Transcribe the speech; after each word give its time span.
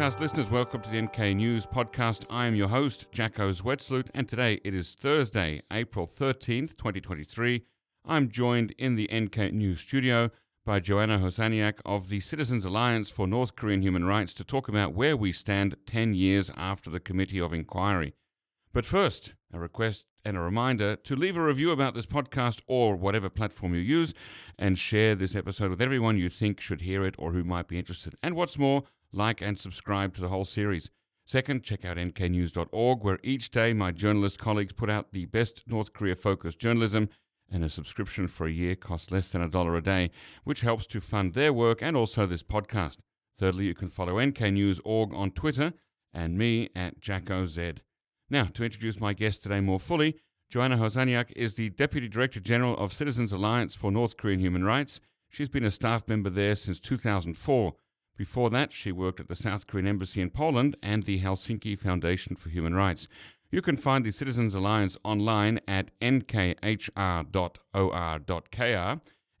podcast 0.00 0.20
listeners, 0.20 0.48
welcome 0.48 0.80
to 0.80 0.88
the 0.88 1.02
NK 1.02 1.36
News 1.36 1.66
podcast. 1.66 2.24
I 2.30 2.46
am 2.46 2.54
your 2.54 2.68
host, 2.68 3.04
Jacco 3.12 3.52
Zwetsloot, 3.52 4.08
and 4.14 4.26
today 4.26 4.58
it 4.64 4.74
is 4.74 4.96
Thursday, 4.98 5.60
April 5.70 6.06
13th, 6.08 6.74
2023. 6.78 7.66
I'm 8.06 8.30
joined 8.30 8.70
in 8.78 8.94
the 8.94 9.10
NK 9.14 9.52
News 9.52 9.80
studio 9.80 10.30
by 10.64 10.80
Joanna 10.80 11.18
Hosaniak 11.18 11.80
of 11.84 12.08
the 12.08 12.20
Citizens 12.20 12.64
Alliance 12.64 13.10
for 13.10 13.26
North 13.26 13.56
Korean 13.56 13.82
Human 13.82 14.06
Rights 14.06 14.32
to 14.34 14.42
talk 14.42 14.68
about 14.68 14.94
where 14.94 15.18
we 15.18 15.32
stand 15.32 15.76
10 15.84 16.14
years 16.14 16.50
after 16.56 16.88
the 16.88 16.98
Committee 16.98 17.38
of 17.38 17.52
Inquiry. 17.52 18.14
But 18.72 18.86
first, 18.86 19.34
a 19.52 19.58
request 19.58 20.06
and 20.24 20.34
a 20.34 20.40
reminder 20.40 20.96
to 20.96 21.14
leave 21.14 21.36
a 21.36 21.42
review 21.42 21.72
about 21.72 21.94
this 21.94 22.06
podcast 22.06 22.62
or 22.66 22.96
whatever 22.96 23.28
platform 23.28 23.74
you 23.74 23.80
use 23.80 24.14
and 24.58 24.78
share 24.78 25.14
this 25.14 25.36
episode 25.36 25.68
with 25.68 25.82
everyone 25.82 26.16
you 26.16 26.30
think 26.30 26.58
should 26.58 26.80
hear 26.80 27.04
it 27.04 27.16
or 27.18 27.32
who 27.32 27.44
might 27.44 27.68
be 27.68 27.78
interested. 27.78 28.14
And 28.22 28.34
what's 28.34 28.56
more, 28.56 28.84
like 29.12 29.40
and 29.40 29.58
subscribe 29.58 30.14
to 30.14 30.20
the 30.20 30.28
whole 30.28 30.44
series. 30.44 30.90
Second, 31.26 31.62
check 31.62 31.84
out 31.84 31.96
nknews.org, 31.96 33.04
where 33.04 33.18
each 33.22 33.50
day 33.50 33.72
my 33.72 33.92
journalist 33.92 34.38
colleagues 34.38 34.72
put 34.72 34.90
out 34.90 35.12
the 35.12 35.26
best 35.26 35.62
North 35.66 35.92
Korea 35.92 36.16
focused 36.16 36.58
journalism, 36.58 37.08
and 37.50 37.64
a 37.64 37.68
subscription 37.68 38.28
for 38.28 38.46
a 38.46 38.52
year 38.52 38.74
costs 38.74 39.10
less 39.10 39.28
than 39.28 39.42
a 39.42 39.48
dollar 39.48 39.76
a 39.76 39.82
day, 39.82 40.10
which 40.44 40.60
helps 40.62 40.86
to 40.86 41.00
fund 41.00 41.34
their 41.34 41.52
work 41.52 41.82
and 41.82 41.96
also 41.96 42.26
this 42.26 42.42
podcast. 42.42 42.98
Thirdly, 43.38 43.64
you 43.64 43.74
can 43.74 43.90
follow 43.90 44.14
nknews.org 44.14 45.14
on 45.14 45.30
Twitter 45.30 45.72
and 46.12 46.36
me 46.36 46.68
at 46.74 47.00
JaccoZed. 47.00 47.78
Now, 48.28 48.44
to 48.44 48.64
introduce 48.64 49.00
my 49.00 49.12
guest 49.12 49.42
today 49.42 49.60
more 49.60 49.80
fully, 49.80 50.16
Joanna 50.48 50.76
Hosaniak 50.76 51.32
is 51.36 51.54
the 51.54 51.70
Deputy 51.70 52.08
Director 52.08 52.40
General 52.40 52.76
of 52.76 52.92
Citizens 52.92 53.32
Alliance 53.32 53.74
for 53.74 53.90
North 53.90 54.16
Korean 54.16 54.40
Human 54.40 54.64
Rights. 54.64 55.00
She's 55.28 55.48
been 55.48 55.64
a 55.64 55.70
staff 55.70 56.08
member 56.08 56.28
there 56.28 56.56
since 56.56 56.80
2004. 56.80 57.74
Before 58.20 58.50
that, 58.50 58.70
she 58.70 58.92
worked 58.92 59.18
at 59.18 59.28
the 59.28 59.34
South 59.34 59.66
Korean 59.66 59.86
Embassy 59.86 60.20
in 60.20 60.28
Poland 60.28 60.76
and 60.82 61.04
the 61.04 61.22
Helsinki 61.22 61.78
Foundation 61.78 62.36
for 62.36 62.50
Human 62.50 62.74
Rights. 62.74 63.08
You 63.50 63.62
can 63.62 63.78
find 63.78 64.04
the 64.04 64.10
Citizens 64.10 64.54
Alliance 64.54 64.98
online 65.04 65.58
at 65.66 65.90
nkhr.or.kr 66.02 66.90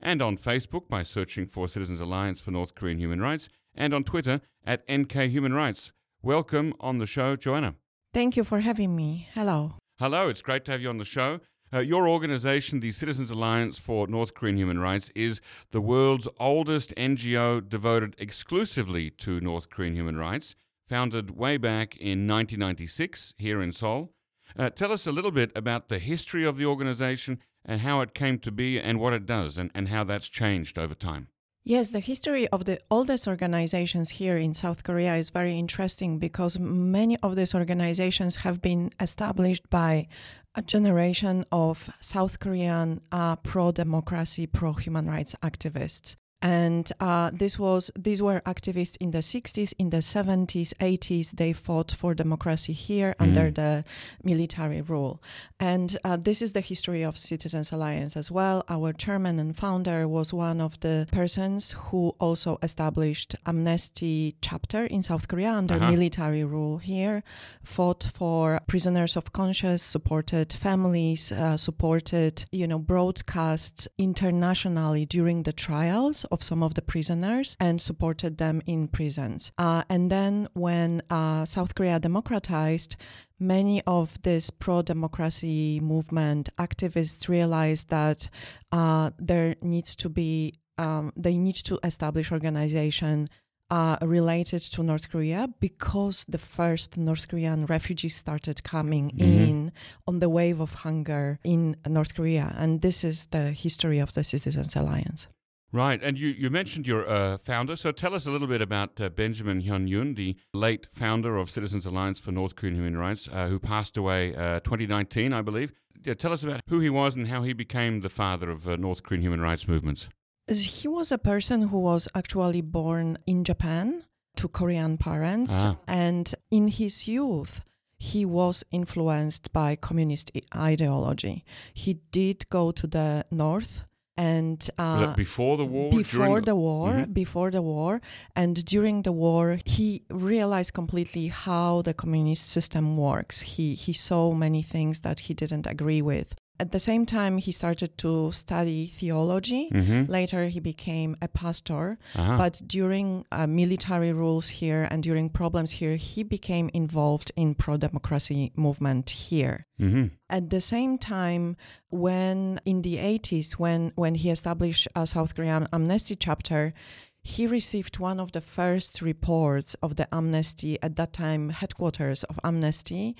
and 0.00 0.22
on 0.22 0.38
Facebook 0.38 0.88
by 0.88 1.02
searching 1.02 1.46
for 1.46 1.68
Citizens 1.68 2.00
Alliance 2.00 2.40
for 2.40 2.52
North 2.52 2.74
Korean 2.74 2.96
Human 2.96 3.20
Rights 3.20 3.50
and 3.74 3.92
on 3.92 4.02
Twitter 4.02 4.40
at 4.64 4.90
NK 4.90 5.12
Human 5.28 5.52
Rights. 5.52 5.92
Welcome 6.22 6.72
on 6.80 6.96
the 6.96 7.06
show, 7.06 7.36
Joanna. 7.36 7.74
Thank 8.14 8.34
you 8.38 8.44
for 8.44 8.60
having 8.60 8.96
me. 8.96 9.28
Hello. 9.34 9.74
Hello, 9.98 10.30
it's 10.30 10.40
great 10.40 10.64
to 10.64 10.72
have 10.72 10.80
you 10.80 10.88
on 10.88 10.96
the 10.96 11.04
show. 11.04 11.40
Uh, 11.72 11.78
your 11.78 12.08
organization, 12.08 12.80
the 12.80 12.90
Citizens 12.90 13.30
Alliance 13.30 13.78
for 13.78 14.08
North 14.08 14.34
Korean 14.34 14.56
Human 14.56 14.80
Rights, 14.80 15.10
is 15.14 15.40
the 15.70 15.80
world's 15.80 16.26
oldest 16.40 16.92
NGO 16.96 17.66
devoted 17.68 18.16
exclusively 18.18 19.10
to 19.10 19.40
North 19.40 19.70
Korean 19.70 19.94
human 19.94 20.16
rights, 20.16 20.56
founded 20.88 21.36
way 21.36 21.56
back 21.56 21.96
in 21.96 22.26
1996 22.26 23.34
here 23.38 23.62
in 23.62 23.70
Seoul. 23.70 24.10
Uh, 24.58 24.70
tell 24.70 24.90
us 24.90 25.06
a 25.06 25.12
little 25.12 25.30
bit 25.30 25.52
about 25.54 25.88
the 25.88 26.00
history 26.00 26.44
of 26.44 26.56
the 26.56 26.66
organization 26.66 27.38
and 27.64 27.82
how 27.82 28.00
it 28.00 28.14
came 28.14 28.40
to 28.40 28.50
be 28.50 28.80
and 28.80 28.98
what 28.98 29.12
it 29.12 29.24
does 29.24 29.56
and, 29.56 29.70
and 29.72 29.88
how 29.88 30.02
that's 30.02 30.28
changed 30.28 30.76
over 30.76 30.94
time. 30.94 31.28
Yes, 31.62 31.90
the 31.90 32.00
history 32.00 32.48
of 32.48 32.64
the 32.64 32.80
oldest 32.90 33.28
organizations 33.28 34.10
here 34.10 34.38
in 34.38 34.54
South 34.54 34.82
Korea 34.82 35.16
is 35.16 35.28
very 35.28 35.58
interesting 35.58 36.18
because 36.18 36.58
many 36.58 37.18
of 37.18 37.36
these 37.36 37.54
organizations 37.54 38.36
have 38.36 38.62
been 38.62 38.92
established 38.98 39.68
by 39.68 40.08
a 40.54 40.62
generation 40.62 41.44
of 41.52 41.90
South 42.00 42.38
Korean 42.38 43.02
uh, 43.12 43.36
pro 43.36 43.72
democracy, 43.72 44.46
pro 44.46 44.72
human 44.72 45.06
rights 45.06 45.34
activists 45.42 46.16
and 46.42 46.90
uh, 47.00 47.30
this 47.32 47.58
was 47.58 47.90
these 47.98 48.22
were 48.22 48.40
activists 48.46 48.96
in 48.98 49.10
the 49.10 49.18
60s 49.18 49.74
in 49.78 49.90
the 49.90 49.98
70s 49.98 50.72
80s 50.80 51.32
they 51.32 51.52
fought 51.52 51.92
for 51.92 52.14
democracy 52.14 52.72
here 52.72 53.14
mm. 53.18 53.22
under 53.24 53.50
the 53.50 53.84
military 54.24 54.80
rule 54.80 55.22
and 55.58 55.98
uh, 56.04 56.16
this 56.16 56.40
is 56.40 56.52
the 56.52 56.60
history 56.62 57.02
of 57.02 57.18
citizens 57.18 57.72
alliance 57.72 58.16
as 58.16 58.30
well 58.30 58.64
our 58.68 58.92
chairman 58.92 59.38
and 59.38 59.56
founder 59.56 60.08
was 60.08 60.32
one 60.32 60.60
of 60.60 60.80
the 60.80 61.06
persons 61.12 61.72
who 61.72 62.14
also 62.18 62.58
established 62.62 63.36
amnesty 63.44 64.34
chapter 64.40 64.84
in 64.86 65.02
south 65.02 65.28
korea 65.28 65.52
under 65.52 65.74
uh-huh. 65.74 65.90
military 65.90 66.44
rule 66.44 66.78
here 66.78 67.22
fought 67.62 68.08
for 68.14 68.60
prisoners 68.66 69.14
of 69.14 69.32
conscience 69.34 69.82
supported 69.82 70.50
families 70.54 71.32
uh, 71.32 71.56
supported 71.56 72.46
you 72.50 72.66
know 72.66 72.78
broadcasts 72.78 73.86
internationally 73.98 75.04
during 75.04 75.42
the 75.42 75.52
trials 75.52 76.24
of 76.30 76.42
some 76.42 76.62
of 76.62 76.74
the 76.74 76.82
prisoners 76.82 77.56
and 77.60 77.80
supported 77.80 78.38
them 78.38 78.62
in 78.66 78.88
prisons. 78.88 79.52
Uh, 79.58 79.82
and 79.88 80.10
then 80.10 80.48
when 80.54 81.02
uh, 81.10 81.44
South 81.44 81.74
Korea 81.74 81.98
democratized, 81.98 82.96
many 83.38 83.82
of 83.86 84.20
this 84.22 84.50
pro-democracy 84.50 85.80
movement 85.80 86.48
activists 86.58 87.28
realized 87.28 87.88
that 87.88 88.28
uh, 88.72 89.10
there 89.18 89.56
needs 89.62 89.96
to 89.96 90.08
be 90.08 90.54
um, 90.78 91.12
they 91.14 91.36
need 91.36 91.56
to 91.56 91.78
establish 91.84 92.32
organization 92.32 93.28
uh, 93.70 93.96
related 94.02 94.60
to 94.60 94.82
North 94.82 95.10
Korea 95.10 95.48
because 95.60 96.24
the 96.28 96.38
first 96.38 96.96
North 96.96 97.28
Korean 97.28 97.66
refugees 97.66 98.16
started 98.16 98.64
coming 98.64 99.10
mm-hmm. 99.10 99.22
in 99.22 99.72
on 100.06 100.18
the 100.18 100.28
wave 100.28 100.60
of 100.60 100.72
hunger 100.74 101.38
in 101.44 101.76
North 101.86 102.14
Korea. 102.14 102.54
And 102.58 102.80
this 102.80 103.04
is 103.04 103.26
the 103.26 103.52
history 103.52 103.98
of 103.98 104.14
the 104.14 104.24
Citizens 104.24 104.74
Alliance. 104.74 105.28
Right, 105.72 106.02
and 106.02 106.18
you, 106.18 106.28
you 106.28 106.50
mentioned 106.50 106.86
your 106.86 107.08
uh, 107.08 107.38
founder, 107.38 107.76
so 107.76 107.92
tell 107.92 108.12
us 108.12 108.26
a 108.26 108.30
little 108.32 108.48
bit 108.48 108.60
about 108.60 109.00
uh, 109.00 109.08
Benjamin 109.08 109.62
Hyun 109.62 109.88
Yoon, 109.88 110.16
the 110.16 110.36
late 110.52 110.88
founder 110.92 111.36
of 111.36 111.48
Citizens 111.48 111.86
Alliance 111.86 112.18
for 112.18 112.32
North 112.32 112.56
Korean 112.56 112.74
Human 112.74 112.96
Rights, 112.96 113.28
uh, 113.32 113.46
who 113.46 113.60
passed 113.60 113.96
away 113.96 114.34
uh, 114.34 114.58
2019, 114.60 115.32
I 115.32 115.42
believe. 115.42 115.72
Yeah, 116.04 116.14
tell 116.14 116.32
us 116.32 116.42
about 116.42 116.62
who 116.68 116.80
he 116.80 116.90
was 116.90 117.14
and 117.14 117.28
how 117.28 117.42
he 117.42 117.52
became 117.52 118.00
the 118.00 118.08
father 118.08 118.50
of 118.50 118.66
uh, 118.66 118.76
North 118.76 119.04
Korean 119.04 119.22
human 119.22 119.40
rights 119.40 119.68
movements. 119.68 120.08
He 120.48 120.88
was 120.88 121.12
a 121.12 121.18
person 121.18 121.68
who 121.68 121.78
was 121.78 122.08
actually 122.16 122.62
born 122.62 123.18
in 123.26 123.44
Japan 123.44 124.02
to 124.36 124.48
Korean 124.48 124.98
parents, 124.98 125.52
ah. 125.54 125.76
and 125.86 126.34
in 126.50 126.66
his 126.66 127.06
youth, 127.06 127.60
he 127.96 128.24
was 128.24 128.64
influenced 128.72 129.52
by 129.52 129.76
communist 129.76 130.32
ideology. 130.56 131.44
He 131.74 132.00
did 132.10 132.48
go 132.48 132.72
to 132.72 132.86
the 132.88 133.26
north 133.30 133.84
and 134.20 134.68
uh, 134.76 135.14
before 135.14 135.56
the 135.56 135.64
war 135.64 135.90
before 135.90 136.40
the, 136.42 136.54
war 136.54 136.90
mm-hmm. 136.90 137.12
before 137.12 137.50
the 137.50 137.62
war. 137.62 138.02
And 138.36 138.62
during 138.66 139.02
the 139.02 139.12
war 139.12 139.58
he 139.64 140.02
realized 140.10 140.74
completely 140.74 141.28
how 141.28 141.82
the 141.82 141.94
communist 141.94 142.46
system 142.48 142.96
works. 142.98 143.40
He 143.40 143.74
he 143.74 143.92
saw 143.94 144.32
many 144.34 144.62
things 144.62 145.00
that 145.00 145.20
he 145.20 145.32
didn't 145.32 145.66
agree 145.66 146.02
with 146.02 146.34
at 146.60 146.72
the 146.72 146.78
same 146.78 147.06
time, 147.06 147.38
he 147.38 147.52
started 147.52 147.96
to 147.98 148.30
study 148.32 148.86
theology. 148.88 149.70
Mm-hmm. 149.72 150.12
Later, 150.12 150.48
he 150.48 150.60
became 150.60 151.16
a 151.22 151.28
pastor. 151.28 151.98
Uh-huh. 152.14 152.36
But 152.36 152.60
during 152.66 153.24
uh, 153.32 153.46
military 153.46 154.12
rules 154.12 154.50
here 154.50 154.86
and 154.90 155.02
during 155.02 155.30
problems 155.30 155.70
here, 155.72 155.96
he 155.96 156.22
became 156.22 156.70
involved 156.74 157.32
in 157.34 157.54
pro-democracy 157.54 158.52
movement 158.56 159.08
here. 159.08 159.66
Mm-hmm. 159.80 160.08
At 160.28 160.50
the 160.50 160.60
same 160.60 160.98
time, 160.98 161.56
when 161.88 162.60
in 162.66 162.82
the 162.82 162.96
80s, 162.98 163.52
when 163.52 163.92
when 163.94 164.14
he 164.14 164.28
established 164.28 164.86
a 164.94 165.06
South 165.06 165.34
Korean 165.34 165.66
Amnesty 165.72 166.14
chapter, 166.14 166.74
he 167.22 167.46
received 167.46 167.98
one 167.98 168.20
of 168.20 168.32
the 168.32 168.40
first 168.40 169.00
reports 169.00 169.74
of 169.82 169.96
the 169.96 170.06
Amnesty 170.14 170.78
at 170.82 170.96
that 170.96 171.12
time 171.14 171.48
headquarters 171.50 172.22
of 172.24 172.38
Amnesty 172.44 173.16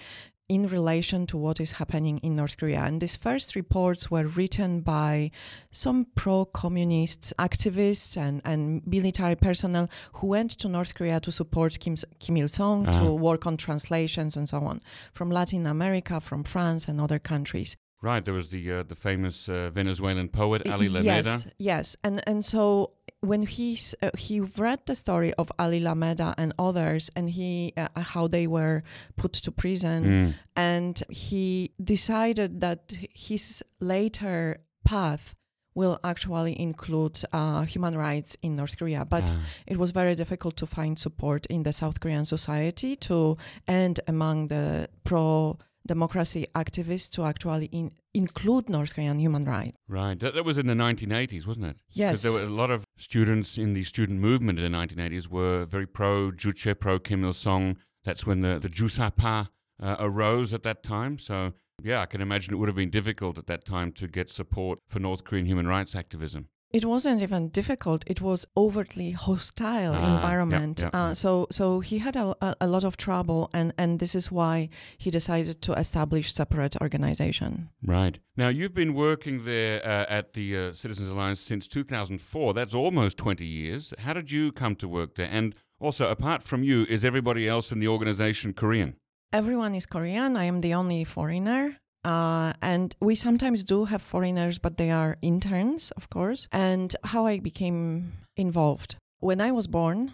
in 0.50 0.66
relation 0.66 1.28
to 1.28 1.36
what 1.38 1.60
is 1.60 1.70
happening 1.70 2.18
in 2.18 2.34
North 2.34 2.56
Korea. 2.56 2.80
And 2.80 3.00
these 3.00 3.14
first 3.14 3.54
reports 3.54 4.10
were 4.10 4.26
written 4.26 4.80
by 4.80 5.30
some 5.70 6.08
pro 6.16 6.44
communist 6.44 7.32
activists 7.38 8.16
and, 8.16 8.42
and 8.44 8.84
military 8.84 9.36
personnel 9.36 9.88
who 10.14 10.26
went 10.26 10.50
to 10.58 10.68
North 10.68 10.92
Korea 10.96 11.20
to 11.20 11.30
support 11.30 11.78
Kim, 11.78 11.94
Kim 12.18 12.36
Il 12.36 12.48
sung, 12.48 12.88
uh-huh. 12.88 12.98
to 12.98 13.12
work 13.12 13.46
on 13.46 13.56
translations 13.56 14.36
and 14.36 14.48
so 14.48 14.58
on 14.58 14.82
from 15.12 15.30
Latin 15.30 15.68
America, 15.68 16.20
from 16.20 16.42
France, 16.42 16.88
and 16.88 17.00
other 17.00 17.20
countries. 17.20 17.76
Right, 18.02 18.24
there 18.24 18.34
was 18.34 18.48
the 18.48 18.72
uh, 18.72 18.82
the 18.82 18.94
famous 18.94 19.46
uh, 19.48 19.70
Venezuelan 19.70 20.30
poet 20.30 20.66
Ali 20.66 20.88
Lameda. 20.88 21.30
Yes, 21.30 21.46
yes, 21.58 21.96
and 22.02 22.22
and 22.26 22.42
so 22.42 22.92
when 23.20 23.42
he 23.42 23.78
uh, 24.02 24.10
he 24.16 24.40
read 24.40 24.80
the 24.86 24.94
story 24.94 25.32
of 25.34 25.52
Ali 25.58 25.80
Lameda 25.80 26.34
and 26.38 26.52
others, 26.58 27.10
and 27.14 27.30
he 27.30 27.72
uh, 27.76 27.88
how 28.00 28.26
they 28.26 28.46
were 28.46 28.82
put 29.16 29.32
to 29.34 29.52
prison, 29.52 30.04
mm. 30.04 30.34
and 30.56 31.02
he 31.08 31.72
decided 31.82 32.60
that 32.60 32.92
his 33.14 33.62
later 33.80 34.60
path 34.84 35.34
will 35.74 36.00
actually 36.02 36.58
include 36.60 37.22
uh, 37.32 37.62
human 37.62 37.96
rights 37.96 38.36
in 38.42 38.54
North 38.54 38.76
Korea. 38.76 39.04
But 39.04 39.30
ah. 39.30 39.40
it 39.66 39.76
was 39.76 39.92
very 39.92 40.14
difficult 40.14 40.56
to 40.56 40.66
find 40.66 40.98
support 40.98 41.46
in 41.46 41.62
the 41.62 41.72
South 41.72 42.00
Korean 42.00 42.24
society 42.24 42.96
to 42.96 43.36
and 43.68 44.00
among 44.08 44.48
the 44.48 44.88
pro 45.04 45.58
democracy 45.94 46.46
activists 46.54 47.10
to 47.10 47.24
actually 47.24 47.66
in, 47.66 47.90
include 48.14 48.68
North 48.68 48.94
Korean 48.94 49.18
human 49.18 49.42
rights. 49.42 49.76
Right. 49.88 50.18
That, 50.20 50.34
that 50.36 50.44
was 50.44 50.56
in 50.56 50.66
the 50.68 50.74
1980s, 50.74 51.46
wasn't 51.48 51.66
it? 51.66 51.76
Yes. 51.90 52.22
There 52.22 52.32
were 52.32 52.44
a 52.44 52.58
lot 52.62 52.70
of 52.70 52.84
students 52.96 53.58
in 53.58 53.74
the 53.74 53.82
student 53.82 54.20
movement 54.20 54.60
in 54.60 54.64
the 54.70 54.78
1980s 54.78 55.26
were 55.26 55.64
very 55.64 55.88
pro 55.98 56.30
Juche, 56.30 56.78
pro 56.78 57.00
Kim 57.00 57.24
Il 57.24 57.32
sung. 57.32 57.76
That's 58.04 58.24
when 58.24 58.40
the, 58.40 58.60
the 58.60 58.68
Jusapa 58.68 59.48
uh, 59.82 59.96
arose 59.98 60.52
at 60.52 60.62
that 60.62 60.84
time. 60.84 61.18
So, 61.18 61.54
yeah, 61.82 62.00
I 62.02 62.06
can 62.06 62.20
imagine 62.20 62.54
it 62.54 62.58
would 62.58 62.68
have 62.68 62.76
been 62.76 62.90
difficult 63.00 63.36
at 63.36 63.48
that 63.48 63.64
time 63.64 63.90
to 63.92 64.06
get 64.06 64.30
support 64.30 64.78
for 64.88 65.00
North 65.00 65.24
Korean 65.24 65.46
human 65.46 65.66
rights 65.66 65.96
activism 65.96 66.48
it 66.72 66.84
wasn't 66.84 67.20
even 67.20 67.48
difficult 67.48 68.04
it 68.06 68.20
was 68.20 68.46
overtly 68.56 69.10
hostile 69.10 69.92
ah, 69.94 70.14
environment. 70.14 70.80
yeah, 70.80 70.90
yeah, 70.92 71.00
uh, 71.00 71.14
so 71.14 71.46
so 71.50 71.80
he 71.80 71.98
had 71.98 72.16
a, 72.16 72.34
a, 72.60 72.66
lot 72.66 72.84
of 72.84 72.96
trouble 72.96 73.50
and 73.52 73.72
and 73.76 73.98
this 73.98 74.14
is 74.14 74.30
why 74.30 74.68
he 74.98 75.10
decided 75.10 75.60
to 75.62 75.72
establish 75.72 76.32
separate 76.32 76.76
organization. 76.80 77.68
Right. 77.84 78.18
Now 78.36 78.48
you've 78.48 78.74
been 78.74 78.94
working 78.94 79.44
there 79.44 79.84
uh, 79.84 80.06
at 80.08 80.34
the 80.34 80.56
uh, 80.56 80.72
citizens 80.72 81.08
alliance 81.08 81.40
since 81.40 81.66
2004 81.66 82.54
that's 82.54 82.74
almost 82.74 83.18
20 83.18 83.44
years. 83.44 83.92
How 83.98 84.12
did 84.12 84.30
you 84.30 84.52
come 84.52 84.76
to 84.76 84.88
work 84.88 85.16
there? 85.16 85.28
And 85.30 85.54
also 85.80 86.08
apart 86.08 86.42
from 86.42 86.62
you 86.62 86.84
is 86.88 87.04
everybody 87.04 87.48
else 87.48 87.72
in 87.72 87.80
the 87.80 87.88
organization 87.88 88.52
korean? 88.52 88.96
Everyone 89.32 89.74
is 89.74 89.86
korean. 89.86 90.36
I 90.36 90.44
am 90.44 90.60
the 90.60 90.74
only 90.74 91.04
foreigner 91.04 91.79
uh, 92.04 92.52
and 92.62 92.94
we 93.00 93.14
sometimes 93.14 93.64
do 93.64 93.84
have 93.86 94.02
foreigners, 94.02 94.58
but 94.58 94.76
they 94.76 94.90
are 94.90 95.18
interns, 95.22 95.90
of 95.92 96.10
course. 96.10 96.48
And 96.52 96.94
how 97.04 97.26
I 97.26 97.38
became 97.40 98.12
involved. 98.36 98.96
When 99.18 99.40
I 99.40 99.52
was 99.52 99.66
born 99.66 100.12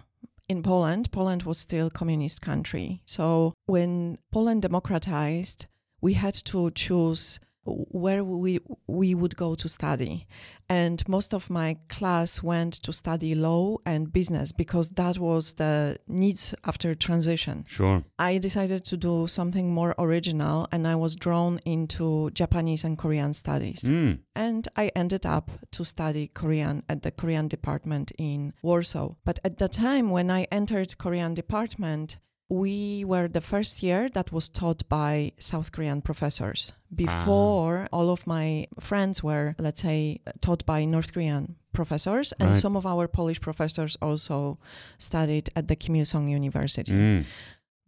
in 0.49 0.63
Poland, 0.63 1.13
Poland 1.13 1.45
was 1.45 1.59
still 1.59 1.91
communist 1.91 2.41
country. 2.41 3.03
So 3.07 3.55
when 3.67 4.19
Poland 4.33 4.63
democratized, 4.63 5.67
we 6.01 6.15
had 6.15 6.35
to 6.47 6.71
choose 6.73 7.39
where 7.67 8.25
we 8.25 8.61
we 8.87 9.15
would 9.15 9.37
go 9.37 9.55
to 9.55 9.69
study. 9.69 10.27
And 10.69 11.07
most 11.09 11.33
of 11.33 11.49
my 11.49 11.77
class 11.89 12.43
went 12.43 12.75
to 12.83 12.93
study 12.93 13.35
law 13.35 13.77
and 13.87 14.13
business 14.13 14.51
because 14.51 14.91
that 14.91 15.19
was 15.19 15.55
the 15.55 15.99
needs 16.09 16.55
after 16.65 16.95
transition. 16.95 17.65
Sure. 17.69 18.03
I 18.19 18.39
decided 18.39 18.85
to 18.87 18.97
do 18.97 19.27
something 19.29 19.73
more 19.73 19.95
original 19.99 20.67
and 20.73 20.87
i 20.87 20.95
was 20.95 21.17
drawn 21.17 21.59
into 21.65 22.31
japanese 22.31 22.85
and 22.85 22.99
korean 22.99 23.33
studies. 23.33 23.81
Mm. 23.83 24.19
and 24.35 24.69
i 24.77 24.91
ended 24.95 25.25
up 25.27 25.51
to 25.73 25.85
study 25.85 26.29
korean 26.29 26.83
at 26.89 27.03
the 27.03 27.11
korean 27.11 27.49
department 27.49 28.13
in 28.19 28.53
warsaw. 28.63 29.15
But 29.25 29.39
at 29.45 29.59
the 29.59 29.69
time 29.69 30.11
when 30.11 30.31
i 30.31 30.43
entered 30.51 30.99
korean 30.99 31.35
department 31.35 32.19
we 32.49 33.05
were 33.05 33.29
the 33.29 33.41
first 33.41 33.83
year 33.83 34.09
that 34.11 34.31
was 34.31 34.49
taught 34.49 34.89
by 34.89 35.33
South 35.39 35.73
Korean 35.73 36.01
professors. 36.01 36.73
Before, 36.95 37.83
ah. 37.85 37.97
all 37.97 38.11
of 38.11 38.27
my 38.27 38.69
friends 38.79 39.23
were, 39.23 39.57
let's 39.59 39.83
say, 39.83 40.21
taught 40.41 40.65
by 40.65 40.85
North 40.85 41.13
Korean 41.13 41.57
professors, 41.73 42.33
and 42.39 42.49
right. 42.49 42.57
some 42.57 42.77
of 42.77 42.87
our 42.87 43.09
Polish 43.09 43.41
professors 43.41 43.97
also 44.01 44.59
studied 44.99 45.51
at 45.57 45.67
the 45.67 45.77
Kim 45.77 45.97
Il 45.97 46.05
sung 46.05 46.29
University. 46.29 46.93
Mm. 46.93 47.25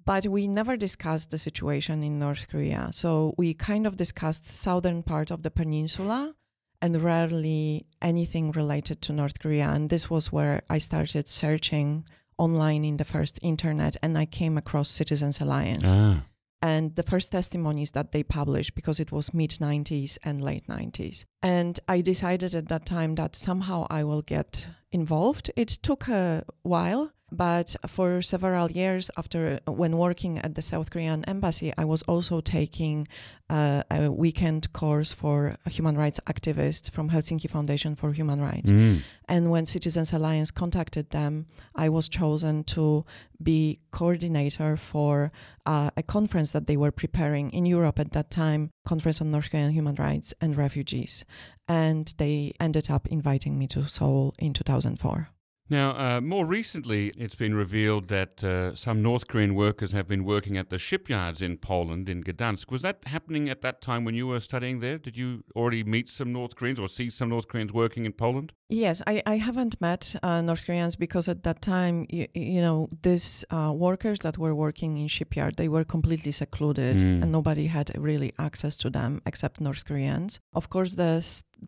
But 0.05 0.27
we 0.27 0.49
never 0.49 0.77
discussed 0.77 1.31
the 1.31 1.39
situation 1.39 2.03
in 2.03 2.19
North 2.19 2.49
Korea. 2.49 2.89
So 2.93 3.35
we 3.37 3.55
kind 3.55 3.87
of 3.87 3.97
discussed 3.97 4.49
southern 4.49 5.03
part 5.03 5.31
of 5.31 5.43
the 5.43 5.51
peninsula 5.51 6.35
and 6.81 7.03
rarely 7.03 7.87
anything 8.01 8.51
related 8.53 9.03
to 9.03 9.13
North 9.13 9.39
Korea. 9.39 9.69
And 9.69 9.91
this 9.91 10.09
was 10.09 10.33
where 10.33 10.63
I 10.71 10.79
started 10.79 11.29
searching 11.29 12.05
online 12.39 12.85
in 12.85 12.97
the 12.97 13.05
first 13.05 13.39
internet 13.43 13.97
and 14.03 14.17
I 14.17 14.27
came 14.27 14.57
across 14.57 14.89
Citizens 14.89 15.41
Alliance. 15.41 15.95
Ah. 15.95 16.23
And 16.61 16.97
the 16.97 17.05
first 17.05 17.31
testimonies 17.31 17.93
that 17.93 18.11
they 18.11 18.25
published, 18.25 18.75
because 18.75 18.99
it 18.99 19.13
was 19.13 19.33
mid 19.33 19.51
90s 19.61 20.19
and 20.25 20.43
late 20.43 20.67
90s. 20.67 21.25
And 21.41 21.79
I 21.87 22.01
decided 22.01 22.55
at 22.55 22.69
that 22.69 22.85
time 22.85 23.15
that 23.15 23.37
somehow 23.37 23.87
I 23.89 24.03
will 24.03 24.23
get 24.23 24.67
involved. 24.91 25.53
It 25.55 25.69
took 25.69 26.09
a 26.09 26.45
while, 26.63 27.13
but 27.31 27.77
for 27.87 28.23
several 28.23 28.71
years 28.73 29.11
after, 29.17 29.61
when 29.67 29.99
working 29.99 30.39
at 30.39 30.55
the 30.55 30.63
South 30.63 30.91
Korean 30.91 31.25
embassy, 31.27 31.73
I 31.77 31.85
was 31.85 32.03
also 32.05 32.41
taking 32.41 33.07
uh, 33.51 33.83
a 33.91 34.11
weekend 34.11 34.73
course 34.73 35.13
for 35.13 35.57
human 35.67 35.97
rights 35.97 36.21
activists 36.27 36.91
from 36.91 37.11
Helsinki 37.11 37.49
Foundation 37.51 37.97
for 37.97 38.13
Human 38.13 38.41
Rights. 38.41 38.73
Mm. 38.73 39.01
And 39.29 39.51
when 39.51 39.67
Citizens 39.67 40.13
Alliance 40.13 40.51
contacted 40.51 41.11
them, 41.11 41.47
I 41.75 41.91
was 41.91 42.09
chosen 42.09 42.65
to 42.65 43.05
be 43.43 43.81
coordinator 43.91 44.77
for 44.77 45.31
uh, 45.67 45.91
a 45.97 46.03
conference 46.03 46.53
that 46.53 46.67
they 46.67 46.79
were 46.79 46.91
preparing 46.91 47.51
in 47.51 47.67
Europe 47.67 47.99
at 47.99 48.13
that 48.13 48.31
time, 48.31 48.71
Conference 48.87 49.21
on 49.21 49.31
North 49.31 49.51
Korean 49.51 49.73
Human 49.73 49.97
Rights 49.97 50.33
and 50.41 50.57
Refugees. 50.57 51.27
And 51.69 52.13
they 52.17 52.55
ended 52.59 52.91
up 52.91 53.07
inviting 53.09 53.59
me 53.59 53.67
to 53.69 53.87
Seoul 53.87 54.35
in 54.39 54.55
2004. 54.55 55.29
Now, 55.71 56.17
uh, 56.17 56.21
more 56.23 56.47
recently, 56.47 57.13
it's 57.19 57.35
been 57.35 57.55
revealed 57.55 58.09
that 58.09 58.43
uh, 58.43 58.75
some 58.75 59.03
North 59.03 59.27
Korean 59.27 59.55
workers 59.55 59.93
have 59.93 60.09
been 60.09 60.25
working 60.25 60.57
at 60.57 60.71
the 60.71 60.79
shipyards 60.79 61.43
in 61.43 61.59
Poland, 61.59 62.09
in 62.09 62.25
Gdansk. 62.25 62.71
Was 62.71 62.81
that 62.81 63.03
happening 63.05 63.51
at 63.51 63.61
that 63.61 63.83
time 63.83 64.07
when 64.07 64.15
you 64.15 64.27
were 64.27 64.41
studying 64.41 64.81
there? 64.81 64.97
Did 64.97 65.19
you 65.19 65.45
already 65.55 65.85
meet 65.85 66.09
some 66.09 66.33
North 66.33 66.57
Koreans 66.57 66.81
or 66.81 66.89
see 66.89 67.11
some 67.11 67.29
North 67.29 67.49
Koreans 67.49 67.71
working 67.71 68.07
in 68.07 68.13
Poland? 68.15 68.55
Yes, 68.71 69.01
I, 69.07 69.23
I 69.25 69.39
haven't 69.39 69.81
met 69.81 70.15
uh, 70.23 70.43
North 70.43 70.67
Koreans 70.67 70.95
because 70.95 71.27
at 71.27 71.43
that 71.45 71.63
time, 71.63 72.07
you, 72.11 72.29
you 72.35 72.61
know, 72.61 72.91
these 73.03 73.43
uh, 73.51 73.73
workers 73.75 74.19
that 74.21 74.37
were 74.37 74.55
working 74.55 74.99
in 74.99 75.09
shipyard, 75.09 75.57
they 75.57 75.69
were 75.69 75.85
completely 75.85 76.33
secluded 76.33 76.99
mm. 76.99 77.23
and 77.23 77.33
nobody 77.33 77.69
had 77.69 77.91
really 77.97 78.35
access 78.39 78.77
to 78.79 78.91
them 78.91 79.23
except 79.25 79.59
North 79.59 79.87
Koreans. 79.87 80.39
Of 80.53 80.69
course, 80.69 80.97
the 80.97 81.25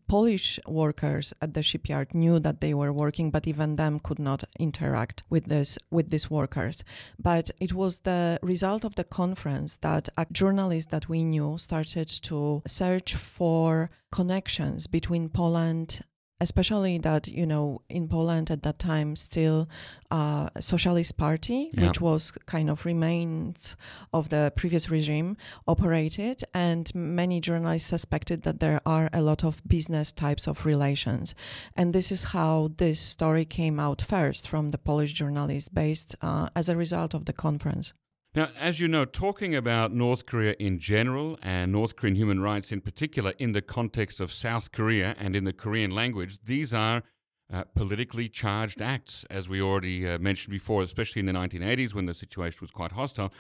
Polish 0.09 0.61
workers 0.67 1.33
at 1.41 1.55
the 1.55 1.63
shipyard 1.63 2.15
knew 2.15 2.39
that 2.39 2.61
they 2.61 2.75
were 2.75 2.93
working, 2.93 3.31
but 3.31 3.47
even 3.47 3.77
them 3.77 3.99
could 3.99 4.19
not 4.19 4.45
interact 4.59 5.23
with 5.31 5.47
this 5.47 5.79
with 5.91 6.11
these 6.11 6.31
workers. 6.31 6.85
But 7.19 7.51
it 7.61 7.73
was 7.73 8.01
the 8.01 8.39
result 8.43 8.85
of 8.85 8.95
the 8.97 9.05
conference 9.05 9.79
that 9.79 10.11
a 10.19 10.27
journalist 10.31 10.91
that 10.91 11.09
we 11.09 11.25
knew 11.25 11.57
started 11.57 12.09
to 12.25 12.63
search 12.67 13.15
for 13.15 13.91
connections 14.13 14.87
between 14.87 15.31
Poland 15.31 16.03
especially 16.41 16.99
that 16.99 17.29
you 17.29 17.47
know 17.47 17.83
in 17.89 18.09
Poland 18.09 18.51
at 18.51 18.63
that 18.63 18.79
time 18.79 19.17
still 19.17 19.69
uh, 20.11 20.49
socialist 20.59 21.17
party 21.17 21.71
yeah. 21.73 21.87
which 21.87 22.01
was 22.01 22.33
kind 22.47 22.71
of 22.71 22.85
remains 22.85 23.77
of 24.13 24.29
the 24.31 24.53
previous 24.57 24.91
regime 24.91 25.37
operated 25.69 26.43
and 26.55 26.93
many 26.95 27.41
journalists 27.41 27.89
suspected 27.89 28.43
that 28.43 28.61
there 28.61 28.81
are 28.87 29.09
a 29.13 29.21
lot 29.21 29.45
of 29.45 29.63
business 29.67 30.13
types 30.13 30.47
of 30.47 30.65
relations 30.65 31.35
and 31.77 31.93
this 31.93 32.11
is 32.11 32.25
how 32.25 32.71
this 32.79 33.01
story 33.01 33.45
came 33.45 33.79
out 33.79 34.01
first 34.03 34.49
from 34.49 34.71
the 34.71 34.79
Polish 34.79 35.13
journalists 35.13 35.69
based 35.69 36.17
uh, 36.23 36.49
as 36.57 36.69
a 36.69 36.77
result 36.77 37.15
of 37.15 37.27
the 37.27 37.33
conference 37.33 37.93
now, 38.35 38.51
as 38.59 38.79
you 38.79 38.87
know, 38.87 39.05
talking 39.05 39.57
about 39.57 39.93
North 39.93 40.25
Korea 40.25 40.55
in 40.61 40.79
general 40.79 41.37
and 41.43 41.73
North 41.73 41.97
Korean 41.97 42.15
human 42.15 42.41
rights 42.41 42.71
in 42.71 42.81
particular 42.81 43.35
in 43.39 43.53
the 43.53 43.63
context 43.63 44.21
of 44.21 44.33
South 44.33 44.71
Korea 44.71 45.17
and 45.19 45.35
in 45.35 45.45
the 45.45 45.53
Korean 45.53 45.91
language, 45.91 46.39
these 46.45 46.73
are 46.73 47.03
uh, 47.53 47.65
politically 47.75 48.29
charged 48.29 48.81
acts, 48.81 49.25
as 49.31 49.49
we 49.49 49.61
already 49.61 50.09
uh, 50.09 50.19
mentioned 50.19 50.53
before, 50.53 50.83
especially 50.83 51.21
in 51.21 51.27
the 51.27 51.33
1980s 51.33 51.93
when 51.93 52.07
the 52.07 52.15
situation 52.15 52.59
was 52.61 52.71
quite 52.71 52.93
hostile. 52.93 53.33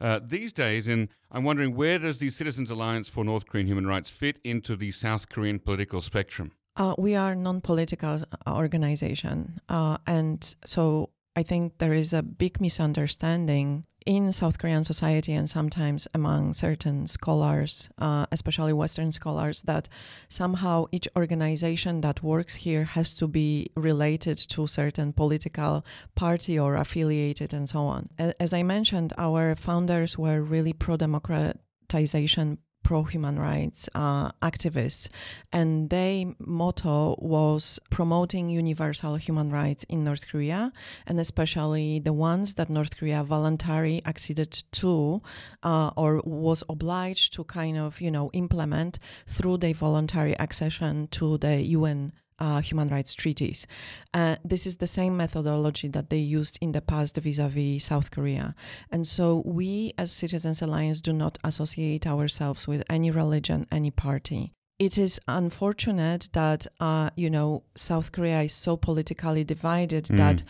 Uh, 0.00 0.20
these 0.24 0.52
days, 0.52 0.88
and 0.88 1.08
I'm 1.30 1.44
wondering 1.44 1.76
where 1.76 1.98
does 1.98 2.16
the 2.18 2.30
Citizens 2.30 2.70
Alliance 2.70 3.08
for 3.08 3.24
North 3.24 3.46
Korean 3.46 3.66
Human 3.66 3.86
Rights 3.86 4.08
fit 4.08 4.38
into 4.44 4.76
the 4.76 4.92
South 4.92 5.28
Korean 5.28 5.58
political 5.58 6.00
spectrum? 6.00 6.52
Uh, 6.76 6.94
we 6.96 7.16
are 7.16 7.32
a 7.32 7.36
non-political 7.36 8.22
organization, 8.46 9.60
uh, 9.68 9.98
and 10.06 10.54
so 10.64 11.10
I 11.36 11.42
think 11.42 11.78
there 11.78 11.94
is 11.94 12.12
a 12.12 12.22
big 12.22 12.60
misunderstanding 12.60 13.84
in 14.06 14.32
South 14.32 14.58
Korean 14.58 14.84
society 14.84 15.34
and 15.34 15.50
sometimes 15.50 16.08
among 16.14 16.54
certain 16.54 17.06
scholars, 17.06 17.90
uh, 17.98 18.24
especially 18.32 18.72
Western 18.72 19.12
scholars, 19.12 19.62
that 19.62 19.88
somehow 20.30 20.86
each 20.92 21.06
organization 21.14 22.00
that 22.00 22.22
works 22.22 22.54
here 22.54 22.84
has 22.84 23.14
to 23.16 23.28
be 23.28 23.70
related 23.76 24.38
to 24.38 24.66
certain 24.66 25.12
political 25.12 25.84
party 26.14 26.58
or 26.58 26.74
affiliated 26.74 27.52
and 27.52 27.68
so 27.68 27.80
on. 27.80 28.08
As 28.18 28.54
I 28.54 28.62
mentioned, 28.62 29.12
our 29.18 29.54
founders 29.54 30.16
were 30.16 30.42
really 30.42 30.72
pro 30.72 30.96
democratization 30.96 32.58
pro 32.88 33.02
human 33.02 33.38
rights 33.38 33.86
uh, 33.94 34.32
activists, 34.40 35.10
and 35.52 35.90
their 35.90 36.24
motto 36.38 37.14
was 37.18 37.78
promoting 37.90 38.48
universal 38.48 39.16
human 39.16 39.50
rights 39.50 39.84
in 39.90 40.04
North 40.04 40.26
Korea, 40.26 40.72
and 41.06 41.20
especially 41.20 41.98
the 41.98 42.14
ones 42.14 42.54
that 42.54 42.70
North 42.70 42.96
Korea 42.96 43.22
voluntarily 43.22 44.00
acceded 44.06 44.52
to 44.80 45.20
uh, 45.62 45.90
or 45.98 46.22
was 46.24 46.62
obliged 46.70 47.34
to 47.34 47.44
kind 47.44 47.76
of 47.76 48.00
you 48.00 48.10
know 48.10 48.30
implement 48.32 48.98
through 49.26 49.58
their 49.58 49.74
voluntary 49.74 50.34
accession 50.38 51.08
to 51.08 51.36
the 51.36 51.60
UN 51.78 52.12
uh, 52.38 52.60
human 52.60 52.88
rights 52.88 53.14
treaties. 53.14 53.66
Uh, 54.14 54.36
this 54.44 54.66
is 54.66 54.76
the 54.76 54.86
same 54.86 55.16
methodology 55.16 55.88
that 55.88 56.10
they 56.10 56.18
used 56.18 56.58
in 56.60 56.72
the 56.72 56.80
past 56.80 57.16
vis 57.16 57.38
a 57.38 57.48
vis 57.48 57.84
South 57.84 58.10
Korea. 58.10 58.54
And 58.90 59.06
so 59.06 59.42
we, 59.44 59.92
as 59.98 60.12
Citizens 60.12 60.62
Alliance, 60.62 61.00
do 61.00 61.12
not 61.12 61.38
associate 61.44 62.06
ourselves 62.06 62.66
with 62.66 62.82
any 62.88 63.10
religion, 63.10 63.66
any 63.70 63.90
party. 63.90 64.52
It 64.78 64.96
is 64.96 65.20
unfortunate 65.26 66.28
that, 66.34 66.68
uh, 66.78 67.10
you 67.16 67.30
know, 67.30 67.64
South 67.74 68.12
Korea 68.12 68.42
is 68.42 68.54
so 68.54 68.76
politically 68.76 69.42
divided 69.42 70.04
mm. 70.04 70.16
that 70.18 70.44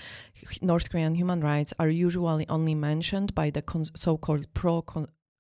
North 0.61 0.90
Korean 0.90 1.14
human 1.14 1.40
rights 1.40 1.73
are 1.78 1.88
usually 1.88 2.47
only 2.49 2.75
mentioned 2.75 3.35
by 3.35 3.49
the 3.49 3.62
con- 3.62 3.87
so 3.97 4.18
called 4.18 4.47
pro 4.52 4.83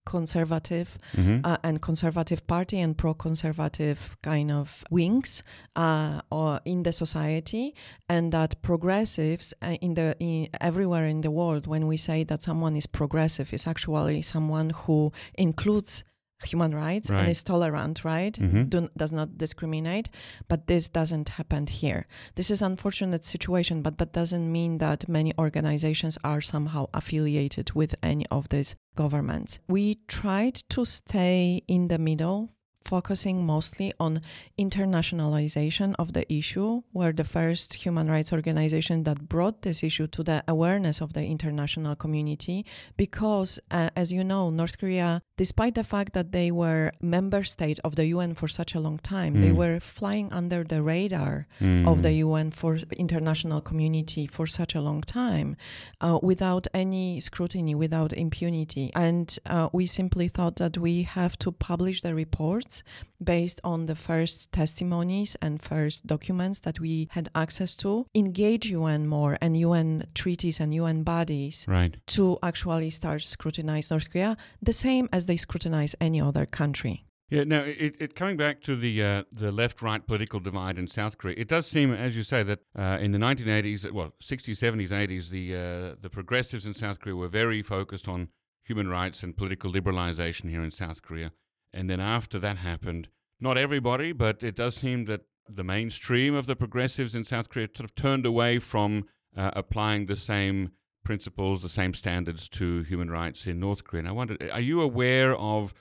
conservative 0.08 0.98
mm-hmm. 1.14 1.44
uh, 1.44 1.58
and 1.62 1.82
conservative 1.82 2.40
party 2.46 2.80
and 2.80 2.96
pro-conservative 2.96 4.16
kind 4.22 4.50
of 4.50 4.82
wings 4.90 5.42
uh, 5.76 6.22
or 6.32 6.60
in 6.64 6.82
the 6.82 6.92
society 6.92 7.74
and 8.08 8.32
that 8.32 8.50
progressives 8.62 9.52
uh, 9.60 9.76
in 9.86 9.92
the 9.94 10.16
in, 10.18 10.48
everywhere 10.62 11.06
in 11.06 11.20
the 11.20 11.30
world 11.30 11.66
when 11.66 11.86
we 11.86 11.98
say 11.98 12.24
that 12.24 12.40
someone 12.40 12.74
is 12.74 12.86
progressive 12.86 13.52
is 13.52 13.66
actually 13.66 14.22
someone 14.22 14.70
who 14.70 15.12
includes 15.34 16.04
human 16.44 16.74
rights 16.74 17.10
right. 17.10 17.20
and 17.20 17.28
is 17.28 17.42
tolerant, 17.42 18.04
right? 18.04 18.34
Mm-hmm. 18.34 18.64
Do, 18.64 18.88
does 18.96 19.12
not 19.12 19.38
discriminate. 19.38 20.08
But 20.48 20.66
this 20.66 20.88
doesn't 20.88 21.30
happen 21.30 21.66
here. 21.66 22.06
This 22.36 22.50
is 22.50 22.62
unfortunate 22.62 23.24
situation, 23.24 23.82
but 23.82 23.98
that 23.98 24.12
doesn't 24.12 24.50
mean 24.50 24.78
that 24.78 25.08
many 25.08 25.32
organizations 25.38 26.18
are 26.24 26.40
somehow 26.40 26.86
affiliated 26.94 27.72
with 27.72 27.94
any 28.02 28.26
of 28.26 28.48
these 28.48 28.76
governments. 28.96 29.58
We 29.68 29.98
tried 30.06 30.56
to 30.70 30.84
stay 30.84 31.62
in 31.68 31.88
the 31.88 31.98
middle 31.98 32.50
focusing 32.88 33.44
mostly 33.44 33.92
on 34.00 34.22
internationalization 34.58 35.94
of 35.98 36.14
the 36.14 36.24
issue, 36.32 36.82
where 36.92 37.12
the 37.12 37.28
first 37.38 37.74
human 37.84 38.10
rights 38.10 38.32
organization 38.32 39.04
that 39.04 39.28
brought 39.28 39.62
this 39.62 39.82
issue 39.82 40.06
to 40.06 40.22
the 40.22 40.42
awareness 40.48 41.02
of 41.02 41.12
the 41.12 41.24
international 41.24 41.94
community, 41.94 42.64
because 42.96 43.60
uh, 43.70 43.90
as 43.94 44.10
you 44.10 44.24
know, 44.24 44.48
North 44.48 44.78
Korea, 44.78 45.20
despite 45.36 45.74
the 45.74 45.84
fact 45.84 46.14
that 46.14 46.32
they 46.32 46.50
were 46.50 46.90
member 47.02 47.44
state 47.44 47.78
of 47.84 47.94
the 47.96 48.06
UN 48.06 48.32
for 48.34 48.48
such 48.48 48.74
a 48.74 48.80
long 48.80 48.98
time, 48.98 49.34
mm. 49.34 49.42
they 49.42 49.52
were 49.52 49.78
flying 49.80 50.32
under 50.32 50.64
the 50.64 50.80
radar 50.82 51.46
mm. 51.60 51.86
of 51.86 52.02
the 52.02 52.12
UN 52.24 52.50
for 52.50 52.78
international 52.96 53.60
community 53.60 54.26
for 54.26 54.46
such 54.46 54.74
a 54.74 54.80
long 54.80 55.02
time, 55.02 55.56
uh, 56.00 56.18
without 56.22 56.66
any 56.72 57.20
scrutiny, 57.20 57.74
without 57.74 58.12
impunity, 58.14 58.90
and 58.94 59.38
uh, 59.44 59.68
we 59.72 59.84
simply 59.86 60.28
thought 60.28 60.56
that 60.56 60.78
we 60.78 61.02
have 61.02 61.38
to 61.38 61.52
publish 61.52 62.00
the 62.00 62.14
reports 62.14 62.77
based 63.22 63.60
on 63.64 63.86
the 63.86 63.94
first 63.94 64.52
testimonies 64.52 65.36
and 65.42 65.62
first 65.62 66.06
documents 66.06 66.60
that 66.60 66.80
we 66.80 67.08
had 67.10 67.28
access 67.34 67.74
to, 67.76 68.06
engage 68.14 68.66
UN 68.66 69.06
more 69.06 69.38
and 69.40 69.56
UN 69.56 70.06
treaties 70.14 70.60
and 70.60 70.72
UN 70.74 71.02
bodies 71.02 71.64
right. 71.68 71.96
to 72.06 72.38
actually 72.42 72.90
start 72.90 73.22
scrutinize 73.22 73.90
North 73.90 74.10
Korea 74.10 74.36
the 74.62 74.72
same 74.72 75.08
as 75.12 75.26
they 75.26 75.36
scrutinize 75.36 75.94
any 76.00 76.20
other 76.20 76.46
country. 76.46 77.04
Yeah, 77.30 77.44
now 77.44 77.60
it, 77.60 77.96
it, 78.00 78.14
coming 78.14 78.38
back 78.38 78.62
to 78.62 78.74
the 78.74 79.02
uh, 79.02 79.22
the 79.30 79.52
left 79.52 79.82
right 79.82 80.04
political 80.06 80.40
divide 80.40 80.78
in 80.78 80.86
South 80.86 81.18
Korea, 81.18 81.34
it 81.36 81.48
does 81.48 81.66
seem, 81.66 81.92
as 81.92 82.16
you 82.16 82.22
say, 82.22 82.42
that 82.42 82.60
uh, 82.76 82.96
in 83.00 83.12
the 83.12 83.18
1980s, 83.18 83.92
well, 83.92 84.14
60s, 84.22 84.56
70s, 84.56 84.88
80s, 84.88 85.28
the 85.28 85.54
uh, 85.54 85.96
the 86.00 86.08
progressives 86.08 86.64
in 86.64 86.72
South 86.72 87.00
Korea 87.00 87.16
were 87.16 87.28
very 87.28 87.62
focused 87.62 88.08
on 88.08 88.28
human 88.64 88.88
rights 88.88 89.22
and 89.22 89.36
political 89.36 89.70
liberalization 89.70 90.48
here 90.48 90.62
in 90.62 90.70
South 90.70 91.02
Korea. 91.02 91.32
And 91.72 91.88
then 91.88 92.00
after 92.00 92.38
that 92.38 92.58
happened, 92.58 93.08
not 93.40 93.58
everybody, 93.58 94.12
but 94.12 94.42
it 94.42 94.56
does 94.56 94.76
seem 94.76 95.04
that 95.04 95.22
the 95.48 95.64
mainstream 95.64 96.34
of 96.34 96.46
the 96.46 96.56
progressives 96.56 97.14
in 97.14 97.24
South 97.24 97.48
Korea 97.48 97.68
sort 97.74 97.88
of 97.88 97.94
turned 97.94 98.26
away 98.26 98.58
from 98.58 99.06
uh, 99.36 99.50
applying 99.54 100.06
the 100.06 100.16
same 100.16 100.70
principles, 101.04 101.62
the 101.62 101.68
same 101.68 101.94
standards 101.94 102.48
to 102.48 102.82
human 102.82 103.10
rights 103.10 103.46
in 103.46 103.60
North 103.60 103.84
Korea. 103.84 104.00
And 104.00 104.08
I 104.08 104.12
wondered, 104.12 104.50
are 104.50 104.60
you 104.60 104.80
aware 104.80 105.34
of 105.36 105.72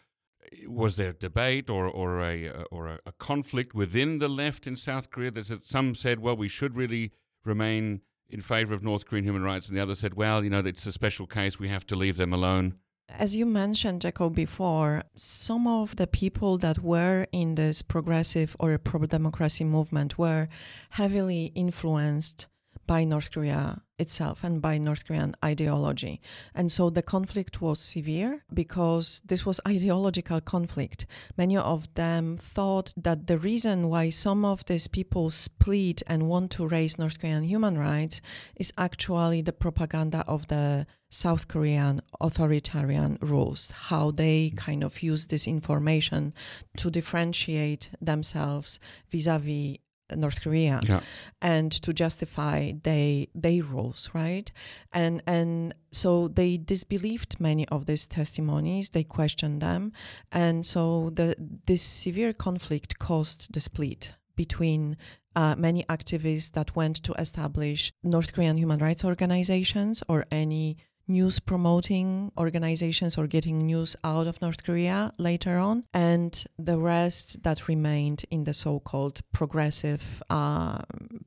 was 0.66 0.96
there 0.96 1.10
a 1.10 1.14
debate 1.14 1.70
or 1.70 1.88
or 1.88 2.22
a 2.22 2.50
or 2.72 2.88
a, 2.88 3.00
a 3.06 3.12
conflict 3.12 3.76
within 3.76 4.20
the 4.20 4.30
left 4.30 4.66
in 4.66 4.76
South 4.78 5.10
Korea 5.10 5.32
that 5.32 5.68
some 5.68 5.96
said, 5.96 6.20
well, 6.20 6.38
we 6.38 6.48
should 6.48 6.76
really 6.76 7.12
remain 7.44 8.02
in 8.30 8.42
favor 8.42 8.74
of 8.74 8.84
North 8.84 9.06
Korean 9.06 9.26
human 9.26 9.44
rights, 9.44 9.68
and 9.68 9.78
the 9.78 9.82
other 9.82 9.96
said, 9.96 10.14
well, 10.14 10.44
you 10.44 10.50
know, 10.50 10.60
it's 10.60 10.86
a 10.86 10.92
special 10.92 11.28
case, 11.28 11.60
we 11.60 11.70
have 11.70 11.86
to 11.88 11.96
leave 11.96 12.18
them 12.18 12.34
alone. 12.34 12.76
As 13.10 13.36
you 13.36 13.46
mentioned, 13.46 14.02
Jacob, 14.02 14.36
before, 14.36 15.04
some 15.16 15.66
of 15.66 15.96
the 15.96 16.08
people 16.08 16.58
that 16.60 16.84
were 16.84 17.26
in 17.32 17.56
this 17.56 17.82
progressive 17.82 18.56
or 18.60 18.78
pro 18.78 19.06
democracy 19.06 19.64
movement 19.64 20.18
were 20.18 20.50
heavily 20.92 21.52
influenced 21.56 22.48
by 22.88 23.04
North 23.04 23.32
Korea 23.32 23.82
itself 24.00 24.44
and 24.44 24.62
by 24.62 24.78
North 24.78 25.06
Korean 25.06 25.36
ideology. 25.44 26.22
And 26.56 26.72
so 26.72 26.90
the 26.90 27.02
conflict 27.02 27.62
was 27.62 27.80
severe 27.80 28.44
because 28.54 29.22
this 29.26 29.46
was 29.46 29.60
ideological 29.68 30.42
conflict. 30.42 31.06
Many 31.38 31.58
of 31.58 31.94
them 31.96 32.38
thought 32.38 32.94
that 32.96 33.28
the 33.28 33.38
reason 33.38 33.90
why 33.90 34.10
some 34.10 34.46
of 34.46 34.66
these 34.66 34.88
people 34.88 35.30
split 35.32 36.02
and 36.08 36.30
want 36.30 36.52
to 36.52 36.68
raise 36.68 36.98
North 36.98 37.20
Korean 37.20 37.44
human 37.44 37.78
rights 37.78 38.22
is 38.56 38.72
actually 38.78 39.42
the 39.42 39.54
propaganda 39.54 40.24
of 40.28 40.48
the 40.48 40.86
South 41.10 41.48
Korean 41.48 42.02
authoritarian 42.20 43.18
rules, 43.22 43.72
how 43.72 44.12
they 44.12 44.52
kind 44.56 44.84
of 44.84 45.02
use 45.02 45.28
this 45.28 45.48
information 45.48 46.34
to 46.76 46.92
differentiate 46.92 47.90
themselves 48.02 48.80
vis 49.10 49.28
a 49.28 49.40
vis 49.40 49.78
North 50.16 50.42
Korea 50.42 50.80
yeah. 50.84 51.02
and 51.42 51.72
to 51.72 51.94
justify 51.94 52.74
they 52.84 53.30
they 53.36 53.62
rules 53.62 54.10
right? 54.14 54.52
And 54.94 55.22
and 55.28 55.74
so 55.92 56.28
they 56.28 56.58
disbelieved 56.58 57.40
many 57.40 57.68
of 57.70 57.86
these 57.86 58.08
testimonies. 58.08 58.90
They 58.92 59.04
questioned 59.04 59.62
them. 59.62 59.92
And 60.32 60.66
so 60.66 61.12
the 61.14 61.36
this 61.66 61.84
severe 61.84 62.34
conflict 62.34 63.00
caused 63.00 63.54
the 63.54 63.60
split 63.60 64.14
between 64.36 64.98
uh, 65.36 65.56
many 65.56 65.84
activists 65.84 66.52
that 66.54 66.76
went 66.76 67.04
to 67.04 67.14
establish 67.14 67.92
North 68.04 68.34
Korean 68.34 68.58
human 68.58 68.80
rights 68.80 69.04
organizations 69.04 70.04
or 70.08 70.26
any 70.32 70.78
news 71.08 71.40
promoting 71.40 72.32
organizations 72.38 73.18
or 73.18 73.28
getting 73.28 73.60
news 73.60 73.96
out 74.04 74.28
of 74.28 74.42
North 74.42 74.64
Korea 74.64 75.14
later 75.18 75.58
on, 75.58 75.84
and 75.94 76.46
the 76.58 76.78
rest 76.78 77.44
that 77.44 77.68
remained 77.68 78.26
in 78.30 78.44
the 78.44 78.54
so-called 78.54 79.22
progressive 79.32 80.22
uh, 80.30 80.80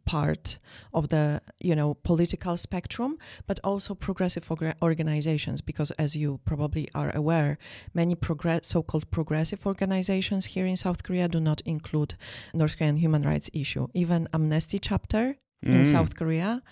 part 0.05 0.59
of 0.93 1.09
the 1.09 1.41
you 1.61 1.75
know 1.75 1.95
political 1.95 2.57
spectrum, 2.57 3.19
but 3.47 3.59
also 3.65 3.95
progressive 3.95 4.47
orga- 4.49 4.75
organizations, 4.83 5.61
because 5.61 5.91
as 5.93 6.17
you 6.17 6.41
probably 6.45 6.89
are 6.95 7.11
aware, 7.15 7.59
many 7.95 8.15
progress 8.15 8.69
so-called 8.69 9.11
progressive 9.11 9.67
organizations 9.67 10.47
here 10.47 10.67
in 10.67 10.77
South 10.77 11.03
Korea 11.03 11.29
do 11.29 11.41
not 11.41 11.61
include 11.63 12.15
North 12.55 12.77
Korean 12.77 12.97
human 12.97 13.23
rights 13.23 13.51
issue. 13.53 13.89
Even 13.95 14.29
Amnesty 14.33 14.79
chapter 14.79 15.37
mm. 15.65 15.75
in 15.75 15.85
South 15.85 16.15
Korea 16.17 16.63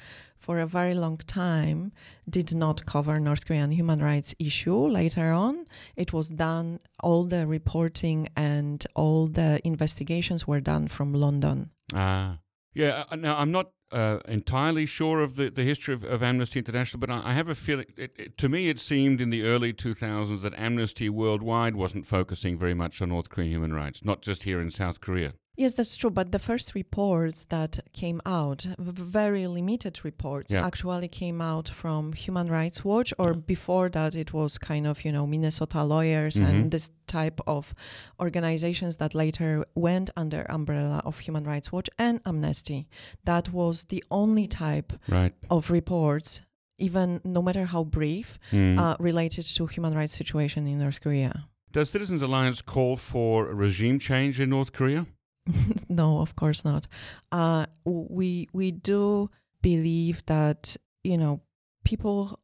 for 0.48 0.58
a 0.60 0.66
very 0.66 0.94
long 0.94 1.18
time 1.18 1.92
did 2.26 2.54
not 2.54 2.86
cover 2.86 3.20
North 3.20 3.44
Korean 3.46 3.70
human 3.70 4.00
rights 4.02 4.34
issue. 4.38 4.86
Later 4.86 5.30
on, 5.30 5.66
it 5.94 6.14
was 6.14 6.30
done, 6.30 6.80
all 7.00 7.24
the 7.24 7.46
reporting 7.46 8.30
and 8.34 8.86
all 8.94 9.26
the 9.26 9.60
investigations 9.62 10.48
were 10.48 10.60
done 10.60 10.88
from 10.88 11.12
London. 11.12 11.68
Ah, 11.92 12.38
yeah. 12.72 13.04
Uh, 13.10 13.16
now, 13.16 13.36
I'm 13.36 13.52
not 13.52 13.72
uh, 13.92 14.20
entirely 14.26 14.86
sure 14.86 15.20
of 15.20 15.36
the, 15.36 15.50
the 15.50 15.64
history 15.64 15.92
of, 15.92 16.02
of 16.02 16.22
Amnesty 16.22 16.60
International, 16.60 16.98
but 16.98 17.10
I, 17.10 17.20
I 17.26 17.34
have 17.34 17.50
a 17.50 17.54
feeling, 17.54 17.84
it, 17.98 18.12
it, 18.16 18.38
to 18.38 18.48
me, 18.48 18.70
it 18.70 18.78
seemed 18.78 19.20
in 19.20 19.28
the 19.28 19.42
early 19.42 19.74
2000s 19.74 20.40
that 20.40 20.54
Amnesty 20.56 21.10
worldwide 21.10 21.76
wasn't 21.76 22.06
focusing 22.06 22.56
very 22.56 22.72
much 22.72 23.02
on 23.02 23.10
North 23.10 23.28
Korean 23.28 23.50
human 23.52 23.74
rights, 23.74 24.02
not 24.02 24.22
just 24.22 24.44
here 24.44 24.62
in 24.62 24.70
South 24.70 25.02
Korea. 25.02 25.34
Yes, 25.58 25.72
that's 25.72 25.96
true. 25.96 26.10
But 26.10 26.30
the 26.30 26.38
first 26.38 26.76
reports 26.76 27.44
that 27.48 27.80
came 27.92 28.22
out, 28.24 28.64
very 28.78 29.48
limited 29.48 30.04
reports, 30.04 30.52
yeah. 30.52 30.64
actually 30.64 31.08
came 31.08 31.40
out 31.40 31.68
from 31.68 32.12
Human 32.12 32.46
Rights 32.46 32.84
Watch, 32.84 33.12
or 33.18 33.34
before 33.34 33.88
that, 33.88 34.14
it 34.14 34.32
was 34.32 34.56
kind 34.56 34.86
of, 34.86 35.04
you 35.04 35.10
know, 35.10 35.26
Minnesota 35.26 35.82
lawyers 35.82 36.36
mm-hmm. 36.36 36.46
and 36.46 36.70
this 36.70 36.90
type 37.08 37.40
of 37.48 37.74
organizations 38.20 38.98
that 38.98 39.16
later 39.16 39.64
went 39.74 40.10
under 40.16 40.46
umbrella 40.48 41.02
of 41.04 41.18
Human 41.18 41.42
Rights 41.42 41.72
Watch 41.72 41.90
and 41.98 42.20
Amnesty. 42.24 42.88
That 43.24 43.52
was 43.52 43.84
the 43.84 44.04
only 44.12 44.46
type 44.46 44.92
right. 45.08 45.34
of 45.50 45.70
reports 45.70 46.40
even 46.80 47.20
no 47.24 47.42
matter 47.42 47.64
how 47.64 47.82
brief, 47.82 48.38
mm. 48.52 48.78
uh, 48.78 48.96
related 49.00 49.44
to 49.44 49.66
human 49.66 49.94
rights 49.94 50.12
situation 50.12 50.68
in 50.68 50.78
North 50.78 51.00
Korea. 51.00 51.48
Does 51.72 51.90
Citizens 51.90 52.22
Alliance 52.22 52.62
call 52.62 52.96
for 52.96 53.46
regime 53.46 53.98
change 53.98 54.38
in 54.38 54.50
North 54.50 54.72
Korea? 54.72 55.04
no, 55.88 56.20
of 56.20 56.36
course 56.36 56.64
not. 56.64 56.86
Uh, 57.32 57.66
we 57.84 58.48
we 58.52 58.70
do 58.70 59.30
believe 59.62 60.24
that 60.26 60.76
you 61.02 61.16
know 61.16 61.40
people 61.84 62.40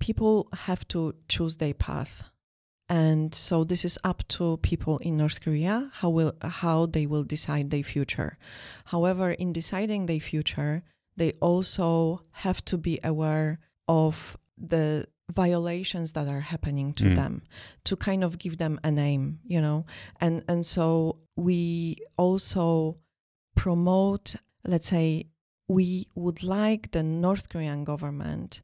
people 0.00 0.48
have 0.52 0.86
to 0.88 1.14
choose 1.28 1.56
their 1.56 1.74
path, 1.74 2.24
and 2.88 3.34
so 3.34 3.64
this 3.64 3.84
is 3.84 3.98
up 4.04 4.26
to 4.28 4.58
people 4.58 4.98
in 4.98 5.16
North 5.16 5.40
Korea 5.40 5.90
how 5.94 6.10
will 6.10 6.34
how 6.42 6.86
they 6.86 7.06
will 7.06 7.24
decide 7.24 7.70
their 7.70 7.84
future. 7.84 8.38
However, 8.86 9.32
in 9.32 9.52
deciding 9.52 10.06
their 10.06 10.20
future, 10.20 10.82
they 11.16 11.32
also 11.40 12.22
have 12.30 12.64
to 12.66 12.76
be 12.76 13.00
aware 13.02 13.58
of 13.88 14.36
the 14.56 15.06
violations 15.32 16.12
that 16.12 16.28
are 16.28 16.40
happening 16.40 16.92
to 16.94 17.04
Mm. 17.04 17.14
them 17.16 17.42
to 17.84 17.96
kind 17.96 18.22
of 18.22 18.38
give 18.38 18.58
them 18.58 18.78
a 18.84 18.90
name 18.90 19.38
you 19.44 19.60
know 19.60 19.86
and 20.20 20.44
and 20.48 20.66
so 20.66 21.16
we 21.36 21.96
also 22.18 22.98
promote 23.56 24.36
let's 24.66 24.88
say 24.88 25.24
we 25.68 26.06
would 26.14 26.42
like 26.42 26.90
the 26.90 27.02
north 27.02 27.48
korean 27.48 27.84
government 27.84 28.60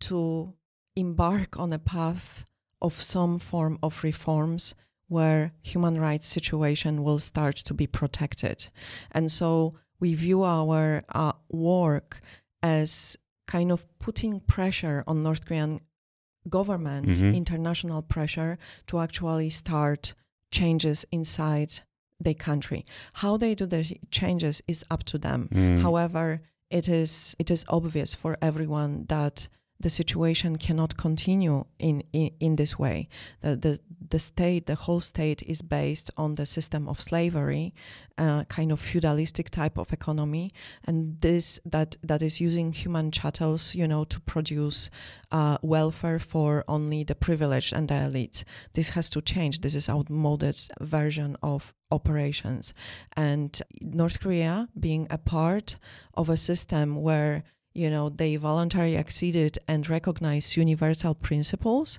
to 0.00 0.52
embark 0.94 1.58
on 1.58 1.72
a 1.72 1.78
path 1.78 2.44
of 2.80 3.02
some 3.02 3.38
form 3.38 3.78
of 3.82 4.04
reforms 4.04 4.74
where 5.08 5.52
human 5.62 5.98
rights 5.98 6.26
situation 6.28 7.02
will 7.02 7.18
start 7.18 7.56
to 7.56 7.74
be 7.74 7.86
protected 7.86 8.68
and 9.10 9.30
so 9.32 9.74
we 10.00 10.14
view 10.14 10.42
our 10.44 11.02
uh, 11.08 11.32
work 11.50 12.20
as 12.62 13.16
kind 13.46 13.72
of 13.72 13.86
putting 13.98 14.38
pressure 14.40 15.02
on 15.06 15.22
north 15.22 15.44
korean 15.46 15.80
government 16.48 17.06
Mhm. 17.18 17.34
international 17.34 18.02
pressure 18.02 18.58
to 18.86 18.98
actually 18.98 19.50
start 19.50 20.14
changes 20.50 21.04
inside 21.10 21.72
the 22.20 22.34
country 22.34 22.84
how 23.14 23.36
they 23.36 23.54
do 23.54 23.66
the 23.66 23.98
changes 24.10 24.62
is 24.68 24.84
up 24.90 25.02
to 25.04 25.18
them 25.18 25.48
Mm. 25.52 25.82
However, 25.82 26.40
it 26.70 26.88
is 26.88 27.34
it 27.38 27.50
is 27.50 27.64
obvious 27.68 28.14
for 28.14 28.36
everyone 28.40 29.04
that 29.08 29.48
the 29.80 29.90
situation 29.90 30.56
cannot 30.56 30.96
continue 30.96 31.64
in, 31.78 32.02
in, 32.12 32.30
in 32.40 32.56
this 32.56 32.78
way. 32.78 33.08
The, 33.42 33.56
the 33.56 33.80
the 34.10 34.18
state, 34.18 34.66
the 34.66 34.74
whole 34.74 35.00
state 35.00 35.42
is 35.42 35.62
based 35.62 36.10
on 36.16 36.34
the 36.34 36.46
system 36.46 36.88
of 36.88 37.00
slavery, 37.00 37.74
uh, 38.18 38.44
kind 38.44 38.70
of 38.70 38.80
feudalistic 38.80 39.50
type 39.50 39.78
of 39.78 39.92
economy, 39.92 40.50
and 40.84 41.20
this 41.20 41.58
that 41.64 41.96
that 42.02 42.22
is 42.22 42.40
using 42.40 42.72
human 42.72 43.10
chattels, 43.10 43.74
you 43.74 43.88
know, 43.88 44.04
to 44.04 44.20
produce 44.20 44.90
uh, 45.32 45.58
welfare 45.62 46.18
for 46.18 46.64
only 46.68 47.02
the 47.02 47.14
privileged 47.14 47.72
and 47.72 47.88
the 47.88 48.04
elite. 48.04 48.44
This 48.74 48.90
has 48.90 49.10
to 49.10 49.20
change. 49.22 49.60
This 49.60 49.74
is 49.74 49.88
outmoded 49.88 50.60
version 50.80 51.36
of 51.42 51.74
operations, 51.90 52.74
and 53.16 53.60
North 53.80 54.20
Korea 54.20 54.68
being 54.78 55.06
a 55.10 55.18
part 55.18 55.76
of 56.14 56.28
a 56.28 56.36
system 56.36 57.02
where 57.02 57.44
you 57.74 57.90
know 57.90 58.08
they 58.08 58.36
voluntarily 58.36 58.96
acceded 58.96 59.58
and 59.68 59.88
recognize 59.88 60.56
universal 60.56 61.14
principles 61.14 61.98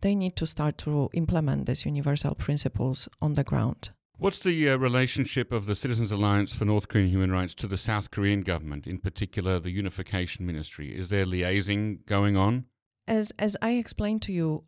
they 0.00 0.14
need 0.14 0.34
to 0.36 0.46
start 0.46 0.78
to 0.78 1.10
implement 1.12 1.66
these 1.66 1.84
universal 1.84 2.34
principles 2.34 3.08
on 3.20 3.34
the 3.34 3.44
ground 3.44 3.90
What's 4.18 4.40
the 4.40 4.68
uh, 4.68 4.76
relationship 4.76 5.50
of 5.50 5.64
the 5.64 5.74
Citizens 5.74 6.12
Alliance 6.12 6.52
for 6.52 6.66
North 6.66 6.88
Korean 6.88 7.08
Human 7.08 7.32
Rights 7.32 7.54
to 7.54 7.66
the 7.66 7.78
South 7.78 8.10
Korean 8.10 8.42
government, 8.42 8.86
in 8.86 8.98
particular 8.98 9.58
the 9.58 9.70
Unification 9.70 10.44
Ministry? 10.44 10.94
Is 10.94 11.08
there 11.08 11.24
liaising 11.24 12.04
going 12.04 12.36
on? 12.36 12.66
as 13.10 13.32
as 13.38 13.56
i 13.60 13.72
explained 13.72 14.22
to 14.22 14.32
you 14.32 14.64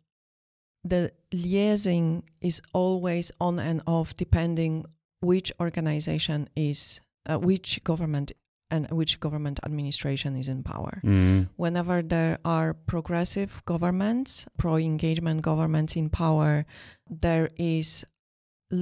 the 0.83 1.11
liaising 1.31 2.21
is 2.41 2.61
always 2.73 3.31
on 3.39 3.57
and 3.57 3.81
off 3.87 4.15
depending 4.17 4.85
which 5.21 5.51
organization 5.59 6.49
is 6.55 6.99
uh, 7.25 7.37
which 7.37 7.81
government 7.85 8.33
and 8.73 8.81
which 8.99 9.19
government 9.25 9.57
administration 9.67 10.31
is 10.41 10.47
in 10.53 10.59
power 10.63 10.93
Mm. 11.03 11.39
whenever 11.63 11.97
there 12.13 12.35
are 12.43 12.69
progressive 12.93 13.51
governments, 13.73 14.31
pro 14.61 14.73
engagement 14.91 15.39
governments 15.49 15.93
in 16.01 16.09
power, 16.09 16.65
there 17.25 17.47
is 17.75 18.03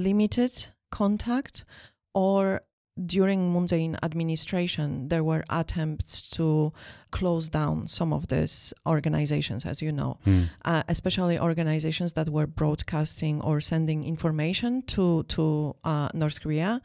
limited 0.08 0.52
contact, 0.90 1.64
or 2.14 2.62
during 3.06 3.50
Moon 3.52 3.66
Jae-in 3.66 3.96
administration, 4.02 5.08
there 5.08 5.24
were 5.24 5.44
attempts 5.48 6.28
to 6.30 6.72
close 7.10 7.48
down 7.50 7.86
some 7.88 8.12
of 8.12 8.28
these 8.28 8.72
organizations, 8.86 9.66
as 9.66 9.82
you 9.82 9.92
know, 9.92 10.18
Mm. 10.26 10.48
uh, 10.64 10.82
especially 10.88 11.38
organizations 11.38 12.12
that 12.14 12.28
were 12.28 12.46
broadcasting 12.46 13.40
or 13.42 13.60
sending 13.60 14.04
information 14.04 14.82
to 14.94 15.22
to 15.24 15.74
uh, 15.84 16.08
North 16.14 16.40
Korea. 16.42 16.80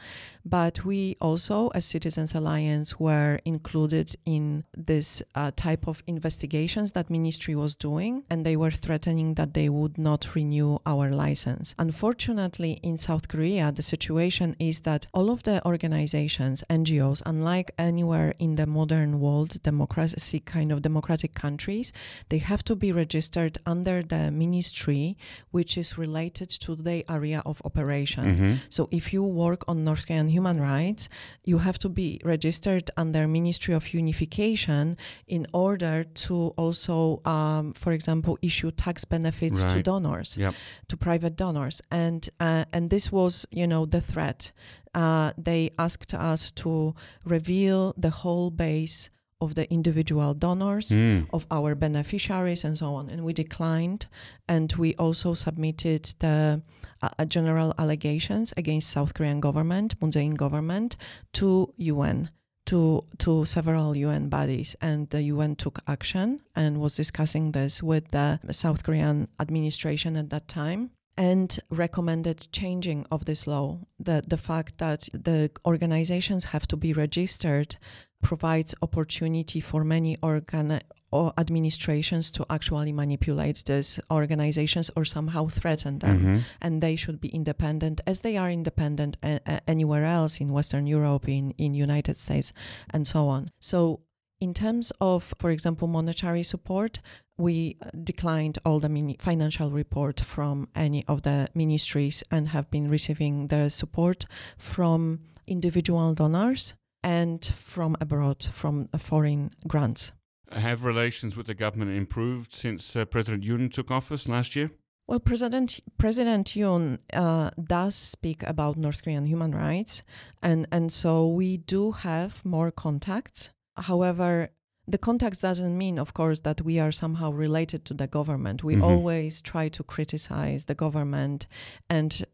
But 0.45 0.83
we 0.85 1.15
also, 1.21 1.69
as 1.69 1.85
Citizens 1.85 2.35
Alliance, 2.35 2.89
were 2.99 3.39
included 3.45 4.15
in 4.25 4.63
this 4.89 5.23
uh, 5.35 5.51
type 5.55 5.87
of 5.87 6.03
investigations 6.07 6.91
that 6.91 7.09
ministry 7.09 7.55
was 7.55 7.75
doing, 7.75 8.23
and 8.29 8.45
they 8.45 8.55
were 8.57 8.71
threatening 8.71 9.35
that 9.35 9.53
they 9.53 9.69
would 9.69 9.97
not 9.97 10.35
renew 10.35 10.77
our 10.85 11.09
license. 11.09 11.73
Unfortunately, 11.79 12.79
in 12.83 12.97
South 12.97 13.27
Korea, 13.27 13.71
the 13.71 13.83
situation 13.95 14.55
is 14.59 14.81
that 14.81 15.07
all 15.13 15.29
of 15.29 15.43
the 15.43 15.57
organizations, 15.65 15.96
NGOs, 16.05 17.21
unlike 17.25 17.71
anywhere 17.77 18.33
in 18.39 18.55
the 18.55 18.65
modern 18.65 19.19
world, 19.19 19.61
democracy 19.63 20.39
kind 20.39 20.71
of 20.71 20.81
democratic 20.81 21.33
countries, 21.33 21.91
they 22.29 22.37
have 22.37 22.63
to 22.65 22.75
be 22.75 22.91
registered 22.91 23.57
under 23.65 24.03
the 24.03 24.31
ministry 24.31 25.17
which 25.51 25.77
is 25.77 25.97
related 25.97 26.49
to 26.49 26.75
the 26.75 27.03
area 27.09 27.41
of 27.45 27.61
operation. 27.65 28.25
Mhm. 28.25 28.59
So 28.69 28.87
if 28.91 29.11
you 29.13 29.23
work 29.23 29.63
on 29.67 29.83
North 29.83 30.05
Korean 30.07 30.29
human 30.29 30.59
rights, 30.59 31.09
you 31.43 31.57
have 31.59 31.77
to 31.79 31.89
be 31.89 32.19
registered 32.23 32.91
under 32.97 33.27
Ministry 33.27 33.73
of 33.73 33.93
Unification 33.93 34.97
in 35.27 35.45
order 35.53 36.03
to 36.25 36.53
also, 36.57 37.21
um, 37.25 37.73
for 37.73 37.91
example, 37.93 38.37
issue 38.41 38.71
tax 38.71 39.05
benefits 39.05 39.63
to 39.63 39.81
donors 39.83 40.37
Yep. 40.37 40.53
to 40.89 40.97
private 40.97 41.35
donors 41.35 41.81
and 41.91 42.29
uh, 42.39 42.65
and 42.73 42.89
this 42.89 43.11
was 43.11 43.45
you 43.51 43.67
know 43.67 43.85
the 43.85 44.01
threat 44.01 44.51
uh, 44.93 45.31
they 45.37 45.71
asked 45.77 46.13
us 46.13 46.51
to 46.51 46.93
reveal 47.25 47.93
the 47.97 48.09
whole 48.09 48.49
base 48.51 49.09
of 49.39 49.53
the 49.53 49.71
individual 49.71 50.33
donors 50.33 50.89
Mm. 50.89 51.27
of 51.31 51.45
our 51.51 51.75
beneficiaries 51.75 52.63
and 52.63 52.75
so 52.77 52.95
on. 52.95 53.07
And 53.09 53.23
we 53.23 53.33
declined 53.33 54.07
and 54.47 54.73
we 54.77 54.95
also 54.95 55.33
submitted 55.35 56.03
the 56.19 56.61
uh, 57.03 57.09
uh, 57.19 57.25
general 57.25 57.73
allegations 57.77 58.51
against 58.57 58.89
south 58.89 59.13
korean 59.13 59.39
government 59.39 59.93
moon 60.01 60.11
jae-in 60.11 60.33
government 60.33 60.95
to 61.33 61.71
un 61.77 62.29
to 62.65 63.03
to 63.19 63.45
several 63.45 63.95
UN 63.95 64.27
bodies, 64.29 64.75
and 64.81 65.09
the 65.11 65.21
UN 65.33 65.55
took 65.55 65.79
action 65.87 66.41
and 66.55 66.81
was 66.81 66.95
discussing 66.97 67.51
this 67.53 67.81
with 67.81 68.09
the 68.09 68.39
South 68.51 68.83
Korean 68.83 69.27
administration 69.39 70.17
at 70.17 70.29
that 70.31 70.47
time 70.49 70.89
and 71.17 71.59
recommended 71.69 72.47
changing 72.51 73.05
of 73.11 73.25
this 73.25 73.47
law. 73.47 73.79
The 73.99 74.23
the 74.27 74.37
fact 74.37 74.77
that 74.77 75.09
the 75.13 75.49
organizations 75.65 76.45
have 76.45 76.67
to 76.67 76.77
be 76.77 76.93
registered 76.93 77.75
provides 78.21 78.75
opportunity 78.81 79.59
for 79.59 79.83
many 79.83 80.17
organ 80.21 80.79
or 81.11 81.31
administrations 81.37 82.31
to 82.31 82.45
actually 82.49 82.91
manipulate 82.91 83.63
these 83.65 83.99
organizations 84.11 84.91
or 84.95 85.05
somehow 85.05 85.47
threaten 85.47 85.99
them 85.99 86.19
Mhm. 86.19 86.41
and 86.61 86.81
they 86.81 86.95
should 86.97 87.21
be 87.21 87.29
independent 87.29 88.01
as 88.05 88.19
they 88.21 88.35
are 88.37 88.51
independent 88.51 89.15
a- 89.23 89.39
a- 89.45 89.61
anywhere 89.69 90.03
else 90.03 90.41
in 90.41 90.51
western 90.51 90.85
europe 90.85 91.29
in 91.29 91.51
in 91.57 91.73
united 91.73 92.17
states 92.17 92.51
and 92.93 93.07
so 93.07 93.27
on 93.29 93.47
so 93.59 94.01
in 94.39 94.53
terms 94.53 94.91
of 95.01 95.33
for 95.37 95.49
example 95.51 95.87
monetary 95.87 96.43
support 96.43 96.99
we 97.37 97.77
declined 98.03 98.57
all 98.65 98.79
the 98.79 98.89
mini- 98.89 99.17
financial 99.19 99.71
report 99.71 100.19
from 100.19 100.67
any 100.75 101.03
of 101.07 101.21
the 101.21 101.47
ministries 101.53 102.23
and 102.31 102.49
have 102.49 102.69
been 102.71 102.89
receiving 102.89 103.47
the 103.47 103.69
support 103.69 104.25
from 104.57 105.19
individual 105.45 106.13
donors 106.13 106.75
and 107.03 107.45
from 107.45 107.95
abroad 108.01 108.43
from 108.53 108.87
foreign 108.97 109.49
grants 109.67 110.11
Have 110.51 110.85
relations 110.85 111.35
with 111.35 111.47
the 111.47 111.53
government 111.53 111.91
improved 111.91 112.53
since 112.53 112.95
uh, 112.95 113.05
President 113.05 113.43
Yoon 113.43 113.69
took 113.71 113.91
office 113.91 114.27
last 114.29 114.55
year? 114.55 114.71
Well, 115.07 115.19
President 115.19 115.79
President 115.97 116.47
Yoon 116.55 116.99
uh, 117.13 117.51
does 117.63 117.95
speak 117.95 118.43
about 118.43 118.77
North 118.77 119.03
Korean 119.03 119.25
human 119.25 119.53
rights, 119.55 120.03
and 120.41 120.67
and 120.71 120.91
so 120.91 121.27
we 121.27 121.57
do 121.57 121.91
have 121.91 122.43
more 122.43 122.71
contacts. 122.71 123.51
However, 123.77 124.49
the 124.87 124.97
context 124.97 125.41
doesn't 125.41 125.77
mean, 125.77 125.99
of 125.99 126.13
course, 126.13 126.39
that 126.41 126.61
we 126.61 126.79
are 126.79 126.91
somehow 126.91 127.31
related 127.31 127.83
to 127.85 127.93
the 127.93 128.07
government. 128.07 128.63
We 128.63 128.75
Mhm. 128.75 128.83
always 128.83 129.41
try 129.41 129.67
to 129.69 129.83
criticize 129.83 130.65
the 130.65 130.75
government, 130.75 131.45
and 131.89 132.25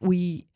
we 0.00 0.46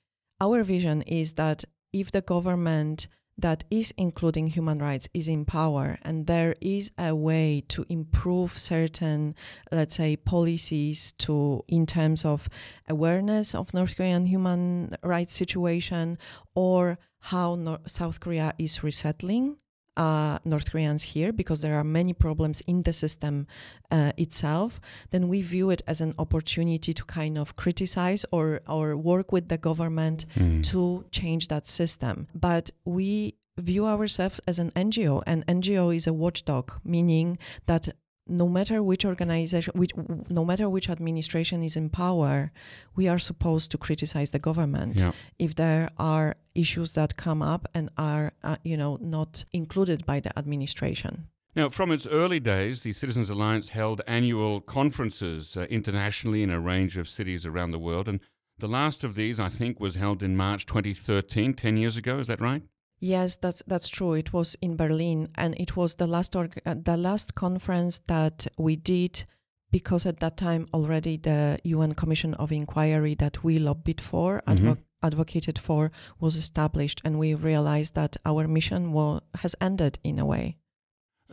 our 0.40 0.62
vision 0.64 1.02
is 1.02 1.32
that 1.34 1.64
if 1.92 2.10
the 2.10 2.20
government 2.20 3.06
that 3.38 3.64
is 3.70 3.92
including 3.96 4.48
human 4.48 4.78
rights 4.80 5.08
is 5.14 5.28
in 5.28 5.44
power 5.44 5.98
and 6.02 6.26
there 6.26 6.54
is 6.60 6.90
a 6.98 7.14
way 7.14 7.62
to 7.68 7.84
improve 7.88 8.58
certain 8.58 9.34
let's 9.70 9.94
say 9.94 10.16
policies 10.16 11.12
to 11.18 11.62
in 11.68 11.86
terms 11.86 12.24
of 12.24 12.48
awareness 12.88 13.54
of 13.54 13.72
north 13.72 13.94
korean 13.96 14.26
human 14.26 14.94
rights 15.02 15.34
situation 15.34 16.18
or 16.54 16.98
how 17.20 17.54
Nor- 17.54 17.80
south 17.86 18.20
korea 18.20 18.52
is 18.58 18.82
resettling 18.82 19.56
uh, 19.96 20.38
North 20.44 20.70
Koreans 20.70 21.02
here 21.14 21.32
because 21.32 21.60
there 21.60 21.74
are 21.74 21.84
many 21.84 22.12
problems 22.12 22.60
in 22.66 22.82
the 22.82 22.92
system 22.92 23.46
uh, 23.90 24.12
itself, 24.16 24.80
then 25.10 25.28
we 25.28 25.42
view 25.42 25.70
it 25.70 25.82
as 25.86 26.00
an 26.00 26.14
opportunity 26.18 26.92
to 26.94 27.04
kind 27.04 27.38
of 27.38 27.56
criticize 27.56 28.24
or 28.30 28.60
or 28.68 28.96
work 28.96 29.32
with 29.32 29.48
the 29.48 29.58
government 29.58 30.26
Mm. 30.36 30.62
to 30.70 31.04
change 31.10 31.48
that 31.48 31.66
system. 31.66 32.26
But 32.34 32.70
we 32.84 33.34
view 33.58 33.86
ourselves 33.86 34.40
as 34.46 34.58
an 34.58 34.70
NGO, 34.76 35.22
and 35.26 35.44
NGO 35.46 35.94
is 35.94 36.06
a 36.06 36.12
watchdog, 36.12 36.72
meaning 36.84 37.38
that 37.66 37.88
no 38.28 38.48
matter 38.48 38.82
which 38.82 39.04
organization, 39.04 39.72
which 39.76 39.92
no 40.28 40.44
matter 40.44 40.68
which 40.68 40.90
administration 40.90 41.62
is 41.62 41.76
in 41.76 41.88
power, 41.90 42.50
we 42.96 43.06
are 43.08 43.18
supposed 43.18 43.70
to 43.70 43.78
criticize 43.78 44.30
the 44.30 44.38
government 44.38 45.00
Yeah. 45.00 45.12
if 45.38 45.54
there 45.54 45.90
are 45.98 46.36
issues 46.54 46.92
that 46.94 47.16
come 47.16 47.40
up 47.42 47.68
and 47.74 47.90
are, 47.96 48.32
uh, 48.42 48.56
you 48.64 48.76
know, 48.76 48.98
not 49.00 49.44
included 49.52 50.04
by 50.06 50.20
the 50.20 50.36
administration. 50.38 51.28
Now, 51.54 51.68
from 51.70 51.90
its 51.90 52.06
early 52.06 52.40
days, 52.40 52.82
the 52.82 52.92
Citizens 52.92 53.30
Alliance 53.30 53.70
held 53.70 54.02
annual 54.06 54.60
conferences 54.60 55.56
uh, 55.56 55.62
internationally 55.70 56.42
in 56.42 56.50
a 56.50 56.60
range 56.60 56.98
of 56.98 57.08
cities 57.08 57.46
around 57.46 57.70
the 57.70 57.78
world. 57.78 58.08
And 58.08 58.20
the 58.58 58.68
last 58.68 59.04
of 59.04 59.14
these, 59.14 59.38
I 59.40 59.48
think, 59.48 59.80
was 59.80 59.94
held 59.94 60.22
in 60.22 60.36
March 60.36 60.66
2013, 60.66 61.54
10 61.54 61.76
years 61.76 61.96
ago. 61.96 62.18
Is 62.18 62.26
that 62.26 62.40
right? 62.40 62.62
Yes, 63.00 63.36
that's 63.36 63.62
that's 63.66 63.88
true. 63.88 64.14
It 64.14 64.32
was 64.32 64.56
in 64.60 64.76
Berlin, 64.76 65.28
and 65.34 65.54
it 65.58 65.76
was 65.76 65.96
the 65.96 66.06
last 66.06 66.34
org- 66.34 66.60
uh, 66.64 66.74
the 66.82 66.96
last 66.96 67.34
conference 67.34 68.00
that 68.06 68.46
we 68.58 68.76
did 68.76 69.24
because 69.70 70.06
at 70.06 70.20
that 70.20 70.36
time 70.36 70.66
already 70.72 71.16
the 71.18 71.58
UN 71.64 71.94
Commission 71.94 72.34
of 72.34 72.50
Inquiry 72.52 73.14
that 73.16 73.44
we 73.44 73.58
lobbied 73.58 74.00
for, 74.00 74.42
advo- 74.46 74.78
advocated 75.02 75.58
for, 75.58 75.90
was 76.20 76.36
established, 76.36 77.02
and 77.04 77.18
we 77.18 77.34
realized 77.34 77.94
that 77.94 78.16
our 78.24 78.48
mission 78.48 78.92
wa- 78.92 79.20
has 79.42 79.54
ended 79.60 79.98
in 80.02 80.18
a 80.18 80.24
way. 80.24 80.56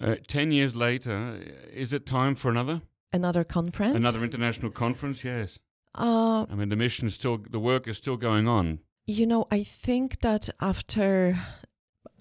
Uh, 0.01 0.15
10 0.27 0.51
years 0.51 0.75
later, 0.75 1.39
is 1.71 1.93
it 1.93 2.05
time 2.07 2.35
for 2.35 2.49
another? 2.49 2.81
Another 3.13 3.43
conference. 3.43 3.95
Another 3.95 4.23
international 4.23 4.71
conference? 4.71 5.23
Yes. 5.23 5.59
Uh, 5.95 6.45
I 6.49 6.55
mean, 6.55 6.69
the 6.69 6.75
mission 6.75 7.07
is 7.07 7.13
still, 7.13 7.37
the 7.37 7.59
work 7.59 7.87
is 7.87 7.97
still 7.97 8.17
going 8.17 8.47
on. 8.47 8.79
You 9.05 9.27
know, 9.27 9.47
I 9.51 9.63
think 9.63 10.21
that 10.21 10.49
after, 10.61 11.37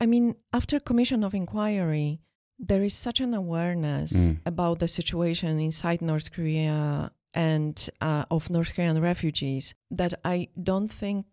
I 0.01 0.07
mean, 0.07 0.35
after 0.53 0.81
Commission 0.81 1.23
of 1.23 1.35
Inquiry, 1.35 2.21
there 2.59 2.83
is 2.83 2.95
such 2.95 3.21
an 3.21 3.35
awareness 3.35 4.12
Mm. 4.12 4.40
about 4.47 4.79
the 4.79 4.88
situation 4.88 5.59
inside 5.61 6.03
North 6.03 6.33
Korea 6.33 7.11
and 7.35 7.88
uh, 8.01 8.25
of 8.31 8.51
North 8.51 8.75
Korean 8.75 9.01
refugees 9.01 9.75
that 9.90 10.14
I 10.25 10.49
don't 10.62 10.90
think 10.90 11.27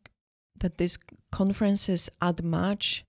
that 0.59 0.77
these 0.77 0.97
conferences 1.31 2.09
add 2.21 2.43
much. 2.43 3.05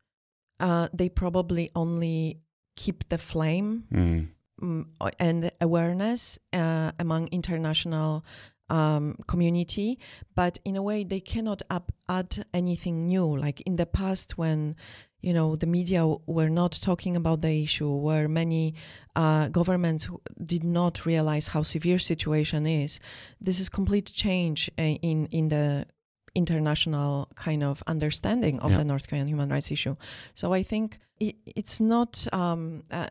Uh, 0.59 0.89
they 0.93 1.09
probably 1.09 1.71
only 1.75 2.41
keep 2.77 3.09
the 3.09 3.19
flame 3.19 3.85
Mm. 3.93 4.29
mm, 4.63 4.85
and 5.19 5.51
awareness 5.61 6.39
uh, 6.53 6.93
among 6.99 7.29
international 7.29 8.25
um, 8.71 9.17
community, 9.27 9.99
but 10.35 10.59
in 10.65 10.77
a 10.77 10.83
way 10.83 11.05
they 11.05 11.21
cannot 11.21 11.61
up, 11.71 11.93
add 12.09 12.45
anything 12.55 13.07
new. 13.07 13.27
Like 13.37 13.61
in 13.63 13.77
the 13.77 13.87
past, 13.87 14.39
when 14.39 14.77
you 15.23 15.35
know 15.35 15.57
the 15.57 15.67
media 15.67 16.07
were 16.27 16.49
not 16.49 16.73
talking 16.81 17.17
about 17.17 17.43
the 17.43 17.63
issue, 17.63 17.93
where 18.07 18.29
many 18.29 18.75
uh, 19.17 19.49
governments 19.49 20.09
did 20.43 20.65
not 20.65 21.05
realize 21.05 21.49
how 21.49 21.63
severe 21.63 21.99
situation 21.99 22.67
is. 22.67 23.01
This 23.41 23.61
is 23.61 23.69
complete 23.69 24.11
change 24.13 24.71
uh, 24.79 24.83
in 24.83 25.27
in 25.27 25.49
the 25.49 25.87
international 26.35 27.29
kind 27.35 27.63
of 27.63 27.83
understanding 27.87 28.61
of 28.61 28.71
Yeah. 28.71 28.79
the 28.79 28.85
North 28.85 29.09
Korean 29.09 29.27
human 29.29 29.49
rights 29.51 29.71
issue. 29.71 29.97
So 30.35 30.53
I 30.55 30.63
think 30.63 30.99
it, 31.19 31.37
it's 31.45 31.81
not 31.81 32.27
um, 32.33 32.85
uh, 32.91 33.09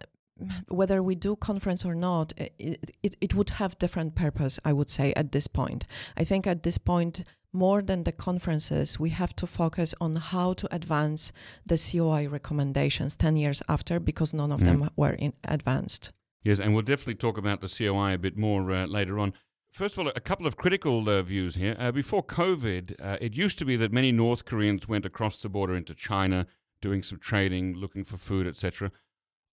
whether 0.67 1.01
we 1.03 1.15
do 1.15 1.35
conference 1.35 1.83
or 1.85 1.95
not. 1.95 2.33
It, 2.37 2.91
it 3.03 3.15
it 3.21 3.33
would 3.35 3.49
have 3.51 3.77
different 3.79 4.15
purpose. 4.15 4.59
I 4.65 4.73
would 4.73 4.89
say 4.89 5.13
at 5.15 5.31
this 5.31 5.47
point. 5.47 5.85
I 6.17 6.23
think 6.23 6.47
at 6.47 6.63
this 6.63 6.77
point. 6.77 7.23
More 7.51 7.81
than 7.81 8.03
the 8.03 8.11
conferences, 8.11 8.99
we 8.99 9.09
have 9.09 9.35
to 9.37 9.47
focus 9.47 9.95
on 9.99 10.13
how 10.15 10.53
to 10.53 10.67
advance 10.71 11.31
the 11.65 11.77
COI 11.79 12.27
recommendations 12.29 13.15
10 13.15 13.37
years 13.37 13.63
after 13.67 13.99
because 13.99 14.35
none 14.35 14.51
of 14.51 14.59
Mm. 14.59 14.65
them 14.65 14.89
were 14.95 15.13
in 15.13 15.33
advanced. 15.43 16.11
Yes, 16.43 16.59
and 16.59 16.75
we'll 16.75 16.83
definitely 16.83 17.15
talk 17.15 17.39
about 17.39 17.61
the 17.61 17.67
COI 17.67 18.13
a 18.13 18.17
bit 18.19 18.37
more 18.37 18.71
uh, 18.71 18.85
later 18.85 19.17
on. 19.17 19.33
First 19.71 19.97
of 19.97 19.99
all, 20.05 20.11
a 20.15 20.19
couple 20.19 20.45
of 20.45 20.57
critical 20.57 21.09
uh, 21.09 21.23
views 21.23 21.55
here. 21.55 21.75
Uh, 21.79 21.91
before 21.91 22.23
COVID, 22.23 22.95
uh, 23.03 23.17
it 23.19 23.33
used 23.33 23.57
to 23.57 23.65
be 23.65 23.75
that 23.77 23.91
many 23.91 24.11
North 24.11 24.45
Koreans 24.45 24.87
went 24.87 25.03
across 25.05 25.37
the 25.37 25.49
border 25.49 25.75
into 25.75 25.95
China, 25.95 26.45
doing 26.83 27.01
some 27.01 27.17
trading, 27.17 27.73
looking 27.73 28.05
for 28.05 28.17
food, 28.17 28.45
etc. 28.45 28.91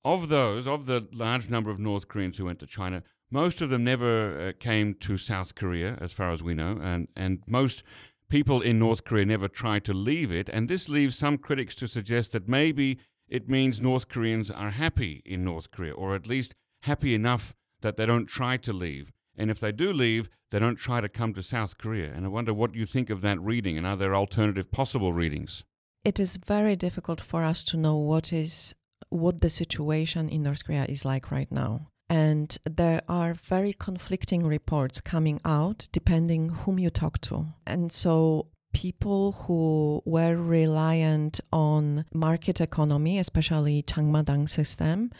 Of 0.06 0.28
those, 0.28 0.68
of 0.68 0.86
the 0.86 1.08
large 1.12 1.50
number 1.50 1.68
of 1.68 1.80
North 1.80 2.06
Koreans 2.06 2.36
who 2.36 2.44
went 2.44 2.60
to 2.60 2.66
China, 2.68 3.02
most 3.28 3.60
of 3.60 3.70
them 3.70 3.82
never 3.82 4.50
uh, 4.50 4.52
came 4.60 4.94
to 5.00 5.18
South 5.18 5.56
Korea, 5.56 5.98
as 6.00 6.12
far 6.12 6.30
as 6.30 6.44
we 6.44 6.54
know, 6.54 6.78
and, 6.80 7.08
and 7.16 7.42
most 7.48 7.82
people 8.28 8.60
in 8.60 8.78
North 8.78 9.02
Korea 9.02 9.24
never 9.24 9.48
tried 9.48 9.84
to 9.86 9.92
leave 9.92 10.30
it. 10.30 10.48
And 10.48 10.68
this 10.68 10.88
leaves 10.88 11.18
some 11.18 11.38
critics 11.38 11.74
to 11.74 11.88
suggest 11.88 12.30
that 12.30 12.48
maybe 12.48 13.00
it 13.28 13.48
means 13.48 13.80
North 13.80 14.08
Koreans 14.08 14.48
are 14.48 14.70
happy 14.70 15.24
in 15.26 15.42
North 15.42 15.72
Korea, 15.72 15.94
or 15.94 16.14
at 16.14 16.28
least 16.28 16.54
happy 16.82 17.12
enough 17.12 17.52
that 17.80 17.96
they 17.96 18.06
don't 18.06 18.26
try 18.26 18.56
to 18.58 18.72
leave. 18.72 19.10
And 19.36 19.50
if 19.50 19.58
they 19.58 19.72
do 19.72 19.92
leave, 19.92 20.28
they 20.52 20.60
don't 20.60 20.76
try 20.76 21.00
to 21.00 21.08
come 21.08 21.34
to 21.34 21.42
South 21.42 21.78
Korea. 21.78 22.12
And 22.14 22.24
I 22.24 22.28
wonder 22.28 22.54
what 22.54 22.76
you 22.76 22.86
think 22.86 23.10
of 23.10 23.22
that 23.22 23.40
reading, 23.40 23.76
and 23.76 23.84
are 23.84 23.96
there 23.96 24.14
alternative 24.14 24.70
possible 24.70 25.12
readings? 25.12 25.64
It 26.04 26.20
is 26.20 26.36
very 26.36 26.76
difficult 26.76 27.20
for 27.20 27.42
us 27.42 27.64
to 27.64 27.76
know 27.76 27.96
what 27.96 28.32
is 28.32 28.76
what 29.10 29.40
the 29.40 29.50
situation 29.50 30.28
in 30.28 30.42
North 30.42 30.64
Korea 30.64 30.86
is 30.88 31.04
like 31.04 31.30
right 31.30 31.50
now. 31.50 31.88
And 32.08 32.56
there 32.64 33.02
are 33.08 33.34
very 33.34 33.72
conflicting 33.72 34.46
reports 34.46 35.00
coming 35.00 35.40
out 35.44 35.88
depending 35.92 36.50
whom 36.50 36.78
you 36.78 36.90
talk 36.90 37.20
to. 37.22 37.46
And 37.66 37.90
so 37.92 38.48
people 38.72 39.32
who 39.32 40.02
were 40.04 40.36
reliant 40.36 41.40
on 41.52 42.04
market 42.12 42.60
economy, 42.60 43.18
especially 43.18 43.82
Changmadang 43.82 44.48
system, 44.48 45.10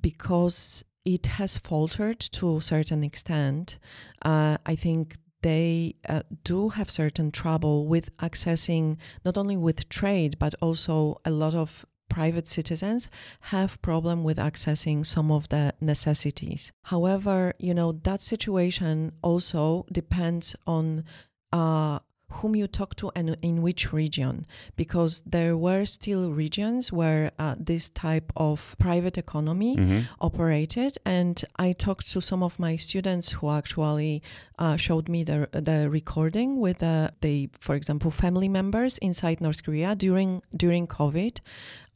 because 0.00 0.84
it 1.04 1.26
has 1.26 1.56
faltered 1.56 2.20
to 2.20 2.58
a 2.58 2.60
certain 2.60 3.02
extent, 3.02 3.78
uh, 4.22 4.58
I 4.66 4.76
think 4.76 5.16
they 5.42 5.94
uh, 6.08 6.22
do 6.44 6.68
have 6.68 6.90
certain 6.90 7.30
trouble 7.30 7.86
with 7.86 8.14
accessing 8.18 8.96
not 9.24 9.38
only 9.38 9.56
with 9.56 9.88
trade 9.88 10.36
but 10.38 10.54
also 10.60 11.20
a 11.24 11.30
lot 11.30 11.54
of 11.54 11.86
private 12.08 12.46
citizens 12.48 13.08
have 13.52 13.80
problem 13.82 14.24
with 14.24 14.38
accessing 14.38 15.04
some 15.04 15.30
of 15.30 15.48
the 15.50 15.72
necessities 15.80 16.72
however 16.84 17.52
you 17.58 17.74
know 17.74 17.92
that 17.92 18.20
situation 18.22 19.12
also 19.22 19.84
depends 19.92 20.56
on 20.66 21.04
uh, 21.52 21.98
whom 22.30 22.54
you 22.54 22.66
talk 22.66 22.94
to 22.94 23.10
and 23.16 23.36
in 23.40 23.62
which 23.62 23.90
region 23.92 24.46
because 24.76 25.22
there 25.24 25.56
were 25.56 25.86
still 25.86 26.30
regions 26.30 26.92
where 26.92 27.30
uh, 27.38 27.54
this 27.58 27.88
type 27.88 28.30
of 28.36 28.76
private 28.78 29.16
economy 29.16 29.76
Mhm. 29.76 30.04
operated 30.20 30.92
and 31.06 31.42
i 31.56 31.72
talked 31.72 32.06
to 32.12 32.20
some 32.20 32.42
of 32.42 32.58
my 32.58 32.76
students 32.76 33.32
who 33.32 33.48
actually 33.50 34.22
uh, 34.58 34.76
showed 34.76 35.08
me 35.08 35.24
the, 35.24 35.48
the 35.52 35.88
recording 35.90 36.58
with 36.60 36.82
uh, 36.82 37.10
the 37.20 37.48
for 37.58 37.74
example 37.74 38.10
family 38.10 38.48
members 38.48 38.98
inside 38.98 39.40
north 39.40 39.62
korea 39.64 39.94
during 39.94 40.42
during 40.56 40.86
covid 40.86 41.38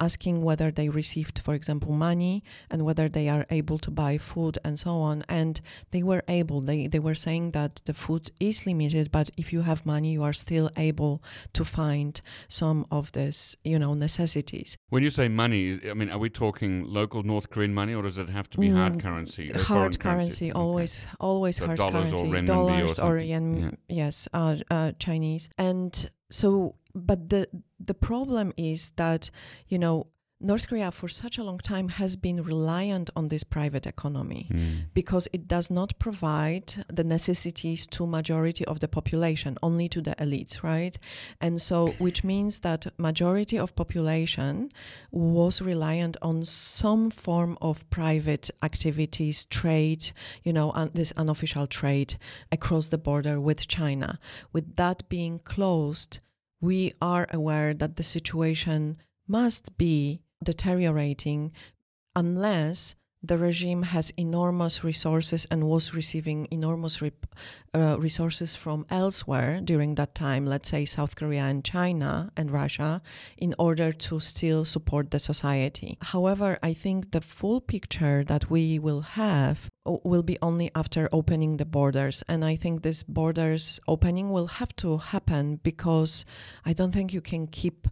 asking 0.01 0.42
whether 0.42 0.70
they 0.70 0.88
received 0.88 1.38
for 1.44 1.55
example 1.55 1.92
money 1.92 2.42
and 2.70 2.83
whether 2.85 3.09
they 3.09 3.29
are 3.29 3.46
able 3.51 3.79
to 3.79 3.90
buy 3.90 4.18
food 4.18 4.59
and 4.64 4.79
so 4.79 4.92
on 4.96 5.25
and 5.29 5.61
they 5.92 6.03
were 6.03 6.22
able 6.29 6.61
they, 6.61 6.87
they 6.88 6.98
were 6.98 7.14
saying 7.14 7.53
that 7.53 7.77
the 7.85 7.94
food 7.94 8.31
is 8.40 8.66
limited 8.66 9.11
but 9.12 9.31
if 9.37 9.53
you 9.53 9.62
have 9.62 9.85
money 9.87 10.12
you 10.12 10.22
are 10.22 10.33
still 10.33 10.68
able 10.77 11.22
to 11.53 11.64
find 11.64 12.20
some 12.48 12.85
of 12.90 13.12
this 13.12 13.55
you 13.64 13.79
know 13.79 13.94
necessities 13.94 14.77
When 14.90 15.03
you 15.03 15.11
say 15.11 15.29
money, 15.29 15.81
I 15.90 15.94
mean, 15.94 16.11
are 16.11 16.18
we 16.18 16.29
talking 16.29 16.85
local 16.85 17.22
North 17.22 17.48
Korean 17.53 17.72
money, 17.72 17.94
or 17.94 18.03
does 18.03 18.18
it 18.18 18.29
have 18.29 18.48
to 18.51 18.59
be 18.59 18.68
hard 18.68 18.94
Mm, 18.94 19.03
currency? 19.07 19.44
uh, 19.55 19.59
hard 19.72 19.98
currency, 19.98 20.46
Okay. 20.51 20.61
always 20.62 21.07
always 21.18 21.57
So 21.57 21.66
hard 21.66 21.79
dollars 21.79 21.94
or 21.94 22.01
currency 22.11 22.27
renminbi 22.35 22.48
or 22.51 22.52
dollars 22.55 22.99
or, 22.99 23.19
something. 23.19 23.29
yen 23.29 23.57
Yeah. 23.88 23.97
yes 24.05 24.29
uh, 24.33 24.57
uh, 24.71 24.93
chinese 24.99 25.49
and 25.59 26.11
so 26.31 26.75
but 26.95 27.29
the 27.31 27.49
the 27.85 27.95
problem 27.95 28.53
is 28.57 28.93
that 28.97 29.31
you 29.69 29.79
know 29.79 30.07
north 30.42 30.66
korea 30.68 30.90
for 30.90 31.09
such 31.09 31.38
a 31.38 31.44
long 31.44 31.59
time 31.59 31.88
has 31.88 32.16
been 32.16 32.42
reliant 32.42 33.09
on 33.14 33.28
this 33.28 33.44
private 33.44 33.87
economy 33.87 34.48
Mm. 34.50 34.87
because 34.94 35.28
it 35.33 35.46
does 35.46 35.70
not 35.70 35.90
provide 35.98 36.85
the 36.98 37.05
necessities 37.05 37.87
to 37.94 38.07
majority 38.07 38.64
of 38.64 38.81
the 38.81 38.88
population 38.88 39.57
only 39.62 39.88
to 39.88 40.00
the 40.02 40.14
elites 40.24 40.62
right 40.62 40.98
and 41.40 41.61
so 41.68 41.76
which 41.98 42.24
means 42.24 42.61
that 42.61 42.87
majority 42.98 43.59
of 43.59 43.74
population 43.76 44.70
was 45.11 45.61
reliant 45.62 46.16
on 46.22 46.44
some 46.44 47.11
form 47.11 47.57
of 47.61 47.88
private 47.90 48.50
activities 48.62 49.44
trade 49.46 50.11
you 50.44 50.52
know 50.52 50.72
un- 50.72 50.90
this 50.94 51.12
unofficial 51.16 51.66
trade 51.66 52.16
across 52.50 52.88
the 52.88 52.98
border 52.98 53.40
with 53.40 53.66
china 53.68 54.18
with 54.52 54.76
that 54.76 55.09
being 55.09 55.38
closed 55.38 56.18
we 56.61 56.92
are 57.00 57.26
aware 57.33 57.74
that 57.74 57.96
the 57.96 58.02
situation 58.02 58.96
must 59.28 59.76
be 59.78 60.21
deteriorating 60.42 61.52
unless 62.14 62.94
the 63.24 63.38
regime 63.38 63.83
has 63.85 64.11
enormous 64.16 64.83
resources 64.83 65.46
and 65.50 65.62
was 65.64 65.94
receiving 65.94 66.48
enormous 66.50 67.00
rep, 67.00 67.26
uh, 67.72 67.96
resources 67.98 68.57
from 68.57 68.85
elsewhere 68.90 69.61
during 69.62 69.94
that 69.94 70.14
time, 70.14 70.44
let's 70.44 70.68
say 70.68 70.85
South 70.85 71.14
Korea 71.14 71.42
and 71.42 71.64
China 71.64 72.33
and 72.37 72.50
Russia, 72.50 73.00
in 73.38 73.55
order 73.61 73.92
to 73.92 74.18
still 74.18 74.64
support 74.64 75.12
the 75.12 75.20
society. 75.20 75.96
However, 76.00 76.59
I 76.64 76.74
think 76.74 77.12
the 77.12 77.20
full 77.20 77.61
picture 77.61 78.24
that 78.24 78.50
we 78.50 78.81
will 78.81 79.02
have 79.02 79.70
uh, 79.87 79.98
will 80.02 80.24
be 80.24 80.38
only 80.42 80.72
after 80.74 81.09
opening 81.12 81.59
the 81.59 81.64
borders. 81.64 82.24
And 82.28 82.44
I 82.44 82.57
think 82.57 82.83
this 82.83 83.05
borders 83.05 83.78
opening 83.87 84.31
will 84.31 84.48
have 84.48 84.74
to 84.76 84.98
happen 84.98 85.61
because 85.62 86.26
I 86.64 86.72
don't 86.72 86.92
think 86.92 87.12
you 87.12 87.20
can 87.20 87.46
keep 87.46 87.87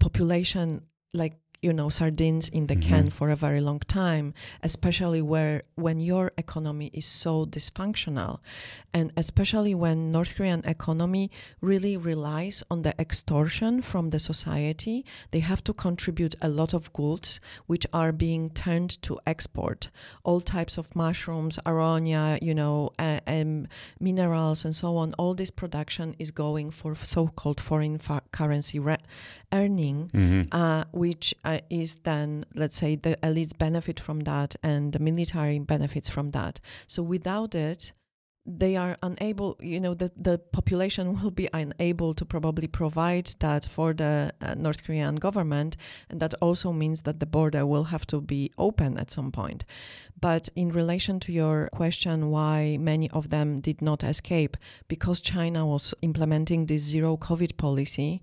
population 0.00 0.82
like 1.12 1.34
you 1.64 1.72
know 1.72 1.88
sardines 1.88 2.48
in 2.50 2.66
the 2.66 2.76
mm-hmm. 2.76 2.88
can 2.88 3.10
for 3.10 3.30
a 3.30 3.36
very 3.36 3.60
long 3.60 3.80
time 3.80 4.34
especially 4.62 5.22
where 5.22 5.62
when 5.76 5.98
your 5.98 6.30
economy 6.36 6.90
is 6.92 7.06
so 7.06 7.46
dysfunctional 7.46 8.38
and 8.92 9.10
especially 9.16 9.74
when 9.74 10.12
north 10.12 10.36
korean 10.36 10.62
economy 10.66 11.30
really 11.62 11.96
relies 11.96 12.62
on 12.70 12.82
the 12.82 12.94
extortion 13.00 13.80
from 13.80 14.10
the 14.10 14.18
society 14.18 15.04
they 15.30 15.40
have 15.40 15.64
to 15.64 15.72
contribute 15.72 16.34
a 16.42 16.48
lot 16.48 16.74
of 16.74 16.92
goods 16.92 17.40
which 17.66 17.86
are 17.94 18.12
being 18.12 18.50
turned 18.50 19.00
to 19.00 19.18
export 19.26 19.88
all 20.22 20.40
types 20.42 20.76
of 20.76 20.94
mushrooms 20.94 21.58
aronia 21.64 22.38
you 22.42 22.54
know 22.54 22.90
uh, 22.98 23.20
um, 23.26 23.66
minerals 23.98 24.66
and 24.66 24.76
so 24.76 24.96
on 24.96 25.14
all 25.14 25.34
this 25.34 25.50
production 25.50 26.14
is 26.18 26.30
going 26.30 26.70
for 26.70 26.94
so-called 26.94 27.58
foreign 27.58 27.96
fa- 27.96 28.22
currency 28.32 28.78
re- 28.78 28.98
earning 29.54 30.10
mm-hmm. 30.12 30.42
uh, 30.52 30.84
which 30.92 31.34
uh, 31.44 31.53
is 31.70 31.96
then, 32.04 32.44
let's 32.54 32.76
say, 32.76 32.96
the 32.96 33.16
elites 33.22 33.56
benefit 33.56 34.00
from 34.00 34.20
that 34.20 34.56
and 34.62 34.92
the 34.92 34.98
military 34.98 35.58
benefits 35.58 36.08
from 36.08 36.30
that. 36.30 36.60
So 36.86 37.02
without 37.02 37.54
it, 37.54 37.92
they 38.46 38.76
are 38.76 38.98
unable, 39.02 39.56
you 39.60 39.80
know, 39.80 39.94
the, 39.94 40.12
the 40.16 40.38
population 40.38 41.20
will 41.20 41.30
be 41.30 41.48
unable 41.54 42.12
to 42.12 42.24
probably 42.26 42.66
provide 42.66 43.30
that 43.38 43.64
for 43.64 43.94
the 43.94 44.32
uh, 44.42 44.54
North 44.54 44.84
Korean 44.84 45.14
government. 45.16 45.76
And 46.10 46.20
that 46.20 46.34
also 46.42 46.70
means 46.70 47.02
that 47.02 47.20
the 47.20 47.26
border 47.26 47.64
will 47.64 47.84
have 47.84 48.06
to 48.08 48.20
be 48.20 48.50
open 48.58 48.98
at 48.98 49.10
some 49.10 49.32
point. 49.32 49.64
But 50.20 50.50
in 50.54 50.72
relation 50.72 51.20
to 51.20 51.32
your 51.32 51.70
question, 51.72 52.30
why 52.30 52.76
many 52.78 53.10
of 53.10 53.30
them 53.30 53.60
did 53.60 53.80
not 53.80 54.04
escape, 54.04 54.58
because 54.88 55.22
China 55.22 55.66
was 55.66 55.94
implementing 56.02 56.66
this 56.66 56.82
zero 56.82 57.16
COVID 57.16 57.56
policy, 57.56 58.22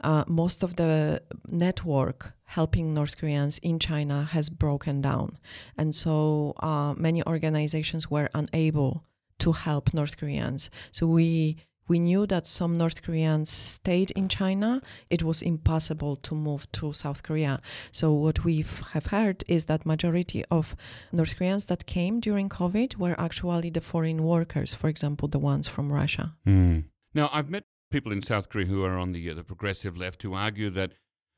uh, 0.00 0.24
most 0.26 0.62
of 0.62 0.76
the 0.76 1.22
network 1.46 2.32
helping 2.44 2.94
North 2.94 3.18
Koreans 3.18 3.58
in 3.58 3.78
China 3.78 4.24
has 4.24 4.48
broken 4.48 5.02
down. 5.02 5.38
And 5.76 5.94
so 5.94 6.54
uh, 6.60 6.94
many 6.96 7.22
organizations 7.26 8.10
were 8.10 8.30
unable 8.32 9.04
to 9.38 9.52
help 9.52 9.94
North 9.94 10.16
Koreans. 10.16 10.70
So 10.92 11.06
we 11.06 11.56
we 11.88 11.98
knew 11.98 12.26
that 12.26 12.46
some 12.46 12.76
North 12.76 13.02
Koreans 13.02 13.50
stayed 13.50 14.10
in 14.12 14.28
China. 14.28 14.82
It 15.08 15.22
was 15.22 15.40
impossible 15.40 16.16
to 16.16 16.34
move 16.34 16.70
to 16.72 16.92
South 16.92 17.22
Korea. 17.22 17.60
So 17.90 18.12
what 18.12 18.44
we 18.44 18.64
have 18.92 19.06
heard 19.06 19.42
is 19.48 19.64
that 19.64 19.86
majority 19.86 20.44
of 20.50 20.76
North 21.12 21.36
Koreans 21.36 21.64
that 21.66 21.86
came 21.86 22.20
during 22.20 22.48
COVID 22.50 22.96
were 22.96 23.18
actually 23.18 23.70
the 23.70 23.80
foreign 23.80 24.22
workers, 24.22 24.74
for 24.74 24.88
example, 24.88 25.28
the 25.28 25.38
ones 25.38 25.66
from 25.66 25.90
Russia. 25.90 26.34
Mm. 26.46 26.84
Now, 27.14 27.30
I've 27.32 27.48
met 27.48 27.64
people 27.90 28.12
in 28.12 28.22
South 28.22 28.50
Korea 28.50 28.66
who 28.66 28.84
are 28.84 28.98
on 28.98 29.12
the 29.12 29.30
uh, 29.30 29.34
the 29.34 29.44
progressive 29.44 29.96
left 29.96 30.22
who 30.22 30.34
argue 30.34 30.70
that 30.70 30.92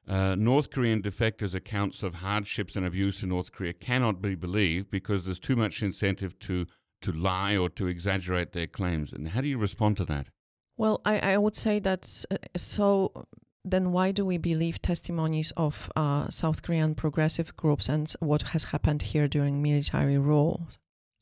uh, 0.08 0.34
North 0.34 0.70
Korean 0.70 1.02
defectors' 1.02 1.54
accounts 1.54 2.02
of 2.02 2.14
hardships 2.16 2.74
and 2.74 2.84
abuse 2.84 3.22
in 3.22 3.28
North 3.28 3.52
Korea 3.52 3.72
cannot 3.72 4.20
be 4.20 4.34
believed 4.34 4.90
because 4.90 5.24
there's 5.24 5.38
too 5.38 5.56
much 5.56 5.82
incentive 5.82 6.36
to 6.40 6.66
to 7.02 7.12
lie 7.12 7.56
or 7.56 7.68
to 7.70 7.86
exaggerate 7.86 8.52
their 8.52 8.66
claims. 8.66 9.12
And 9.12 9.28
how 9.28 9.40
do 9.40 9.48
you 9.48 9.58
respond 9.58 9.96
to 9.98 10.04
that? 10.06 10.28
Well, 10.76 11.00
I, 11.04 11.18
I 11.18 11.38
would 11.38 11.56
say 11.56 11.78
that 11.80 12.24
uh, 12.30 12.36
so. 12.56 13.26
Then 13.62 13.92
why 13.92 14.10
do 14.10 14.24
we 14.24 14.38
believe 14.38 14.80
testimonies 14.80 15.52
of 15.54 15.92
uh, 15.94 16.30
South 16.30 16.62
Korean 16.62 16.94
progressive 16.94 17.54
groups 17.56 17.90
and 17.90 18.10
what 18.20 18.40
has 18.40 18.64
happened 18.64 19.02
here 19.02 19.28
during 19.28 19.60
military 19.60 20.16
rule? 20.16 20.66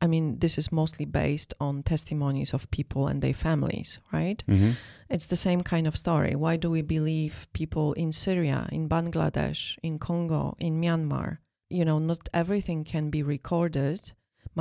I 0.00 0.06
mean, 0.06 0.38
this 0.38 0.58
is 0.58 0.70
mostly 0.70 1.04
based 1.04 1.54
on 1.58 1.82
testimonies 1.82 2.54
of 2.54 2.70
people 2.70 3.08
and 3.08 3.20
their 3.20 3.34
families, 3.34 3.98
right? 4.12 4.42
Mm-hmm. 4.48 4.72
It's 5.10 5.26
the 5.26 5.36
same 5.36 5.62
kind 5.62 5.86
of 5.86 5.96
story. 5.96 6.36
Why 6.36 6.56
do 6.56 6.70
we 6.70 6.82
believe 6.82 7.48
people 7.52 7.92
in 7.94 8.12
Syria, 8.12 8.68
in 8.70 8.88
Bangladesh, 8.88 9.76
in 9.82 9.98
Congo, 9.98 10.54
in 10.60 10.80
Myanmar? 10.80 11.38
You 11.70 11.84
know, 11.84 11.98
not 11.98 12.28
everything 12.32 12.84
can 12.84 13.10
be 13.10 13.22
recorded. 13.22 14.12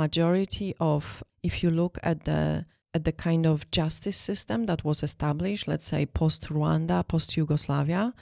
Majority 0.04 0.74
of, 0.78 1.24
if 1.42 1.54
you 1.62 1.70
look 1.70 1.98
at 2.02 2.18
the 2.24 2.66
at 2.94 3.04
the 3.04 3.12
kind 3.28 3.44
of 3.46 3.70
justice 3.70 4.16
system 4.16 4.58
that 4.66 4.84
was 4.88 5.02
established, 5.02 5.68
let's 5.68 5.88
say 5.92 6.06
post 6.06 6.48
Rwanda, 6.48 7.06
post 7.06 7.36
Yugoslavia, 7.36 8.14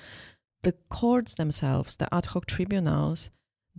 the 0.63 0.75
courts 0.89 1.35
themselves, 1.35 1.97
the 1.97 2.13
ad 2.13 2.27
hoc 2.33 2.47
tribunals, 2.47 3.31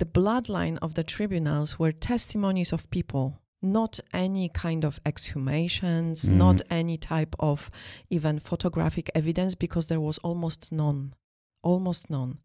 the 0.01 0.05
bloodline 0.05 0.77
of 0.81 0.93
the 0.93 1.03
tribunals 1.03 1.79
were 1.79 1.91
testimonies 1.91 2.71
of 2.71 2.89
people, 2.97 3.25
not 3.62 3.99
any 4.13 4.47
kind 4.47 4.86
of 4.86 4.99
exhumations, 5.03 6.17
mm-hmm. 6.21 6.38
not 6.38 6.62
any 6.69 6.97
type 6.97 7.36
of 7.39 7.71
even 8.10 8.39
photographic 8.39 9.10
evidence, 9.15 9.55
because 9.55 9.88
there 9.88 10.05
was 10.07 10.19
almost 10.19 10.71
none. 10.71 11.13
Almost 11.63 12.10
none. 12.10 12.38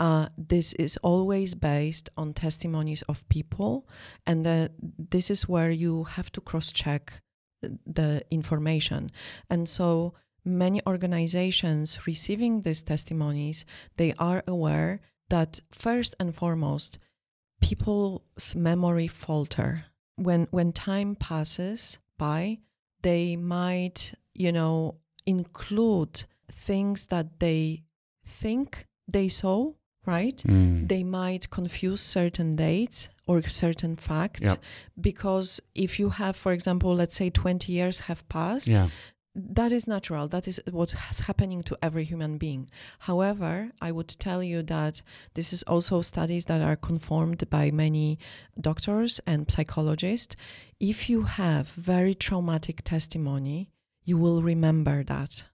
Uh, 0.00 0.28
this 0.38 0.72
is 0.72 0.96
always 1.02 1.54
based 1.54 2.08
on 2.16 2.32
testimonies 2.32 3.02
of 3.02 3.28
people, 3.28 3.86
and 4.26 4.46
the, 4.46 4.70
this 5.10 5.30
is 5.30 5.46
where 5.46 5.70
you 5.70 6.04
have 6.04 6.32
to 6.32 6.40
cross 6.40 6.72
check 6.72 7.20
the 7.86 8.24
information. 8.30 9.10
And 9.50 9.68
so 9.68 10.14
many 10.42 10.80
organizations 10.86 12.06
receiving 12.06 12.62
these 12.62 12.82
testimonies, 12.82 13.66
they 13.98 14.14
are 14.18 14.42
aware 14.46 15.00
that 15.28 15.60
first 15.70 16.14
and 16.18 16.34
foremost, 16.34 16.98
people's 17.60 18.54
memory 18.56 19.06
falter. 19.06 19.84
When 20.16 20.48
when 20.50 20.72
time 20.72 21.14
passes 21.14 21.98
by, 22.18 22.58
they 23.02 23.36
might, 23.36 24.14
you 24.34 24.52
know, 24.52 24.96
include 25.26 26.24
things 26.50 27.06
that 27.06 27.38
they 27.38 27.82
think 28.24 28.86
they 29.06 29.28
saw, 29.28 29.72
right? 30.06 30.42
Mm. 30.46 30.88
They 30.88 31.04
might 31.04 31.50
confuse 31.50 32.00
certain 32.00 32.56
dates 32.56 33.08
or 33.26 33.42
certain 33.42 33.96
facts 33.96 34.40
yep. 34.42 34.58
because 35.00 35.60
if 35.74 36.00
you 36.00 36.08
have 36.10 36.34
for 36.34 36.52
example 36.52 36.92
let's 36.92 37.14
say 37.14 37.30
20 37.30 37.72
years 37.72 38.00
have 38.00 38.28
passed 38.28 38.66
yeah 38.66 38.88
that 39.34 39.70
is 39.70 39.86
natural 39.86 40.26
that 40.26 40.48
is 40.48 40.60
what 40.70 40.92
is 41.10 41.20
happening 41.20 41.62
to 41.62 41.78
every 41.80 42.04
human 42.04 42.36
being 42.36 42.68
however 43.00 43.70
i 43.80 43.92
would 43.92 44.08
tell 44.08 44.42
you 44.42 44.62
that 44.62 45.00
this 45.34 45.52
is 45.52 45.62
also 45.64 46.02
studies 46.02 46.46
that 46.46 46.60
are 46.60 46.74
confirmed 46.74 47.48
by 47.48 47.70
many 47.70 48.18
doctors 48.60 49.20
and 49.26 49.50
psychologists 49.50 50.34
if 50.80 51.08
you 51.08 51.22
have 51.22 51.68
very 51.68 52.14
traumatic 52.14 52.82
testimony 52.82 53.70
you 54.04 54.18
will 54.18 54.42
remember 54.42 55.04
that 55.04 55.44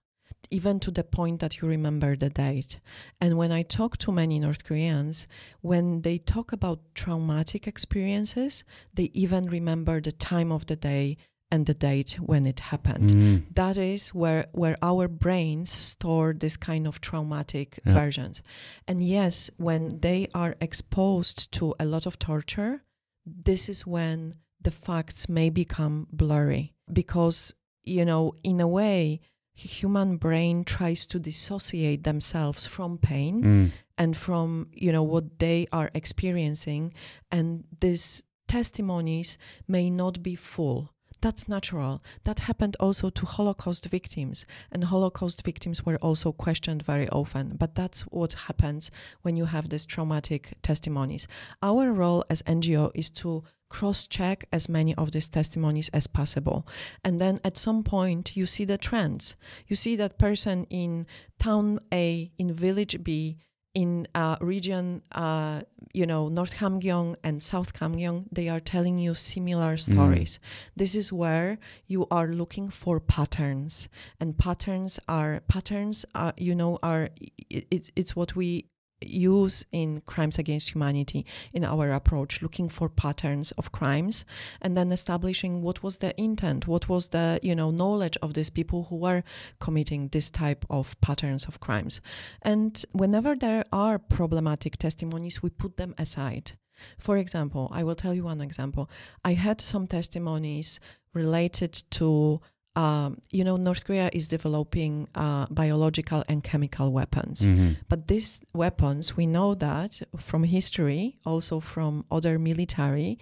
even 0.49 0.79
to 0.79 0.91
the 0.91 1.03
point 1.03 1.39
that 1.39 1.61
you 1.61 1.67
remember 1.67 2.15
the 2.15 2.29
date. 2.29 2.79
And 3.19 3.37
when 3.37 3.51
I 3.51 3.63
talk 3.63 3.97
to 3.97 4.11
many 4.11 4.39
North 4.39 4.63
Koreans, 4.63 5.27
when 5.61 6.01
they 6.01 6.17
talk 6.17 6.51
about 6.51 6.79
traumatic 6.95 7.67
experiences, 7.67 8.63
they 8.93 9.11
even 9.13 9.45
remember 9.45 10.01
the 10.01 10.11
time 10.11 10.51
of 10.51 10.65
the 10.65 10.75
day 10.75 11.17
and 11.49 11.65
the 11.65 11.73
date 11.73 12.17
when 12.19 12.45
it 12.45 12.59
happened. 12.59 13.09
Mm. 13.09 13.43
That 13.55 13.77
is 13.77 14.13
where 14.13 14.47
where 14.51 14.77
our 14.81 15.07
brains 15.07 15.71
store 15.71 16.33
this 16.33 16.57
kind 16.57 16.85
of 16.87 16.99
traumatic 16.99 17.79
yeah. 17.85 17.93
versions. 17.93 18.41
And 18.87 19.01
yes, 19.01 19.49
when 19.57 19.99
they 20.01 20.27
are 20.33 20.55
exposed 20.59 21.51
to 21.53 21.73
a 21.79 21.85
lot 21.85 22.05
of 22.05 22.19
torture, 22.19 22.83
this 23.25 23.69
is 23.69 23.87
when 23.87 24.33
the 24.59 24.71
facts 24.71 25.29
may 25.29 25.49
become 25.49 26.07
blurry 26.11 26.73
because 26.91 27.53
you 27.87 28.05
know, 28.05 28.33
in 28.43 28.59
a 28.59 28.67
way, 28.67 29.21
human 29.57 30.17
brain 30.17 30.63
tries 30.63 31.05
to 31.07 31.19
dissociate 31.19 32.03
themselves 32.03 32.65
from 32.65 32.97
pain 32.97 33.43
mm. 33.43 33.71
and 33.97 34.15
from 34.15 34.67
you 34.71 34.91
know 34.91 35.03
what 35.03 35.39
they 35.39 35.67
are 35.71 35.89
experiencing 35.93 36.93
and 37.31 37.63
these 37.79 38.21
testimonies 38.47 39.37
may 39.67 39.89
not 39.89 40.21
be 40.21 40.35
full 40.35 40.93
that's 41.21 41.47
natural. 41.49 42.03
That 42.25 42.41
happened 42.41 42.77
also 42.79 43.09
to 43.09 43.25
Holocaust 43.25 43.87
victims, 43.87 44.45
and 44.71 44.83
Holocaust 44.83 45.43
victims 45.43 45.85
were 45.85 45.97
also 45.97 46.31
questioned 46.31 46.83
very 46.83 47.09
often. 47.09 47.55
But 47.57 47.75
that's 47.75 48.01
what 48.01 48.33
happens 48.33 48.91
when 49.23 49.35
you 49.35 49.45
have 49.45 49.69
these 49.69 49.85
traumatic 49.85 50.53
testimonies. 50.61 51.27
Our 51.63 51.91
role 51.91 52.23
as 52.29 52.43
NGO 52.43 52.91
is 52.93 53.09
to 53.21 53.43
cross 53.69 54.07
check 54.07 54.45
as 54.51 54.69
many 54.69 54.95
of 54.95 55.11
these 55.11 55.29
testimonies 55.29 55.89
as 55.89 56.07
possible. 56.07 56.67
And 57.03 57.19
then 57.19 57.39
at 57.43 57.57
some 57.57 57.83
point, 57.83 58.35
you 58.35 58.45
see 58.45 58.65
the 58.65 58.77
trends. 58.77 59.35
You 59.67 59.75
see 59.75 59.95
that 59.97 60.17
person 60.17 60.65
in 60.69 61.05
town 61.39 61.79
A, 61.93 62.31
in 62.37 62.53
village 62.53 63.03
B, 63.03 63.37
in 63.77 64.07
a 64.15 64.37
region, 64.41 65.03
uh, 65.11 65.61
you 65.93 66.07
know, 66.07 66.29
North 66.29 66.55
Hamgyong 66.55 67.15
and 67.23 67.43
South 67.43 67.73
Hamgyong, 67.73 68.25
they 68.31 68.49
are 68.49 68.59
telling 68.59 68.97
you 68.97 69.13
similar 69.13 69.77
stories. 69.77 70.39
Mm. 70.39 70.71
This 70.77 70.95
is 70.95 71.13
where 71.13 71.59
you 71.85 72.07
are 72.09 72.27
looking 72.27 72.69
for 72.69 72.99
patterns, 72.99 73.87
and 74.19 74.35
patterns 74.35 74.99
are 75.07 75.41
patterns. 75.47 76.07
Are, 76.15 76.33
you 76.37 76.55
know, 76.55 76.79
are 76.81 77.09
it, 77.51 77.91
it's 77.95 78.15
what 78.15 78.35
we 78.35 78.65
use 79.01 79.65
in 79.71 80.01
crimes 80.01 80.39
against 80.39 80.71
humanity 80.71 81.25
in 81.53 81.63
our 81.63 81.91
approach 81.91 82.41
looking 82.41 82.67
for 82.67 82.89
patterns 82.89 83.51
of 83.51 83.71
crimes 83.71 84.25
and 84.61 84.75
then 84.75 84.91
establishing 84.91 85.61
what 85.61 85.83
was 85.83 85.99
the 85.99 86.19
intent 86.19 86.67
what 86.67 86.89
was 86.89 87.09
the 87.09 87.39
you 87.43 87.55
know 87.55 87.69
knowledge 87.69 88.17
of 88.21 88.33
these 88.33 88.49
people 88.49 88.87
who 88.89 88.95
were 88.95 89.23
committing 89.59 90.07
this 90.07 90.29
type 90.29 90.65
of 90.69 90.99
patterns 91.01 91.45
of 91.45 91.59
crimes. 91.59 92.01
And 92.41 92.83
whenever 92.91 93.35
there 93.35 93.63
are 93.71 93.99
problematic 93.99 94.77
testimonies 94.77 95.41
we 95.43 95.49
put 95.49 95.77
them 95.77 95.93
aside. 95.97 96.53
For 96.97 97.17
example 97.17 97.69
i 97.71 97.83
will 97.83 97.95
tell 97.95 98.13
you 98.13 98.23
one 98.23 98.41
example. 98.41 98.89
I 99.23 99.33
had 99.33 99.61
some 99.61 99.87
testimonies 99.87 100.79
related 101.13 101.73
to 101.91 102.41
um, 102.77 103.19
you 103.31 103.43
know, 103.43 103.57
North 103.57 103.85
Korea 103.85 104.11
is 104.13 104.27
developing 104.27 105.07
uh, 105.15 105.47
biological 105.49 106.23
and 106.29 106.43
chemical 106.43 106.91
weapons. 106.91 107.41
Mm-hmm. 107.41 107.71
But 107.89 108.07
these 108.07 108.41
weapons, 108.53 109.17
we 109.17 109.25
know 109.25 109.55
that 109.55 109.99
from 110.15 110.43
history, 110.43 111.17
also 111.25 111.59
from 111.59 112.05
other 112.11 112.37
military, 112.37 113.17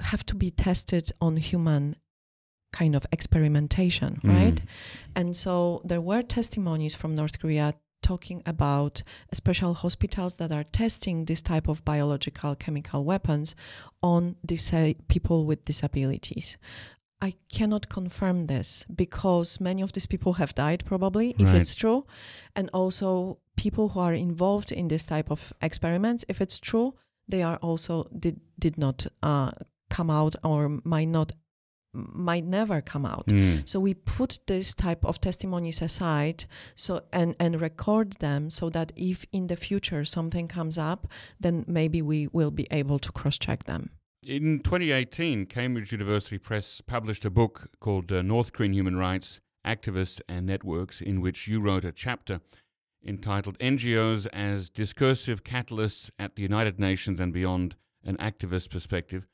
have 0.00 0.26
to 0.26 0.34
be 0.34 0.50
tested 0.50 1.12
on 1.20 1.36
human 1.36 1.94
kind 2.72 2.96
of 2.96 3.06
experimentation, 3.12 4.14
mm-hmm. 4.16 4.36
right? 4.36 4.62
And 5.14 5.36
so 5.36 5.82
there 5.84 6.00
were 6.00 6.22
testimonies 6.22 6.96
from 6.96 7.14
North 7.14 7.38
Korea 7.38 7.74
talking 8.02 8.42
about 8.44 9.04
special 9.32 9.74
hospitals 9.74 10.36
that 10.36 10.50
are 10.50 10.64
testing 10.64 11.26
this 11.26 11.42
type 11.42 11.68
of 11.68 11.84
biological 11.84 12.56
chemical 12.56 13.04
weapons 13.04 13.54
on 14.02 14.34
disa- 14.44 14.96
people 15.06 15.46
with 15.46 15.64
disabilities. 15.64 16.56
I 17.22 17.34
cannot 17.50 17.88
confirm 17.88 18.46
this 18.46 18.86
because 18.94 19.60
many 19.60 19.82
of 19.82 19.92
these 19.92 20.06
people 20.06 20.34
have 20.34 20.54
died, 20.54 20.84
probably, 20.86 21.34
if 21.38 21.48
right. 21.48 21.56
it's 21.56 21.74
true. 21.74 22.06
And 22.56 22.70
also, 22.72 23.38
people 23.56 23.90
who 23.90 24.00
are 24.00 24.14
involved 24.14 24.72
in 24.72 24.88
this 24.88 25.04
type 25.04 25.30
of 25.30 25.52
experiments, 25.60 26.24
if 26.28 26.40
it's 26.40 26.58
true, 26.58 26.94
they 27.28 27.42
are 27.42 27.56
also 27.56 28.08
did, 28.18 28.40
did 28.58 28.78
not 28.78 29.06
uh, 29.22 29.50
come 29.90 30.10
out 30.10 30.34
or 30.42 30.80
might 30.84 31.08
not 31.08 31.32
might 31.92 32.44
never 32.44 32.80
come 32.80 33.04
out. 33.04 33.26
Mm. 33.26 33.68
So 33.68 33.80
we 33.80 33.94
put 33.94 34.38
this 34.46 34.74
type 34.74 35.04
of 35.04 35.20
testimonies 35.20 35.82
aside 35.82 36.44
so 36.76 37.02
and 37.12 37.34
and 37.40 37.60
record 37.60 38.12
them 38.20 38.48
so 38.50 38.70
that 38.70 38.92
if 38.94 39.26
in 39.32 39.48
the 39.48 39.56
future 39.56 40.04
something 40.04 40.46
comes 40.46 40.78
up 40.78 41.08
then 41.40 41.64
maybe 41.66 42.00
we 42.00 42.28
will 42.28 42.52
be 42.52 42.68
able 42.70 43.00
to 43.00 43.10
cross 43.10 43.38
check 43.38 43.64
them. 43.64 43.90
In 44.26 44.60
2018, 44.60 45.46
Cambridge 45.46 45.92
University 45.92 46.36
Press 46.36 46.82
published 46.82 47.24
a 47.24 47.30
book 47.30 47.70
called 47.80 48.12
uh, 48.12 48.20
North 48.20 48.52
Korean 48.52 48.74
Human 48.74 48.96
Rights 48.96 49.40
Activists 49.66 50.20
and 50.28 50.44
Networks, 50.44 51.00
in 51.00 51.22
which 51.22 51.48
you 51.48 51.58
wrote 51.58 51.86
a 51.86 51.92
chapter 51.92 52.42
entitled 53.02 53.58
NGOs 53.60 54.26
as 54.26 54.68
Discursive 54.68 55.42
Catalysts 55.42 56.10
at 56.18 56.36
the 56.36 56.42
United 56.42 56.78
Nations 56.78 57.18
and 57.18 57.32
Beyond 57.32 57.76
An 58.04 58.18
Activist 58.18 58.68
Perspective. 58.68 59.26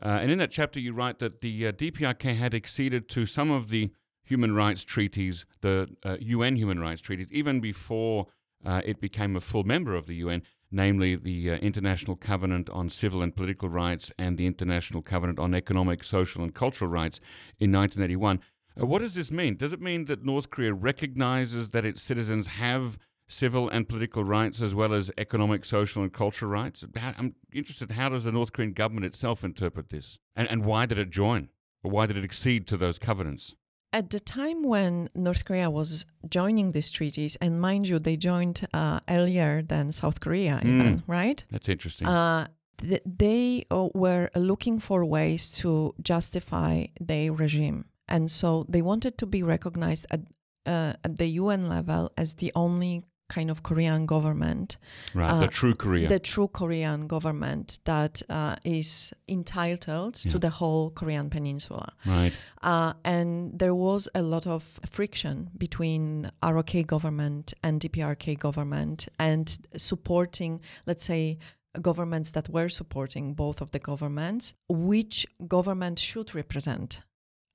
Uh, 0.00 0.20
and 0.22 0.30
in 0.30 0.38
that 0.38 0.52
chapter, 0.52 0.78
you 0.78 0.92
write 0.92 1.18
that 1.18 1.40
the 1.40 1.66
uh, 1.66 1.72
DPRK 1.72 2.36
had 2.36 2.54
acceded 2.54 3.08
to 3.08 3.26
some 3.26 3.50
of 3.50 3.70
the 3.70 3.90
human 4.22 4.54
rights 4.54 4.84
treaties, 4.84 5.46
the 5.62 5.88
UN 6.20 6.54
uh, 6.54 6.56
human 6.56 6.78
rights 6.78 7.00
treaties, 7.00 7.32
even 7.32 7.58
before 7.58 8.28
uh, 8.64 8.82
it 8.84 9.00
became 9.00 9.34
a 9.34 9.40
full 9.40 9.64
member 9.64 9.96
of 9.96 10.06
the 10.06 10.14
UN 10.16 10.42
namely 10.70 11.16
the 11.16 11.52
uh, 11.52 11.56
International 11.56 12.16
Covenant 12.16 12.68
on 12.70 12.90
Civil 12.90 13.22
and 13.22 13.34
Political 13.34 13.68
Rights 13.68 14.12
and 14.18 14.36
the 14.36 14.46
International 14.46 15.02
Covenant 15.02 15.38
on 15.38 15.54
Economic, 15.54 16.04
Social, 16.04 16.42
and 16.42 16.54
Cultural 16.54 16.90
Rights 16.90 17.20
in 17.58 17.72
1981. 17.72 18.40
Uh, 18.80 18.86
what 18.86 19.00
does 19.00 19.14
this 19.14 19.30
mean? 19.30 19.56
Does 19.56 19.72
it 19.72 19.80
mean 19.80 20.04
that 20.06 20.24
North 20.24 20.50
Korea 20.50 20.72
recognizes 20.72 21.70
that 21.70 21.84
its 21.84 22.02
citizens 22.02 22.46
have 22.46 22.98
civil 23.28 23.68
and 23.68 23.88
political 23.88 24.24
rights 24.24 24.60
as 24.60 24.74
well 24.74 24.94
as 24.94 25.10
economic, 25.18 25.64
social, 25.64 26.02
and 26.02 26.12
cultural 26.12 26.50
rights? 26.50 26.84
I'm 26.96 27.34
interested, 27.52 27.92
how 27.92 28.08
does 28.08 28.24
the 28.24 28.32
North 28.32 28.52
Korean 28.52 28.72
government 28.72 29.06
itself 29.06 29.44
interpret 29.44 29.90
this? 29.90 30.18
And, 30.36 30.48
and 30.48 30.64
why 30.64 30.86
did 30.86 30.98
it 30.98 31.10
join? 31.10 31.48
Or 31.82 31.90
why 31.90 32.06
did 32.06 32.16
it 32.16 32.24
accede 32.24 32.66
to 32.68 32.76
those 32.76 32.98
covenants? 32.98 33.54
At 33.92 34.10
the 34.10 34.20
time 34.20 34.62
when 34.62 35.08
North 35.14 35.44
Korea 35.46 35.70
was 35.70 36.04
joining 36.28 36.72
these 36.72 36.92
treaties, 36.92 37.36
and 37.40 37.60
mind 37.60 37.88
you, 37.88 37.98
they 37.98 38.16
joined 38.16 38.66
uh, 38.74 39.00
earlier 39.08 39.62
than 39.62 39.92
South 39.92 40.20
Korea, 40.20 40.60
even, 40.62 40.98
mm. 40.98 41.02
right? 41.06 41.42
That's 41.50 41.68
interesting. 41.70 42.06
Uh, 42.06 42.48
th- 42.78 43.02
they 43.06 43.64
uh, 43.70 43.88
were 43.94 44.28
looking 44.36 44.78
for 44.78 45.04
ways 45.06 45.50
to 45.52 45.94
justify 46.02 46.86
their 47.00 47.32
regime. 47.32 47.86
And 48.08 48.30
so 48.30 48.66
they 48.68 48.82
wanted 48.82 49.16
to 49.18 49.26
be 49.26 49.42
recognized 49.42 50.06
at, 50.10 50.20
uh, 50.66 50.92
at 51.02 51.16
the 51.16 51.26
UN 51.26 51.68
level 51.68 52.12
as 52.18 52.34
the 52.34 52.52
only 52.54 53.04
kind 53.28 53.50
of 53.50 53.62
Korean 53.62 54.06
government. 54.06 54.76
Right, 55.14 55.30
uh, 55.30 55.40
the 55.40 55.48
true 55.48 55.74
Korea. 55.74 56.08
The 56.08 56.18
true 56.18 56.48
Korean 56.48 57.06
government 57.06 57.78
that 57.84 58.22
uh, 58.28 58.56
is 58.64 59.12
entitled 59.28 60.20
yeah. 60.24 60.32
to 60.32 60.38
the 60.38 60.50
whole 60.50 60.90
Korean 60.90 61.30
peninsula. 61.30 61.92
Right. 62.06 62.32
Uh, 62.62 62.94
and 63.04 63.58
there 63.58 63.74
was 63.74 64.08
a 64.14 64.22
lot 64.22 64.46
of 64.46 64.64
friction 64.90 65.50
between 65.56 66.30
ROK 66.42 66.86
government 66.86 67.54
and 67.62 67.80
DPRK 67.80 68.38
government 68.38 69.08
and 69.18 69.58
supporting, 69.76 70.60
let's 70.86 71.04
say, 71.04 71.38
governments 71.80 72.30
that 72.32 72.48
were 72.48 72.68
supporting 72.68 73.34
both 73.34 73.60
of 73.60 73.70
the 73.70 73.78
governments, 73.78 74.54
which 74.68 75.26
government 75.46 75.98
should 75.98 76.34
represent 76.34 77.02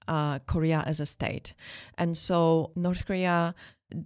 uh, 0.08 0.40
Korea 0.40 0.84
as 0.86 1.00
a 1.00 1.06
state. 1.06 1.54
And 1.98 2.18
so 2.18 2.72
North 2.76 3.06
Korea 3.06 3.56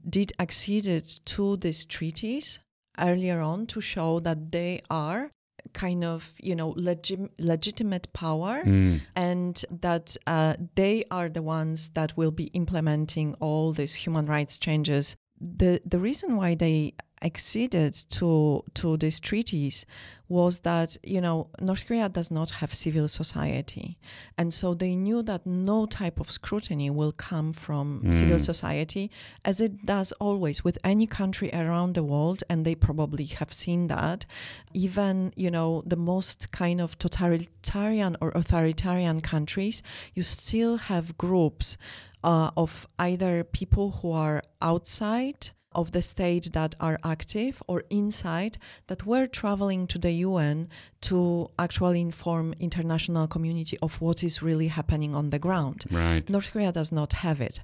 did 0.10 0.34
acceded 0.40 1.08
to 1.26 1.58
these 1.58 1.86
treaties 1.86 2.60
earlier 3.00 3.40
on 3.40 3.66
to 3.68 3.82
show 3.82 4.20
that 4.20 4.52
they 4.52 4.82
are 4.90 5.32
kind 5.74 6.04
of 6.04 6.34
you 6.40 6.56
know 6.56 6.74
legi- 6.74 7.30
legitimate 7.40 8.12
power 8.14 8.64
mm. 8.64 9.02
and 9.16 9.66
that 9.70 10.16
uh, 10.26 10.56
they 10.76 11.04
are 11.12 11.30
the 11.30 11.42
ones 11.42 11.90
that 11.94 12.16
will 12.16 12.32
be 12.32 12.46
implementing 12.46 13.36
all 13.40 13.74
these 13.74 13.96
human 13.96 14.26
rights 14.26 14.60
changes 14.60 15.16
the 15.40 15.82
the 15.86 16.00
reason 16.00 16.36
why 16.36 16.56
they 16.56 16.94
acceded 17.22 17.94
to 18.10 18.64
to 18.76 18.98
these 18.98 19.20
treaties 19.20 19.86
was 20.30 20.60
that 20.60 20.98
you 21.04 21.22
know 21.22 21.50
North 21.60 21.88
Korea 21.88 22.10
does 22.10 22.30
not 22.30 22.52
have 22.52 22.74
civil 22.74 23.08
society, 23.08 23.98
and 24.38 24.54
so 24.54 24.74
they 24.74 24.96
knew 24.96 25.24
that 25.24 25.46
no 25.46 25.86
type 25.86 26.20
of 26.20 26.30
scrutiny 26.30 26.90
will 26.90 27.14
come 27.14 27.54
from 27.54 28.02
mm. 28.06 28.14
civil 28.14 28.40
society, 28.40 29.10
as 29.46 29.62
it 29.62 29.86
does 29.86 30.12
always 30.14 30.64
with 30.64 30.78
any 30.84 31.08
country 31.08 31.50
around 31.54 31.96
the 31.96 32.04
world, 32.04 32.44
and 32.50 32.66
they 32.66 32.76
probably 32.76 33.26
have 33.26 33.54
seen 33.54 33.88
that. 33.88 34.26
Even 34.74 35.34
you 35.36 35.50
know 35.50 35.84
the 35.86 35.96
most 35.96 36.52
kind 36.52 36.82
of 36.82 36.98
totalitarian 37.00 38.18
or 38.22 38.32
authoritarian 38.36 39.22
countries, 39.22 39.82
you 40.14 40.24
still 40.24 40.78
have 40.78 41.18
groups 41.18 41.78
uh, 42.24 42.52
of 42.58 42.88
either 43.00 43.44
people 43.44 43.92
who 44.02 44.12
are 44.12 44.44
outside 44.62 45.52
of 45.78 45.92
the 45.92 46.02
state 46.02 46.52
that 46.54 46.76
are 46.80 47.00
active 47.04 47.64
or 47.68 47.84
inside 47.90 48.58
that 48.88 49.06
were 49.06 49.28
traveling 49.28 49.88
to 49.88 49.98
the 49.98 50.12
UN 50.28 50.68
to 51.02 51.50
actually 51.58 52.02
inform 52.02 52.54
international 52.60 53.28
community 53.28 53.78
of 53.82 54.02
what 54.02 54.24
is 54.24 54.42
really 54.42 54.68
happening 54.68 55.16
on 55.16 55.30
the 55.30 55.40
ground. 55.40 55.86
Right. 55.92 56.28
North 56.30 56.52
Korea 56.52 56.72
does 56.72 56.92
not 56.92 57.14
have 57.14 57.40
it. 57.40 57.62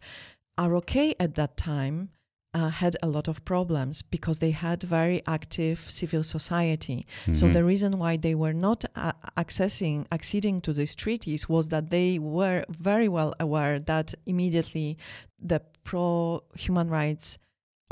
ROK 0.58 0.96
at 1.20 1.36
that 1.36 1.58
time 1.58 2.10
uh, 2.54 2.70
had 2.70 2.96
a 3.02 3.08
lot 3.08 3.28
of 3.28 3.44
problems 3.46 4.04
because 4.04 4.40
they 4.40 4.52
had 4.52 4.84
very 4.84 5.24
active 5.26 5.86
civil 5.90 6.24
society. 6.24 7.08
Mm-hmm. 7.24 7.34
So 7.34 7.50
the 7.50 7.64
reason 7.64 7.98
why 7.98 8.18
they 8.18 8.36
were 8.36 8.54
not 8.54 8.86
uh, 8.96 9.14
accessing, 9.38 10.06
acceding 10.12 10.62
to 10.62 10.74
these 10.74 10.96
treaties 10.96 11.50
was 11.50 11.70
that 11.70 11.90
they 11.90 12.20
were 12.20 12.64
very 12.70 13.08
well 13.08 13.34
aware 13.40 13.80
that 13.80 14.14
immediately 14.26 14.98
the 15.40 15.62
pro 15.84 16.44
human 16.56 16.90
rights 16.90 17.40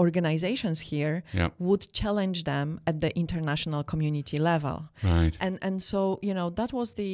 organizations 0.05 0.77
here 0.91 1.23
would 1.59 1.83
challenge 1.93 2.39
them 2.43 2.67
at 2.89 2.99
the 3.03 3.11
international 3.23 3.83
community 3.83 4.39
level. 4.51 4.77
Right. 5.03 5.33
And 5.39 5.55
and 5.61 5.81
so, 5.81 5.99
you 6.27 6.33
know, 6.33 6.49
that 6.59 6.71
was 6.73 6.93
the 6.93 7.13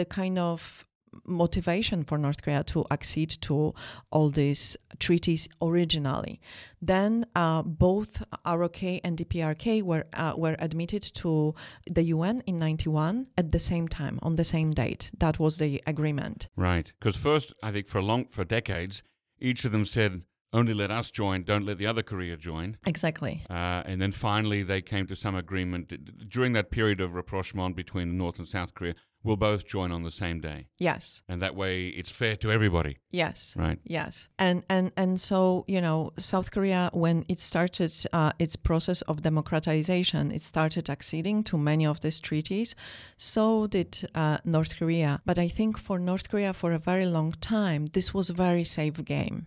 the 0.00 0.04
kind 0.04 0.38
of 0.38 0.84
motivation 1.24 2.04
for 2.04 2.16
North 2.18 2.40
Korea 2.42 2.62
to 2.64 2.84
accede 2.96 3.34
to 3.48 3.74
all 4.14 4.30
these 4.30 4.76
treaties 4.98 5.48
originally. 5.60 6.40
Then 6.80 7.26
uh, 7.34 7.62
both 7.62 8.22
ROK 8.46 8.82
and 9.04 9.12
DPRK 9.20 9.82
were 9.82 10.04
uh, 10.12 10.34
were 10.36 10.56
admitted 10.58 11.02
to 11.22 11.54
the 11.96 12.04
UN 12.14 12.36
in 12.46 12.56
'91 12.56 13.26
at 13.36 13.50
the 13.50 13.58
same 13.70 13.86
time 13.88 14.18
on 14.22 14.36
the 14.36 14.44
same 14.44 14.70
date. 14.70 15.10
That 15.18 15.38
was 15.38 15.56
the 15.56 15.82
agreement. 15.86 16.48
Right, 16.56 16.92
because 16.98 17.16
first 17.16 17.48
I 17.62 17.72
think 17.72 17.88
for 17.88 18.00
long 18.02 18.26
for 18.34 18.44
decades 18.44 19.02
each 19.40 19.64
of 19.64 19.72
them 19.72 19.84
said 19.84 20.22
only 20.52 20.74
let 20.74 20.90
us 20.90 21.10
join, 21.10 21.44
don't 21.44 21.64
let 21.66 21.78
the 21.78 21.86
other 21.86 22.02
Korea 22.02 22.36
join. 22.36 22.76
Exactly. 22.86 23.44
Uh, 23.48 23.82
and 23.86 24.00
then 24.02 24.12
finally, 24.12 24.62
they 24.62 24.82
came 24.82 25.06
to 25.06 25.16
some 25.16 25.34
agreement 25.36 25.92
during 26.28 26.52
that 26.54 26.70
period 26.70 27.00
of 27.00 27.14
rapprochement 27.14 27.76
between 27.76 28.16
North 28.16 28.38
and 28.38 28.48
South 28.48 28.74
Korea. 28.74 28.94
We'll 29.22 29.36
both 29.36 29.66
join 29.66 29.92
on 29.92 30.02
the 30.02 30.10
same 30.10 30.40
day, 30.40 30.68
Yes. 30.78 31.20
and 31.28 31.42
that 31.42 31.54
way 31.54 31.88
it's 31.88 32.08
fair 32.10 32.36
to 32.36 32.50
everybody, 32.50 32.96
Yes. 33.10 33.54
right? 33.54 33.78
Yes, 33.84 34.30
and 34.38 34.62
and 34.70 34.92
and 34.96 35.20
so 35.20 35.66
you 35.68 35.82
know, 35.82 36.12
South 36.16 36.50
Korea 36.50 36.88
when 36.94 37.26
it 37.28 37.38
started 37.38 37.92
uh, 38.14 38.32
its 38.38 38.56
process 38.56 39.02
of 39.02 39.20
democratization, 39.20 40.32
it 40.32 40.42
started 40.42 40.88
acceding 40.88 41.44
to 41.44 41.58
many 41.58 41.84
of 41.86 42.00
these 42.00 42.18
treaties. 42.18 42.74
So 43.18 43.66
did 43.66 44.08
uh, 44.14 44.38
North 44.44 44.78
Korea. 44.78 45.20
But 45.26 45.38
I 45.38 45.48
think 45.48 45.76
for 45.78 45.98
North 45.98 46.30
Korea, 46.30 46.54
for 46.54 46.72
a 46.72 46.78
very 46.78 47.04
long 47.06 47.32
time, 47.42 47.88
this 47.92 48.14
was 48.14 48.30
a 48.30 48.34
very 48.34 48.64
safe 48.64 49.04
game. 49.04 49.46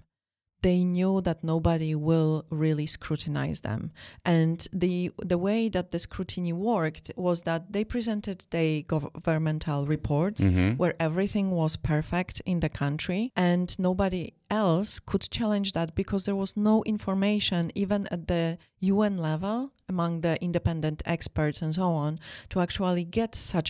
They 0.63 0.83
knew 0.95 1.21
that 1.21 1.43
nobody 1.43 1.93
will 2.07 2.45
really 2.49 2.87
scrutinize 2.87 3.59
them, 3.61 3.91
and 4.25 4.57
the 4.83 5.11
the 5.33 5.37
way 5.47 5.69
that 5.75 5.91
the 5.91 5.99
scrutiny 5.99 6.53
worked 6.53 7.11
was 7.15 7.37
that 7.43 7.61
they 7.73 7.83
presented 7.95 8.37
the 8.49 8.67
governmental 8.83 9.85
reports 9.85 10.41
Mm-hmm. 10.43 10.77
where 10.81 10.95
everything 10.99 11.47
was 11.51 11.73
perfect 11.77 12.41
in 12.45 12.59
the 12.59 12.69
country 12.69 13.31
and 13.35 13.67
nobody 13.79 14.23
else 14.49 14.99
could 15.09 15.25
challenge 15.37 15.69
that 15.73 15.89
because 15.95 16.23
there 16.25 16.35
was 16.43 16.55
no 16.55 16.75
information 16.85 17.71
even 17.75 18.07
at 18.15 18.27
the 18.27 18.57
UN 18.91 19.17
level 19.17 19.71
among 19.89 20.21
the 20.21 20.33
independent 20.47 21.01
experts 21.05 21.61
and 21.63 21.73
so 21.75 21.87
on 22.05 22.19
to 22.49 22.59
actually 22.59 23.03
get 23.19 23.35
such 23.35 23.69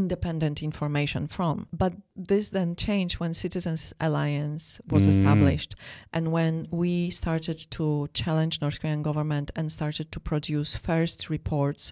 independent 0.00 0.56
information 0.70 1.22
from 1.36 1.56
but 1.82 1.92
this 2.30 2.46
then 2.56 2.70
changed 2.86 3.16
when 3.20 3.32
citizens 3.44 3.82
alliance 4.06 4.64
was 4.94 5.02
Mm. 5.06 5.12
established 5.14 5.72
and 6.16 6.24
when 6.36 6.54
we 6.82 6.92
started 7.22 7.58
to 7.76 7.84
challenge 8.20 8.54
north 8.62 8.78
korean 8.80 9.02
government 9.10 9.46
and 9.58 9.66
started 9.78 10.06
to 10.14 10.18
produce 10.30 10.70
first 10.90 11.18
reports 11.36 11.82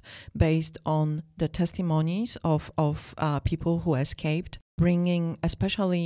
based 0.47 0.77
on 0.85 1.07
the 1.43 1.49
testimonies 1.61 2.31
of 2.53 2.63
of 2.89 2.97
uh, 3.19 3.41
people 3.53 3.75
who 3.85 3.93
escaped, 4.07 4.55
bringing 4.85 5.25
especially 5.43 6.05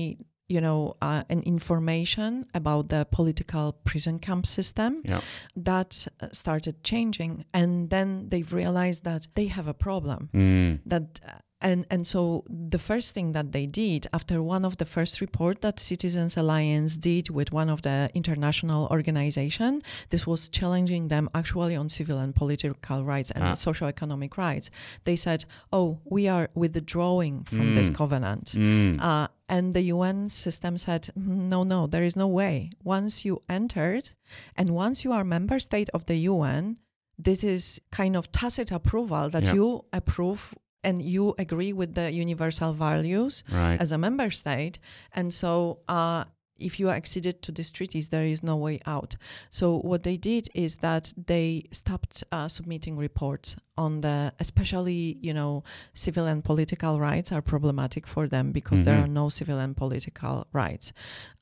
you 0.54 0.60
know 0.66 0.80
uh, 1.08 1.22
an 1.34 1.40
information 1.54 2.30
about 2.60 2.84
the 2.94 3.02
political 3.18 3.66
prison 3.88 4.16
camp 4.26 4.44
system 4.46 4.90
Yeah. 5.12 5.20
that 5.70 5.90
uh, 6.20 6.28
started 6.42 6.74
changing, 6.90 7.32
and 7.60 7.70
then 7.94 8.08
they've 8.30 8.52
realized 8.62 9.02
that 9.10 9.22
they 9.36 9.46
have 9.56 9.68
a 9.68 9.74
problem 9.86 10.20
Mm. 10.32 10.80
that 10.92 11.06
uh, 11.26 11.30
and 11.60 11.84
and 11.90 12.06
so 12.06 12.44
the 12.48 12.78
first 12.78 13.14
thing 13.14 13.32
that 13.32 13.50
they 13.52 13.66
did 13.66 14.06
after 14.12 14.40
one 14.42 14.64
of 14.64 14.76
the 14.76 14.84
first 14.84 15.20
report 15.20 15.60
that 15.60 15.80
citizens 15.80 16.36
alliance 16.36 16.96
did 16.96 17.30
with 17.30 17.50
one 17.52 17.68
of 17.68 17.82
the 17.82 18.08
international 18.14 18.86
organization 18.92 19.82
this 20.10 20.24
was 20.26 20.48
challenging 20.48 21.08
them 21.08 21.28
actually 21.34 21.74
on 21.74 21.88
civil 21.88 22.18
and 22.18 22.34
political 22.34 23.04
rights 23.04 23.30
and 23.32 23.42
Ah. 23.44 23.54
socio-economic 23.54 24.36
rights 24.38 24.70
they 25.04 25.16
said 25.16 25.44
oh 25.72 25.98
we 26.04 26.28
are 26.28 26.48
withdrawing 26.54 27.42
from 27.44 27.74
this 27.74 27.90
Mm. 27.90 27.94
covenant 27.96 28.44
Mm. 28.54 29.00
uh, 29.00 29.26
and 29.48 29.72
the 29.74 29.82
UN 29.94 30.28
system 30.28 30.76
said, 30.76 31.08
no, 31.16 31.64
no, 31.64 31.86
there 31.86 32.04
is 32.04 32.16
no 32.16 32.28
way. 32.28 32.68
Once 32.84 33.24
you 33.24 33.40
entered 33.48 34.10
and 34.58 34.68
once 34.70 35.04
you 35.04 35.10
are 35.16 35.24
member 35.24 35.58
state 35.58 35.88
of 35.94 36.04
the 36.04 36.16
UN, 36.32 36.76
this 37.18 37.42
is 37.42 37.80
kind 37.90 38.14
of 38.14 38.30
tacit 38.30 38.70
approval 38.70 39.30
that 39.30 39.44
Yeah. 39.46 39.54
you 39.54 39.84
approve 39.92 40.54
and 40.84 41.02
you 41.02 41.34
agree 41.38 41.72
with 41.72 41.94
the 41.94 42.12
universal 42.12 42.72
values 42.72 43.42
right. 43.50 43.80
as 43.80 43.92
a 43.92 43.98
member 43.98 44.30
state. 44.30 44.78
And 45.12 45.32
so 45.32 45.80
uh, 45.88 46.24
if 46.58 46.78
you 46.80 46.88
acceded 46.90 47.42
to 47.42 47.52
these 47.52 47.72
treaties, 47.72 48.08
there 48.08 48.24
is 48.24 48.42
no 48.42 48.56
way 48.56 48.80
out. 48.86 49.16
So 49.50 49.78
what 49.78 50.02
they 50.02 50.16
did 50.16 50.48
is 50.54 50.76
that 50.76 51.12
they 51.26 51.64
stopped 51.72 52.24
uh, 52.32 52.48
submitting 52.48 52.96
reports 52.96 53.56
on 53.76 54.00
the, 54.00 54.32
especially 54.40 55.18
you 55.20 55.32
know, 55.32 55.62
civil 55.94 56.26
and 56.26 56.42
political 56.42 56.98
rights 56.98 57.30
are 57.30 57.40
problematic 57.40 58.06
for 58.08 58.26
them 58.26 58.50
because 58.50 58.82
there 58.82 58.96
Mhm. 58.98 59.04
are 59.04 59.08
no 59.08 59.28
civil 59.28 59.58
and 59.60 59.76
political 59.76 60.46
rights. 60.52 60.92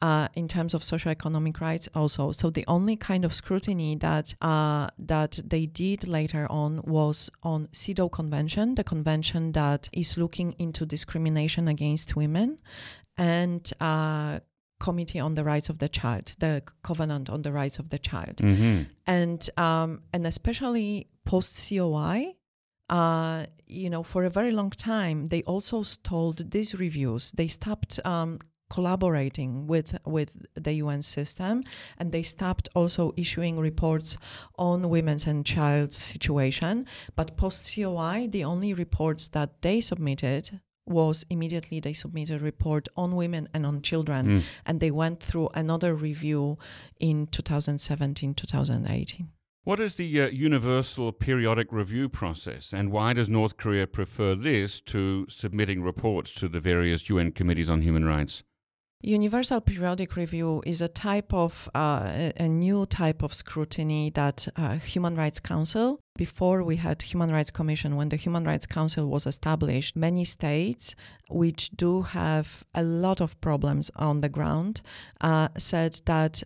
Uh, 0.03 0.29
in 0.35 0.47
terms 0.47 0.75
of 0.75 0.85
social 0.85 1.11
economic 1.11 1.61
rights, 1.61 1.89
also, 1.95 2.33
so 2.33 2.51
the 2.51 2.65
only 2.69 2.95
kind 2.97 3.25
of 3.25 3.33
scrutiny 3.35 3.97
that 3.97 4.35
uh, 4.43 4.89
that 4.99 5.41
they 5.49 5.65
did 5.65 6.07
later 6.07 6.47
on 6.51 6.83
was 6.85 7.31
on 7.43 7.69
CEDAW 7.73 8.11
Convention, 8.11 8.75
the 8.75 8.85
convention 8.85 9.53
that 9.53 9.89
is 9.93 10.19
looking 10.19 10.53
into 10.59 10.85
discrimination 10.85 11.69
against 11.69 12.17
women, 12.17 12.59
and 13.17 13.73
uh, 13.81 14.41
Committee 14.79 15.19
on 15.21 15.35
the 15.35 15.45
Rights 15.45 15.69
of 15.69 15.79
the 15.79 15.89
Child, 15.89 16.33
the 16.39 16.63
Covenant 16.83 17.31
on 17.31 17.43
the 17.43 17.53
Rights 17.53 17.79
of 17.79 17.89
the 17.91 17.99
Child, 17.99 18.37
Mm-hmm. 18.37 18.83
and 19.07 19.51
um, 19.57 20.03
and 20.13 20.27
especially 20.27 21.09
post 21.25 21.69
COI. 21.69 22.35
Uh, 22.89 23.47
you 23.67 23.91
know, 23.91 24.05
for 24.05 24.25
a 24.25 24.31
very 24.31 24.53
long 24.53 24.71
time, 24.71 25.27
they 25.27 25.43
also 25.43 25.83
stalled 25.83 26.51
these 26.53 26.73
reviews. 26.79 27.33
They 27.33 27.49
stopped 27.49 27.99
um, 28.05 28.39
collaborating 28.71 29.67
with 29.67 29.99
with 30.05 30.31
the 30.55 30.75
UN 30.75 31.03
system, 31.03 31.63
and 31.99 32.13
they 32.13 32.23
stopped 32.23 32.69
also 32.75 33.13
issuing 33.17 33.59
reports 33.59 34.19
on 34.57 34.89
women's 34.89 35.27
and 35.27 35.45
child's 35.45 35.97
situation. 35.97 36.87
But 37.17 37.37
post 37.37 37.75
COI, 37.75 38.29
the 38.31 38.45
only 38.45 38.73
reports 38.75 39.29
that 39.29 39.63
they 39.63 39.81
submitted 39.81 40.61
was 40.87 41.25
immediately 41.31 41.81
they 41.81 41.93
submitted 41.93 42.41
a 42.41 42.45
report 42.45 42.89
on 42.97 43.17
women 43.17 43.49
and 43.53 43.67
on 43.67 43.83
children 43.83 44.27
Mm. 44.27 44.43
and 44.67 44.81
they 44.81 44.91
went 44.91 45.21
through 45.21 45.49
another 45.55 45.95
review 45.95 46.59
in 47.01 47.27
2017 47.27 48.35
2018 48.35 49.29
What 49.65 49.81
is 49.81 49.97
the 49.97 50.21
uh, 50.23 50.29
universal 50.29 51.11
periodic 51.13 51.73
review 51.73 52.09
process, 52.09 52.73
and 52.73 52.93
why 52.93 53.13
does 53.15 53.29
North 53.29 53.57
Korea 53.57 53.87
prefer 53.89 54.37
this 54.37 54.81
to 54.83 55.27
submitting 55.29 55.83
reports 55.83 56.33
to 56.35 56.49
the 56.49 56.61
various 56.61 57.09
UN 57.11 57.33
committees 57.33 57.69
on 57.69 57.83
human 57.83 58.05
rights? 58.05 58.45
Universal 59.03 59.61
periodic 59.61 60.17
review 60.17 60.63
is 60.65 60.81
a 60.81 60.89
type 60.89 61.33
of 61.33 61.69
uh, 61.75 62.31
a- 62.37 62.49
new 62.49 62.87
type 62.87 63.23
of 63.23 63.35
scrutiny 63.35 64.11
that 64.11 64.49
uh, 64.57 64.79
Human 64.79 65.15
Rights 65.15 65.39
Council. 65.39 66.01
Before 66.17 66.63
we 66.65 66.77
had 66.77 67.03
Human 67.03 67.31
Rights 67.31 67.51
Commission, 67.51 67.97
when 67.97 68.09
the 68.09 68.17
Human 68.17 68.45
Rights 68.45 68.65
Council 68.65 69.07
was 69.07 69.27
established, 69.27 69.97
many 69.97 70.25
states 70.25 70.95
which 71.29 71.71
do 71.77 72.03
have 72.03 72.65
a 72.75 72.83
lot 72.83 73.21
of 73.21 73.39
problems 73.43 73.91
on 73.97 74.23
the 74.23 74.31
ground 74.31 74.81
uh, 75.21 75.49
said 75.59 76.01
that 76.07 76.43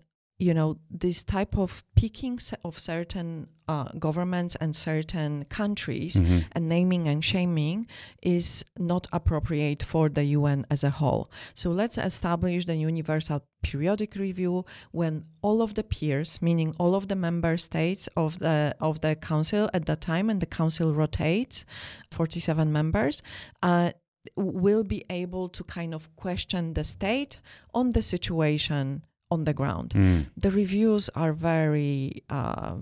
you 0.47 0.55
know 0.55 0.79
this 1.05 1.23
type 1.23 1.55
of 1.59 1.85
picking 1.95 2.39
of 2.65 2.79
certain 2.79 3.47
uh, 3.69 3.89
governments 3.99 4.57
and 4.63 4.75
certain 4.75 5.45
countries 5.45 6.15
Mhm. 6.17 6.45
and 6.55 6.69
naming 6.69 7.07
and 7.07 7.23
shaming 7.25 7.87
is 8.23 8.65
not 8.79 9.07
appropriate 9.13 9.83
for 9.93 10.09
the 10.09 10.25
UN 10.39 10.67
as 10.71 10.83
a 10.83 10.91
whole. 10.91 11.31
So 11.55 11.71
let's 11.71 11.97
establish 11.99 12.65
the 12.67 12.75
universal 12.75 13.39
periodic 13.63 14.17
review 14.17 14.65
when 14.93 15.25
all 15.43 15.61
of 15.63 15.75
the 15.75 15.85
peers, 15.85 16.41
meaning 16.43 16.75
all 16.81 16.95
of 16.95 17.07
the 17.07 17.15
member 17.17 17.57
states 17.59 18.09
of 18.17 18.39
the 18.39 18.75
of 18.81 18.95
the 19.03 19.15
council 19.15 19.69
at 19.73 19.85
that 19.87 20.01
time, 20.01 20.31
and 20.31 20.41
the 20.41 20.47
council 20.61 20.89
rotates, 20.95 21.65
47 22.11 22.73
members. 22.73 23.23
Uh, 23.63 23.91
will 24.37 24.85
be 24.85 25.03
able 25.09 25.49
to 25.49 25.65
kind 25.65 25.95
of 25.95 26.15
question 26.15 26.75
the 26.75 26.85
state 26.85 27.41
on 27.73 27.91
the 27.93 28.03
situation 28.03 29.03
on 29.31 29.45
the 29.45 29.55
ground 29.61 29.89
Mm. 29.95 30.27
the 30.45 30.51
reviews 30.51 31.05
are 31.15 31.33
very 31.33 32.23
uh, 32.39 32.75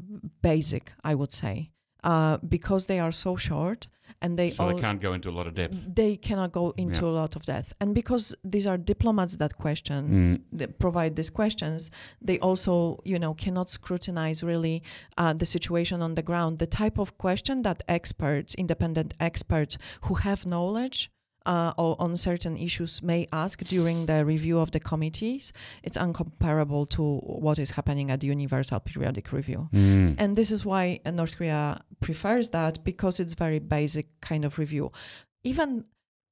basic, 0.43 0.93
I 1.11 1.15
would 1.15 1.33
say, 1.33 1.71
uh, 2.05 2.39
because 2.57 2.87
they 2.87 2.99
are 3.01 3.13
so 3.13 3.37
short 3.37 3.87
and 4.23 4.37
they 4.39 4.51
So 4.51 4.65
all 4.65 4.75
they 4.75 4.81
can't 4.81 5.01
go 5.01 5.13
into 5.13 5.29
a 5.31 5.35
lot 5.39 5.47
of 5.47 5.55
depth. 5.55 5.77
they 6.01 6.17
cannot 6.17 6.51
go 6.53 6.67
into 6.77 7.05
Yeah. 7.05 7.11
a 7.13 7.21
lot 7.23 7.37
of 7.37 7.43
depth, 7.45 7.73
and 7.81 7.95
because 7.95 8.35
these 8.53 8.67
are 8.71 8.79
diplomats 8.79 9.37
that 9.37 9.55
question. 9.65 10.01
Mm. 10.09 10.59
That 10.59 10.79
provide 10.79 11.13
these 11.17 11.31
questions, 11.41 11.91
they 12.29 12.39
also, 12.49 12.75
you 13.05 13.19
know, 13.19 13.35
cannot 13.35 13.69
scrutinize 13.71 14.43
really 14.43 14.83
uh, 15.23 15.35
the 15.35 15.47
situation 15.47 15.99
on 16.03 16.15
the 16.15 16.23
ground. 16.31 16.59
The 16.59 16.67
type 16.83 16.99
of 16.99 17.09
question 17.19 17.63
that 17.63 17.79
experts, 17.89 18.55
independent 18.55 19.11
experts 19.21 19.77
who 20.07 20.15
have 20.27 20.47
knowledge 20.47 21.11
uh, 21.49 21.73
o- 21.79 21.97
on 21.99 22.17
certain 22.17 22.57
issues 22.57 23.03
may 23.03 23.27
ask 23.33 23.65
during 23.65 24.07
the 24.07 24.25
review 24.25 24.59
of 24.59 24.71
the 24.71 24.81
committees, 24.81 25.53
it's 25.83 25.97
uncomparable 25.97 26.89
to 26.91 27.19
what 27.43 27.59
is 27.59 27.71
happening 27.71 28.11
at 28.11 28.21
the 28.21 28.27
Universal 28.27 28.81
Periodic 28.81 29.33
Review. 29.33 29.69
Mm. 29.73 30.17
And 30.19 30.37
this 30.37 30.53
is 30.53 30.65
why 30.65 31.01
uh, 31.07 31.11
North 31.11 31.39
Korea 31.39 31.81
prefers 32.01 32.51
that 32.51 32.85
because 32.85 33.19
it's 33.19 33.35
very 33.35 33.59
basic 33.59 34.07
kind 34.21 34.45
of 34.45 34.59
review. 34.59 34.93
Even 35.43 35.85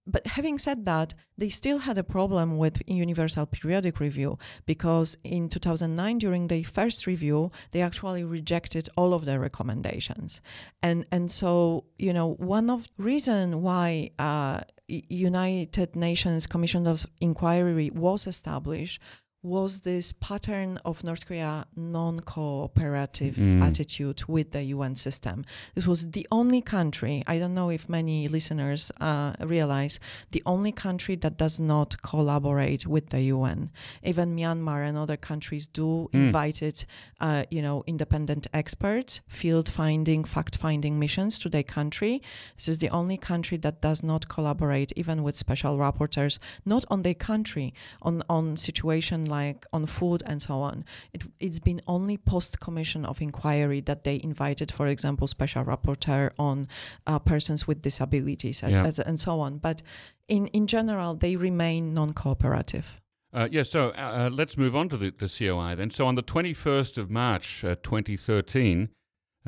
but 0.09 0.25
having 0.25 0.57
said 0.57 0.85
that, 0.85 1.15
they 1.37 1.49
still 1.49 1.79
had 1.79 1.99
a 1.99 2.05
problem 2.05 2.59
with 2.59 2.81
Universal 2.87 3.47
Periodic 3.47 3.99
Review 3.99 4.39
because 4.65 5.17
in 5.25 5.49
2009, 5.49 6.19
during 6.19 6.47
the 6.47 6.63
first 6.63 7.09
review, 7.09 7.51
they 7.73 7.81
actually 7.81 8.23
rejected 8.23 8.89
all 8.97 9.13
of 9.13 9.25
their 9.25 9.41
recommendations, 9.41 10.41
and 10.81 11.07
and 11.11 11.33
so 11.33 11.85
you 11.99 12.13
know 12.13 12.35
one 12.35 12.71
of 12.71 12.87
reason 12.99 13.63
why 13.63 14.11
uh, 14.21 14.61
United 14.89 15.97
Nations 15.97 16.47
Commission 16.47 16.87
of 16.87 17.07
Inquiry 17.21 17.91
was 17.91 18.27
established 18.27 19.01
was 19.47 19.81
this 19.91 20.13
pattern 20.29 20.71
of 20.85 21.05
North 21.05 21.25
Korea 21.27 21.67
non 21.77 22.15
cooperative 22.21 23.37
Mm. 23.37 23.63
attitude 23.69 24.21
with 24.35 24.49
the 24.51 24.63
UN 24.75 24.95
system. 24.97 25.45
This 25.77 25.87
was 25.87 26.01
the 26.11 26.27
only 26.41 26.61
country, 26.77 27.23
I 27.27 27.39
don't 27.39 27.55
know 27.55 27.71
if 27.71 27.89
many 27.89 28.19
listeners 28.37 28.91
uh, 29.01 29.33
realize, 29.55 29.95
the 30.33 30.43
only 30.55 30.73
country 30.73 31.15
that 31.23 31.35
does 31.45 31.57
not 31.61 31.91
collaborate 32.03 32.83
with 32.95 33.07
the 33.11 33.23
UN. 33.37 33.71
Even 34.11 34.35
Myanmar 34.39 34.81
and 34.89 34.97
other 34.99 35.17
countries 35.31 35.65
do 35.81 35.89
Mm. 36.13 36.27
invited, 36.27 36.77
uh, 37.21 37.45
you 37.55 37.63
know, 37.67 37.85
independent 37.87 38.45
experts, 38.53 39.21
field 39.29 39.69
finding, 39.81 40.25
fact 40.25 40.55
finding 40.57 40.99
missions 40.99 41.39
to 41.43 41.49
their 41.49 41.63
country. 41.79 42.15
This 42.57 42.69
is 42.73 42.79
the 42.79 42.91
only 42.91 43.17
country 43.33 43.59
that 43.59 43.81
does 43.81 44.03
not 44.03 44.23
collaborate, 44.35 44.91
even 44.97 45.23
with 45.23 45.37
special 45.37 45.75
rapporteurs, 45.85 46.39
not 46.65 46.85
on 46.91 47.03
their 47.03 47.19
country, 47.31 47.69
on 48.03 48.17
on 48.29 48.57
situation 48.57 49.21
like 49.25 49.36
on 49.73 49.87
food 49.87 50.23
and 50.27 50.41
so 50.41 50.55
on. 50.71 50.85
It, 51.15 51.23
it's 51.39 51.61
been 51.69 51.81
only 51.87 52.17
post 52.17 52.59
commission 52.61 53.05
of 53.07 53.21
inquiry 53.21 53.81
that 53.83 54.03
they 54.05 54.21
invited, 54.23 54.71
for 54.73 54.87
example, 54.87 55.27
special 55.27 55.65
rapporteur 55.65 56.31
on 56.39 56.67
uh, 57.07 57.19
persons 57.19 57.67
with 57.69 57.83
disabilities 57.83 58.63
and, 58.63 58.73
Yeah. 58.73 58.87
as, 58.89 58.99
and 58.99 59.19
so 59.19 59.41
on. 59.41 59.59
But 59.59 59.83
in 60.29 60.47
in 60.59 60.67
general, 60.67 61.15
they 61.19 61.37
remain 61.37 61.95
non-cooperative. 61.95 62.85
Uh, 63.33 63.49
yeah, 63.51 63.65
so 63.65 63.81
uh, 63.91 64.27
uh, 64.27 64.31
let's 64.33 64.57
move 64.57 64.75
on 64.75 64.89
to 64.89 64.97
the, 64.97 65.11
the 65.11 65.29
COI 65.29 65.75
then. 65.77 65.91
So 65.91 66.07
on 66.07 66.15
the 66.15 66.23
21st 66.23 66.97
of 66.99 67.11
March, 67.11 67.65
uh, 67.65 67.75
2013, 67.83 68.89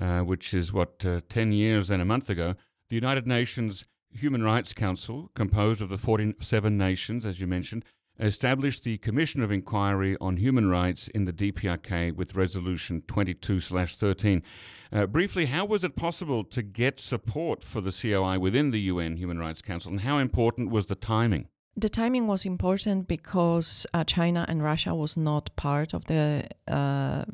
uh, 0.01 0.20
which 0.20 0.53
is 0.53 0.72
what, 0.72 1.05
uh, 1.07 1.20
10 1.28 1.53
years 1.53 1.91
and 1.91 2.03
a 2.03 2.05
month 2.05 2.28
ago, 2.30 2.55
the 2.91 2.97
United 2.97 3.26
Nations 3.26 3.84
Human 4.12 4.43
Rights 4.43 4.72
Council, 4.74 5.30
composed 5.34 5.80
of 5.82 5.89
the 5.89 5.99
47 5.99 6.76
nations, 6.76 7.24
as 7.24 7.41
you 7.41 7.47
mentioned, 7.47 7.84
established 8.21 8.85
the 8.85 8.99
Commission 8.99 9.43
of 9.43 9.53
Inquiry 9.53 10.16
on 10.21 10.37
Human 10.37 10.69
Rights 10.69 11.09
in 11.09 11.25
the 11.25 11.33
DPRK 11.33 12.14
with 12.14 12.35
Resolution 12.35 13.03
22 13.07 13.61
13. 13.61 14.43
Uh, 14.91 15.07
briefly, 15.07 15.47
how 15.47 15.64
was 15.64 15.85
it 15.85 15.97
possible 15.97 16.45
to 16.45 16.62
get 16.62 16.99
support 16.99 17.62
for 17.62 17.81
the 17.81 17.93
COI 17.93 18.39
within 18.39 18.71
the 18.71 18.81
UN 18.81 19.16
Human 19.16 19.39
Rights 19.39 19.62
Council, 19.62 19.91
and 19.91 20.01
how 20.01 20.19
important 20.19 20.71
was 20.71 20.87
the 20.87 20.95
timing? 20.95 21.49
The 21.77 21.89
timing 21.89 22.27
was 22.27 22.45
important 22.45 23.07
because 23.07 23.87
uh, 23.95 24.03
China 24.03 24.45
and 24.49 24.62
Russia 24.62 24.95
was 24.95 25.16
not 25.16 25.55
part 25.55 25.95
of 25.95 26.07
the 26.07 26.49
uh, 26.66 27.25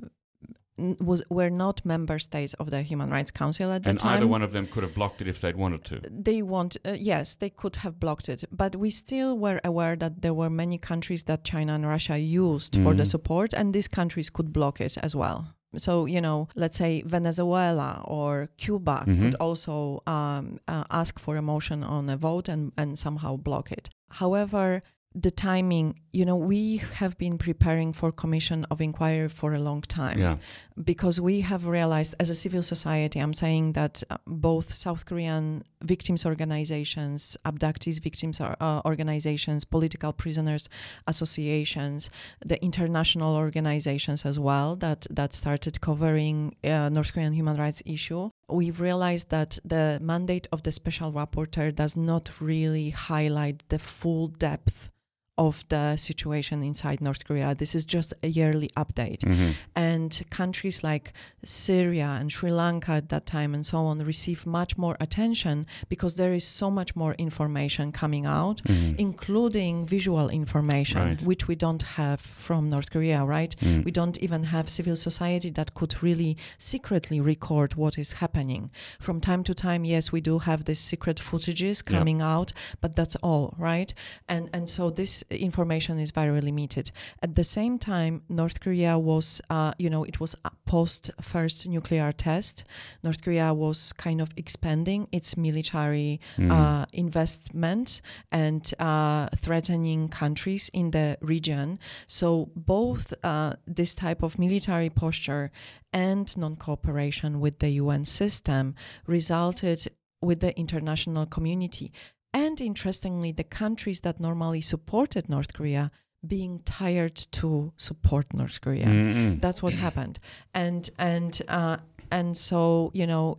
was 0.79 1.23
were 1.31 1.51
not 1.51 1.85
member 1.85 2.19
states 2.19 2.55
of 2.55 2.71
the 2.71 2.83
Human 2.83 3.11
Rights 3.11 3.31
Council 3.31 3.71
at 3.71 3.85
the 3.85 3.91
And 3.91 4.01
time. 4.01 4.17
either 4.17 4.27
one 4.27 4.43
of 4.43 4.53
them 4.53 4.67
could 4.67 4.83
have 4.83 4.95
blocked 4.95 5.21
it 5.23 5.29
if 5.29 5.41
they'd 5.41 5.57
wanted 5.57 5.85
to. 5.85 6.01
they 6.11 6.43
want 6.43 6.77
uh, 6.85 6.93
yes 6.99 7.37
they 7.37 7.51
could 7.51 7.77
have 7.77 8.01
blocked 8.01 8.29
it 8.29 8.45
but 8.51 8.75
we 8.77 8.91
still 8.91 9.39
were 9.39 9.61
aware 9.65 9.95
that 9.97 10.23
there 10.23 10.35
were 10.35 10.51
many 10.51 10.79
countries 10.79 11.25
that 11.25 11.45
china 11.45 11.75
and 11.75 11.87
russia 11.87 12.19
used 12.19 12.75
for 12.83 12.93
the 12.95 13.03
Mhm. 13.05 13.07
support 13.15 13.53
and 13.53 13.73
these 13.73 13.89
countries 13.89 14.31
could 14.31 14.53
block 14.53 14.81
it 14.81 14.97
as 14.99 15.15
well 15.15 15.55
so 15.77 16.07
you 16.07 16.21
know 16.21 16.49
let's 16.57 16.77
say 16.77 17.03
venezuela 17.07 18.03
or 18.07 18.49
cuba 18.57 19.05
Mhm. 19.07 19.21
could 19.21 19.35
also 19.37 20.03
um, 20.07 20.59
uh, 20.69 20.85
ask 20.91 21.19
for 21.21 21.37
a 21.37 21.43
motion 21.43 21.83
on 21.85 22.09
a 22.09 22.17
vote 22.17 22.49
and, 22.49 22.73
and 22.77 22.99
somehow 22.99 23.37
block 23.37 23.71
it 23.73 23.91
however 24.11 24.83
the 25.15 25.31
timing 25.31 25.95
you 26.13 26.25
know 26.25 26.35
we 26.35 26.79
have 26.99 27.17
been 27.19 27.39
preparing 27.39 27.93
for 27.93 28.11
commission 28.11 28.67
of 28.69 28.81
inquiry 28.81 29.29
for 29.29 29.55
a 29.55 29.61
long 29.61 29.81
time 29.83 30.19
Yeah. 30.19 30.37
because 30.83 31.21
we 31.21 31.41
have 31.43 31.67
realized 31.67 32.17
as 32.19 32.31
a 32.31 32.35
civil 32.35 32.63
society 32.65 33.21
i'm 33.21 33.33
saying 33.33 33.75
that 33.75 34.03
uh, 34.11 34.17
both 34.27 34.75
south 34.75 35.07
korean 35.07 35.63
victims 35.83 36.27
organizations 36.27 37.37
abductees 37.47 38.01
victims 38.03 38.41
uh, 38.41 38.81
organizations 38.85 39.65
political 39.65 40.13
prisoners 40.13 40.69
associations 41.07 42.11
the 42.45 42.63
international 42.63 43.37
organizations 43.37 44.27
as 44.27 44.39
well 44.39 44.75
that 44.77 45.07
that 45.11 45.33
started 45.33 45.81
covering 45.81 46.57
uh, 46.65 46.89
north 46.89 47.13
korean 47.13 47.33
human 47.33 47.57
rights 47.57 47.83
issue 47.87 48.31
we've 48.49 48.81
realized 48.81 49.31
that 49.31 49.59
the 49.65 49.99
mandate 50.03 50.47
of 50.53 50.63
the 50.65 50.73
special 50.73 51.13
rapporteur 51.13 51.73
does 51.75 51.97
not 51.97 52.31
really 52.41 52.91
highlight 52.91 53.63
the 53.69 53.79
full 53.79 54.27
depth 54.27 54.91
of 55.37 55.65
the 55.69 55.97
situation 55.97 56.63
inside 56.63 57.01
North 57.01 57.25
Korea. 57.25 57.55
This 57.57 57.75
is 57.75 57.85
just 57.85 58.15
a 58.23 58.29
yearly 58.29 58.71
update 58.77 59.19
Mhm. 59.25 59.55
and 59.75 60.23
countries 60.31 60.85
like 60.85 61.13
Syria 61.45 62.17
and 62.21 62.31
Sri 62.31 62.53
Lanka 62.53 62.93
at 62.93 63.09
that 63.09 63.27
time 63.27 63.53
and 63.55 63.67
so 63.67 63.79
on 63.87 63.99
receive 64.05 64.47
much 64.47 64.79
more 64.79 64.97
attention 65.01 65.67
because 65.89 66.15
there 66.15 66.33
is 66.33 66.45
so 66.45 66.71
much 66.71 66.95
more 66.95 67.15
information 67.19 67.91
coming 67.91 68.27
out 68.27 68.63
Mhm. 68.65 68.95
including 68.99 69.87
visual 69.87 70.29
information 70.29 71.01
Right. 71.03 71.23
which 71.23 71.49
we 71.49 71.57
don't 71.57 71.83
have 71.83 72.21
from 72.21 72.69
North 72.71 72.91
Korea 72.91 73.25
right 73.25 73.55
Mm. 73.61 73.85
we 73.85 73.91
don't 73.91 74.17
even 74.19 74.45
have 74.45 74.69
civil 74.69 74.95
society 74.97 75.51
that 75.51 75.75
could 75.75 76.01
really 76.03 76.37
secretly 76.59 77.21
record 77.21 77.75
what 77.75 77.99
is 77.99 78.13
happening 78.15 78.71
from 79.01 79.21
time 79.21 79.43
to 79.45 79.55
time 79.55 79.85
yes 79.85 80.13
we 80.13 80.21
do 80.21 80.39
have 80.41 80.65
these 80.65 80.79
secret 80.81 81.17
footages 81.19 81.85
coming 81.85 82.23
out 82.23 82.53
but 82.81 82.95
that's 82.95 83.17
all 83.17 83.55
right 83.59 83.93
and 84.29 84.49
and 84.53 84.69
so 84.69 84.91
this 84.91 85.24
information 85.31 85.99
is 85.99 86.11
very 86.11 86.41
limited 86.41 86.91
at 87.23 87.35
the 87.35 87.45
same 87.45 87.79
time 87.79 88.23
north 88.29 88.61
korea 88.61 88.99
was 88.99 89.41
uh, 89.51 89.73
you 89.79 89.91
know 89.91 90.05
it 90.05 90.21
was 90.21 90.35
post 90.67 91.11
first 91.21 91.67
nuclear 91.67 92.13
test 92.13 92.65
north 93.03 93.23
korea 93.23 93.53
was 93.55 93.93
kind 93.93 94.21
of 94.21 94.31
expanding 94.37 95.09
its 95.13 95.37
military 95.37 96.21
Mm. 96.39 96.51
uh, 96.51 96.87
investments 96.93 98.03
and 98.33 98.73
uh, 98.79 99.29
threatening 99.37 100.09
countries 100.09 100.71
in 100.73 100.91
the 100.91 101.17
region. 101.21 101.79
So 102.07 102.51
both 102.57 103.13
uh, 103.23 103.55
this 103.67 103.95
type 103.95 104.23
of 104.23 104.39
military 104.39 104.91
posture 104.91 105.51
and 105.93 106.37
non-cooperation 106.37 107.41
with 107.41 107.59
the 107.61 107.71
UN 107.83 108.05
system 108.05 108.75
resulted 109.07 109.87
with 110.21 110.41
the 110.41 110.59
international 110.59 111.27
community. 111.27 111.93
And 112.35 112.61
interestingly, 112.61 113.33
the 113.33 113.45
countries 113.45 114.01
that 114.01 114.21
normally 114.21 114.61
supported 114.61 115.29
North 115.29 115.55
Korea 115.55 115.91
being 116.27 116.59
tired 116.65 117.15
to 117.15 117.73
support 117.77 118.35
North 118.35 118.61
Korea. 118.61 118.87
Mm-mm. 118.87 119.41
that's 119.41 119.63
what 119.63 119.73
happened. 119.75 120.19
And 120.53 120.91
and 120.99 121.41
uh, 121.49 121.77
and 122.11 122.37
so 122.37 122.91
you 122.95 123.07
know 123.07 123.39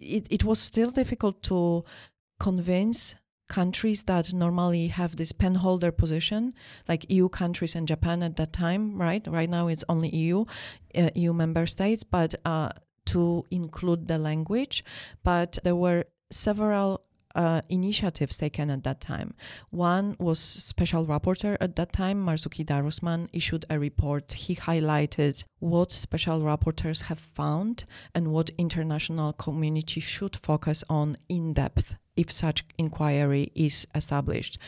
it, 0.00 0.26
it 0.30 0.44
was 0.44 0.58
still 0.58 0.90
difficult 0.90 1.42
to 1.44 1.84
convince 2.40 3.14
countries 3.48 4.02
that 4.04 4.32
normally 4.32 4.88
have 4.88 5.16
this 5.16 5.30
penholder 5.30 5.94
position 5.94 6.54
like 6.88 7.04
eu 7.10 7.28
countries 7.28 7.76
and 7.76 7.86
japan 7.86 8.22
at 8.22 8.36
that 8.36 8.52
time 8.54 8.98
right? 8.98 9.26
Right 9.26 9.50
now 9.50 9.68
it's 9.68 9.84
only 9.88 10.08
eu 10.08 10.46
uh, 10.96 11.10
eu 11.14 11.32
member 11.34 11.66
states 11.66 12.02
but 12.02 12.34
uh, 12.44 12.70
to 13.06 13.44
include 13.50 14.08
the 14.08 14.18
language. 14.18 14.84
But 15.22 15.58
there 15.62 15.76
were 15.76 16.04
several 16.30 17.02
uh, 17.34 17.62
initiatives 17.68 18.36
taken 18.36 18.70
at 18.70 18.84
that 18.84 19.00
time. 19.00 19.34
One 19.70 20.16
was 20.18 20.38
special 20.38 21.06
rapporteur 21.06 21.56
at 21.60 21.76
that 21.76 21.92
time, 21.92 22.24
Marzuki 22.24 22.64
Darusman, 22.64 23.28
issued 23.32 23.64
a 23.70 23.78
report. 23.78 24.32
He 24.32 24.54
highlighted 24.54 25.44
what 25.58 25.90
special 25.92 26.40
rapporteurs 26.40 27.02
have 27.02 27.18
found 27.18 27.84
and 28.14 28.28
what 28.28 28.50
international 28.58 29.32
community 29.32 30.00
should 30.00 30.36
focus 30.36 30.84
on 30.88 31.16
in 31.28 31.54
depth 31.54 31.96
if 32.16 32.30
such 32.30 32.64
inquiry 32.78 33.50
is 33.54 33.86
established. 33.94 34.58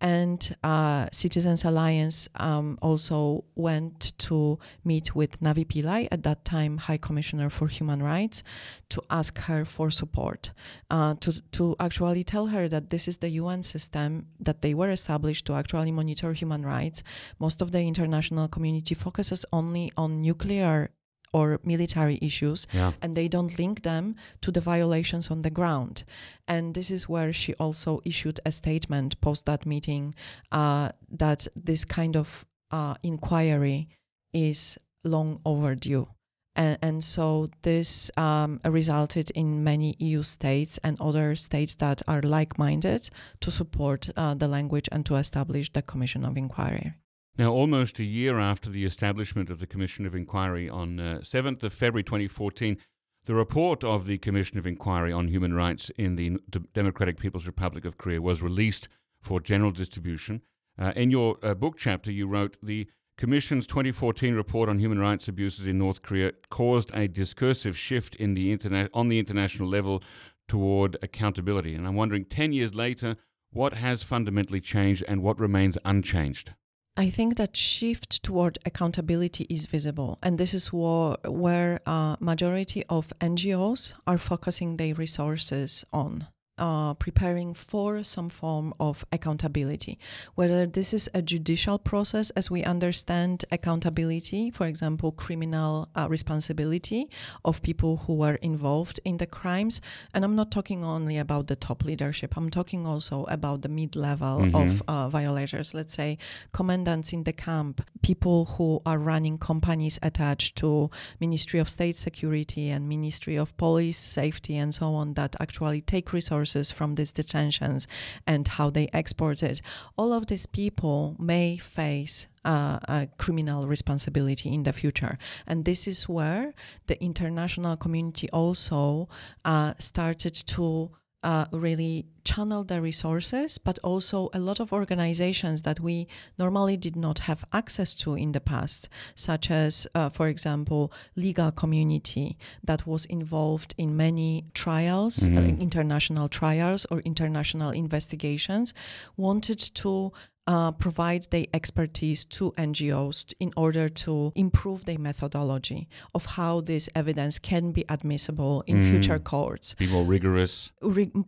And 0.00 0.56
uh, 0.64 1.08
Citizens 1.12 1.64
Alliance 1.64 2.28
um, 2.36 2.78
also 2.80 3.44
went 3.54 4.16
to 4.18 4.58
meet 4.82 5.14
with 5.14 5.40
Navi 5.40 5.66
Pillai, 5.66 6.08
at 6.10 6.22
that 6.22 6.44
time 6.44 6.78
High 6.78 6.96
Commissioner 6.96 7.50
for 7.50 7.68
Human 7.68 8.02
Rights, 8.02 8.42
to 8.88 9.02
ask 9.10 9.36
her 9.40 9.66
for 9.66 9.90
support, 9.90 10.52
uh, 10.90 11.16
to, 11.20 11.42
to 11.52 11.76
actually 11.78 12.24
tell 12.24 12.46
her 12.46 12.66
that 12.66 12.88
this 12.88 13.08
is 13.08 13.18
the 13.18 13.28
UN 13.30 13.62
system 13.62 14.26
that 14.40 14.62
they 14.62 14.72
were 14.72 14.90
established 14.90 15.44
to 15.46 15.52
actually 15.52 15.92
monitor 15.92 16.32
human 16.32 16.64
rights. 16.64 17.02
Most 17.38 17.60
of 17.60 17.72
the 17.72 17.80
international 17.80 18.48
community 18.48 18.94
focuses 18.94 19.44
only 19.52 19.92
on 19.98 20.22
nuclear 20.22 20.90
or 21.32 21.60
military 21.64 22.18
issues 22.22 22.66
Yeah. 22.72 22.92
and 23.02 23.16
they 23.16 23.28
don't 23.28 23.58
link 23.58 23.82
them 23.82 24.16
to 24.40 24.50
the 24.50 24.60
violations 24.60 25.30
on 25.30 25.42
the 25.42 25.50
ground. 25.50 26.04
And 26.48 26.74
this 26.74 26.90
is 26.90 27.08
where 27.08 27.32
she 27.32 27.54
also 27.54 28.00
issued 28.04 28.40
a 28.44 28.52
statement 28.52 29.20
post 29.20 29.46
that 29.46 29.64
meeting 29.66 30.14
uh, 30.52 30.90
that 31.18 31.46
this 31.54 31.84
kind 31.84 32.16
of 32.16 32.44
uh, 32.70 32.94
inquiry 33.02 33.88
is 34.32 34.78
long 35.04 35.40
overdue. 35.44 36.08
And, 36.56 36.78
and 36.82 37.04
so 37.04 37.48
this 37.62 38.10
um, 38.16 38.60
resulted 38.64 39.30
in 39.30 39.62
many 39.64 39.94
EU 39.98 40.22
states 40.24 40.78
and 40.82 41.00
other 41.00 41.36
states 41.36 41.76
that 41.76 42.02
are 42.08 42.22
like 42.22 42.58
minded 42.58 43.08
to 43.40 43.50
support 43.50 44.10
uh, 44.16 44.34
the 44.34 44.48
language 44.48 44.88
and 44.90 45.06
to 45.06 45.14
establish 45.14 45.72
the 45.72 45.82
Commission 45.82 46.24
of 46.24 46.36
Inquiry. 46.36 46.92
Now, 47.38 47.52
almost 47.52 47.98
a 47.98 48.04
year 48.04 48.38
after 48.38 48.68
the 48.70 48.84
establishment 48.84 49.50
of 49.50 49.60
the 49.60 49.66
Commission 49.66 50.04
of 50.04 50.14
Inquiry 50.14 50.68
on 50.68 51.00
uh, 51.00 51.18
7th 51.22 51.62
of 51.62 51.72
February 51.72 52.02
2014, 52.02 52.76
the 53.24 53.34
report 53.34 53.84
of 53.84 54.06
the 54.06 54.18
Commission 54.18 54.58
of 54.58 54.66
Inquiry 54.66 55.12
on 55.12 55.28
Human 55.28 55.54
Rights 55.54 55.90
in 55.96 56.16
the 56.16 56.38
D- 56.50 56.60
Democratic 56.74 57.18
People's 57.18 57.46
Republic 57.46 57.84
of 57.84 57.98
Korea 57.98 58.20
was 58.20 58.42
released 58.42 58.88
for 59.22 59.40
general 59.40 59.70
distribution. 59.70 60.42
Uh, 60.78 60.92
in 60.96 61.10
your 61.10 61.38
uh, 61.42 61.54
book 61.54 61.76
chapter, 61.78 62.10
you 62.10 62.26
wrote 62.26 62.56
the 62.62 62.88
Commission's 63.16 63.66
2014 63.66 64.34
report 64.34 64.68
on 64.68 64.78
human 64.78 64.98
rights 64.98 65.28
abuses 65.28 65.66
in 65.66 65.76
North 65.78 66.00
Korea 66.00 66.32
caused 66.48 66.90
a 66.94 67.06
discursive 67.06 67.76
shift 67.76 68.14
in 68.16 68.34
the 68.34 68.50
internet 68.50 68.90
on 68.94 69.08
the 69.08 69.18
international 69.18 69.68
level 69.68 70.02
toward 70.48 70.96
accountability. 71.02 71.74
And 71.74 71.86
I'm 71.86 71.94
wondering, 71.94 72.24
10 72.24 72.52
years 72.52 72.74
later, 72.74 73.16
what 73.52 73.74
has 73.74 74.02
fundamentally 74.02 74.60
changed 74.60 75.04
and 75.06 75.22
what 75.22 75.38
remains 75.38 75.76
unchanged? 75.84 76.54
I 76.96 77.08
think 77.08 77.36
that 77.36 77.56
shift 77.56 78.22
toward 78.22 78.58
accountability 78.66 79.46
is 79.48 79.66
visible, 79.66 80.18
and 80.22 80.38
this 80.38 80.52
is 80.52 80.72
where, 80.72 81.16
where 81.24 81.80
uh, 81.86 82.16
majority 82.20 82.84
of 82.88 83.12
NGOs 83.20 83.92
are 84.06 84.18
focusing 84.18 84.76
their 84.76 84.94
resources 84.94 85.84
on 85.92 86.26
uh, 86.60 86.94
preparing 86.94 87.54
for 87.54 88.04
some 88.04 88.28
form 88.28 88.74
of 88.78 89.04
accountability. 89.10 89.98
Whether 90.34 90.66
this 90.66 90.92
is 90.92 91.08
a 91.14 91.22
judicial 91.22 91.78
process, 91.78 92.30
as 92.30 92.50
we 92.50 92.62
understand 92.62 93.44
accountability, 93.50 94.50
for 94.50 94.66
example, 94.66 95.10
criminal 95.12 95.88
uh, 95.96 96.06
responsibility 96.08 97.08
of 97.44 97.62
people 97.62 97.96
who 98.06 98.14
were 98.14 98.34
involved 98.36 99.00
in 99.04 99.16
the 99.16 99.26
crimes. 99.26 99.80
And 100.14 100.24
I'm 100.24 100.36
not 100.36 100.50
talking 100.50 100.84
only 100.84 101.16
about 101.16 101.46
the 101.46 101.56
top 101.56 101.84
leadership, 101.84 102.36
I'm 102.36 102.50
talking 102.50 102.86
also 102.86 103.24
about 103.24 103.62
the 103.62 103.68
mid 103.68 103.96
level 103.96 104.40
mm-hmm. 104.40 104.54
of 104.54 104.82
uh, 104.86 105.08
violators, 105.08 105.72
let's 105.74 105.94
say 105.94 106.18
commandants 106.52 107.12
in 107.12 107.24
the 107.24 107.32
camp, 107.32 107.82
people 108.02 108.44
who 108.44 108.82
are 108.84 108.98
running 108.98 109.38
companies 109.38 109.98
attached 110.02 110.56
to 110.56 110.90
Ministry 111.20 111.58
of 111.58 111.70
State 111.70 111.96
Security 111.96 112.68
and 112.68 112.88
Ministry 112.88 113.36
of 113.36 113.56
Police 113.56 113.98
Safety 113.98 114.56
and 114.56 114.74
so 114.74 114.94
on 114.94 115.14
that 115.14 115.34
actually 115.40 115.80
take 115.80 116.12
resources 116.12 116.49
resources 116.50 116.72
from 116.72 116.94
these 116.94 117.12
detentions 117.12 117.86
and 118.26 118.48
how 118.48 118.70
they 118.70 118.88
export 118.92 119.42
it, 119.42 119.62
all 119.96 120.12
of 120.12 120.26
these 120.26 120.46
people 120.46 121.16
may 121.18 121.56
face 121.56 122.26
uh, 122.44 123.06
criminal 123.18 123.66
responsibility 123.66 124.48
in 124.52 124.62
the 124.62 124.72
future. 124.72 125.18
And 125.46 125.64
this 125.64 125.86
is 125.86 126.08
where 126.08 126.54
the 126.86 126.96
international 127.02 127.76
community 127.76 128.28
also 128.32 129.08
uh, 129.44 129.74
started 129.78 130.34
to 130.34 130.90
uh, 131.22 131.46
really 131.52 132.06
channel 132.24 132.64
the 132.64 132.80
resources, 132.80 133.58
but 133.58 133.78
also 133.80 134.28
a 134.32 134.38
lot 134.38 134.60
of 134.60 134.72
organizations 134.72 135.62
that 135.62 135.80
we 135.80 136.06
normally 136.38 136.76
did 136.76 136.96
not 136.96 137.20
have 137.20 137.44
access 137.52 137.94
to 137.94 138.14
in 138.14 138.32
the 138.32 138.40
past, 138.40 138.88
such 139.14 139.50
as, 139.50 139.86
uh, 139.94 140.08
for 140.08 140.28
example, 140.28 140.92
legal 141.16 141.50
community 141.50 142.38
that 142.62 142.86
was 142.86 143.04
involved 143.06 143.74
in 143.78 143.96
many 143.96 144.44
trials, 144.54 145.20
mm-hmm. 145.20 145.38
uh, 145.38 145.62
international 145.62 146.28
trials 146.28 146.86
or 146.90 147.00
international 147.00 147.70
investigations, 147.70 148.72
wanted 149.16 149.58
to 149.58 150.12
uh, 150.46 150.72
provide 150.72 151.26
their 151.30 151.46
expertise 151.54 152.24
to 152.24 152.52
NGOs 152.52 153.32
in 153.40 153.52
order 153.56 153.88
to 153.88 154.32
improve 154.34 154.84
their 154.84 154.98
methodology 154.98 155.88
of 156.14 156.26
how 156.26 156.60
this 156.60 156.88
evidence 156.94 157.38
can 157.38 157.72
be 157.72 157.84
admissible 157.88 158.62
in 158.66 158.78
mm. 158.78 158.90
future 158.90 159.18
courts. 159.18 159.74
Be 159.74 159.86
more 159.86 160.04
rigorous. 160.04 160.72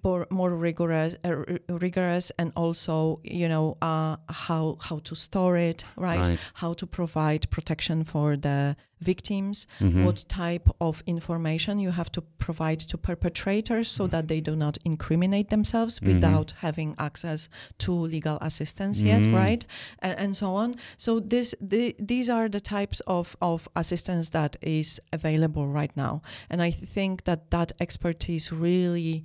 more, 0.02 0.26
more, 0.30 0.50
rigorous, 0.54 1.14
uh, 1.24 1.36
rigorous, 1.68 2.32
and 2.38 2.52
also 2.56 3.20
you 3.22 3.48
know 3.48 3.76
uh, 3.82 4.16
how 4.28 4.78
how 4.80 4.98
to 5.00 5.14
store 5.14 5.56
it, 5.56 5.84
right? 5.96 6.26
right? 6.26 6.38
How 6.54 6.72
to 6.74 6.86
provide 6.86 7.50
protection 7.50 8.04
for 8.04 8.36
the 8.36 8.76
victims, 9.02 9.66
mm-hmm. 9.80 10.04
what 10.04 10.24
type 10.28 10.68
of 10.80 11.02
information 11.06 11.78
you 11.78 11.90
have 11.90 12.10
to 12.12 12.20
provide 12.38 12.80
to 12.80 12.96
perpetrators 12.96 13.90
so 13.90 14.06
that 14.06 14.28
they 14.28 14.40
do 14.40 14.56
not 14.56 14.78
incriminate 14.84 15.50
themselves 15.50 15.98
mm-hmm. 15.98 16.14
without 16.14 16.52
having 16.58 16.94
access 16.98 17.48
to 17.78 17.92
legal 17.92 18.38
assistance 18.40 19.00
yet, 19.00 19.22
mm-hmm. 19.22 19.34
right? 19.34 19.66
And, 20.00 20.18
and, 20.18 20.36
so 20.36 20.54
on. 20.54 20.76
So 20.96 21.20
this 21.20 21.54
the, 21.60 21.94
these 21.98 22.30
are 22.30 22.48
the 22.48 22.60
types 22.60 23.00
of, 23.06 23.36
of 23.42 23.68
assistance 23.76 24.30
that 24.30 24.56
is 24.62 25.00
available 25.12 25.66
right 25.68 25.94
now. 25.96 26.22
And 26.48 26.62
I 26.62 26.70
think 26.70 27.24
that 27.24 27.50
that 27.50 27.72
expertise 27.80 28.52
really 28.52 29.24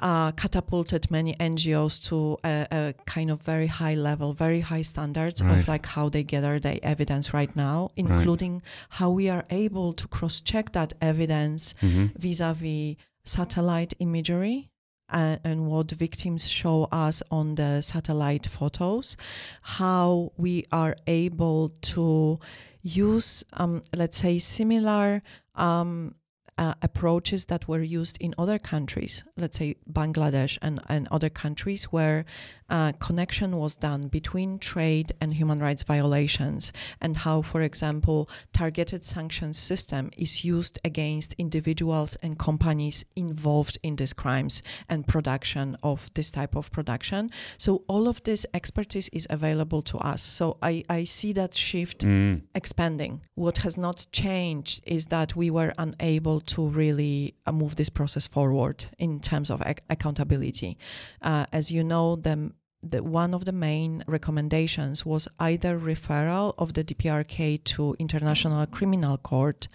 uh, 0.00 0.32
catapulted 0.32 1.10
many 1.10 1.34
NGOs 1.34 2.02
to 2.08 2.38
a, 2.44 2.66
a, 2.70 2.94
kind 3.06 3.30
of 3.30 3.42
very 3.42 3.66
high 3.66 3.94
level, 3.94 4.32
very 4.32 4.60
high 4.60 4.82
standards 4.82 5.42
right. 5.42 5.58
of 5.58 5.68
like 5.68 5.86
how 5.86 6.08
they 6.08 6.22
gather 6.22 6.58
the 6.58 6.84
evidence 6.84 7.34
right 7.34 7.54
now, 7.54 7.90
including 7.96 8.54
right. 8.54 8.62
how 8.90 9.10
we 9.10 9.28
are 9.28 9.44
able 9.50 9.92
to 9.92 10.08
cross 10.08 10.40
check 10.40 10.72
that 10.72 10.92
evidence 11.00 11.74
mm-hmm. 11.82 12.06
vis-a-vis 12.18 12.96
satellite 13.24 13.92
imagery 13.98 14.70
and, 15.08 15.40
and, 15.44 15.66
what 15.66 15.90
victims 15.90 16.48
show 16.48 16.88
us 16.90 17.22
on 17.30 17.54
the 17.56 17.82
satellite 17.82 18.46
photos, 18.46 19.16
how 19.60 20.32
we 20.38 20.64
are 20.72 20.96
able 21.06 21.68
to 21.82 22.40
use, 22.82 23.44
um, 23.52 23.82
let's 23.94 24.16
say, 24.16 24.38
similar 24.38 25.22
um, 25.54 26.14
uh, 26.58 26.74
approaches 26.82 27.46
that 27.46 27.66
were 27.68 27.82
used 27.82 28.18
in 28.20 28.34
other 28.38 28.58
countries, 28.58 29.24
let's 29.36 29.58
say 29.58 29.76
Bangladesh 29.90 30.58
and, 30.60 30.80
and 30.88 31.08
other 31.10 31.30
countries, 31.30 31.84
where 31.84 32.24
uh, 32.68 32.92
connection 32.92 33.56
was 33.56 33.76
done 33.76 34.08
between 34.08 34.58
trade 34.58 35.12
and 35.20 35.34
human 35.34 35.60
rights 35.60 35.82
violations, 35.82 36.72
and 37.00 37.18
how, 37.18 37.42
for 37.42 37.62
example, 37.62 38.28
targeted 38.52 39.04
sanctions 39.04 39.58
system 39.58 40.10
is 40.16 40.44
used 40.44 40.78
against 40.84 41.34
individuals 41.38 42.16
and 42.22 42.38
companies 42.38 43.04
involved 43.16 43.78
in 43.82 43.96
these 43.96 44.12
crimes 44.12 44.62
and 44.88 45.06
production 45.06 45.76
of 45.82 46.10
this 46.14 46.30
type 46.30 46.54
of 46.56 46.70
production. 46.70 47.30
So 47.58 47.82
all 47.88 48.08
of 48.08 48.22
this 48.22 48.46
expertise 48.54 49.08
is 49.12 49.26
available 49.30 49.82
to 49.82 49.98
us. 49.98 50.22
So 50.22 50.58
I, 50.62 50.84
I 50.88 51.04
see 51.04 51.32
that 51.34 51.54
shift 51.54 52.04
mm. 52.04 52.42
expanding. 52.54 53.22
What 53.34 53.58
has 53.58 53.76
not 53.76 54.06
changed 54.12 54.82
is 54.86 55.06
that 55.06 55.34
we 55.36 55.50
were 55.50 55.72
unable 55.78 56.41
to 56.46 56.68
really 56.68 57.34
uh, 57.46 57.52
move 57.52 57.76
this 57.76 57.90
process 57.90 58.26
forward 58.26 58.86
in 58.98 59.20
terms 59.20 59.50
of 59.50 59.62
ac- 59.64 59.78
accountability. 59.90 60.78
Uh, 61.20 61.46
as 61.52 61.70
you 61.70 61.82
know, 61.84 62.16
the 62.16 62.52
the, 62.82 63.00
one 63.02 63.32
of 63.32 63.44
the 63.44 63.52
main 63.52 64.02
recommendations 64.08 65.06
was 65.06 65.28
either 65.38 65.78
referral 65.78 66.52
of 66.58 66.74
the 66.74 66.82
DPRK 66.82 67.62
to 67.62 67.94
International 67.98 68.66
Criminal 68.66 69.16
Court 69.16 69.68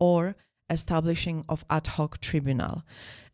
or 0.00 0.36
establishing 0.70 1.44
of 1.48 1.64
ad 1.68 1.86
hoc 1.86 2.18
tribunal. 2.20 2.82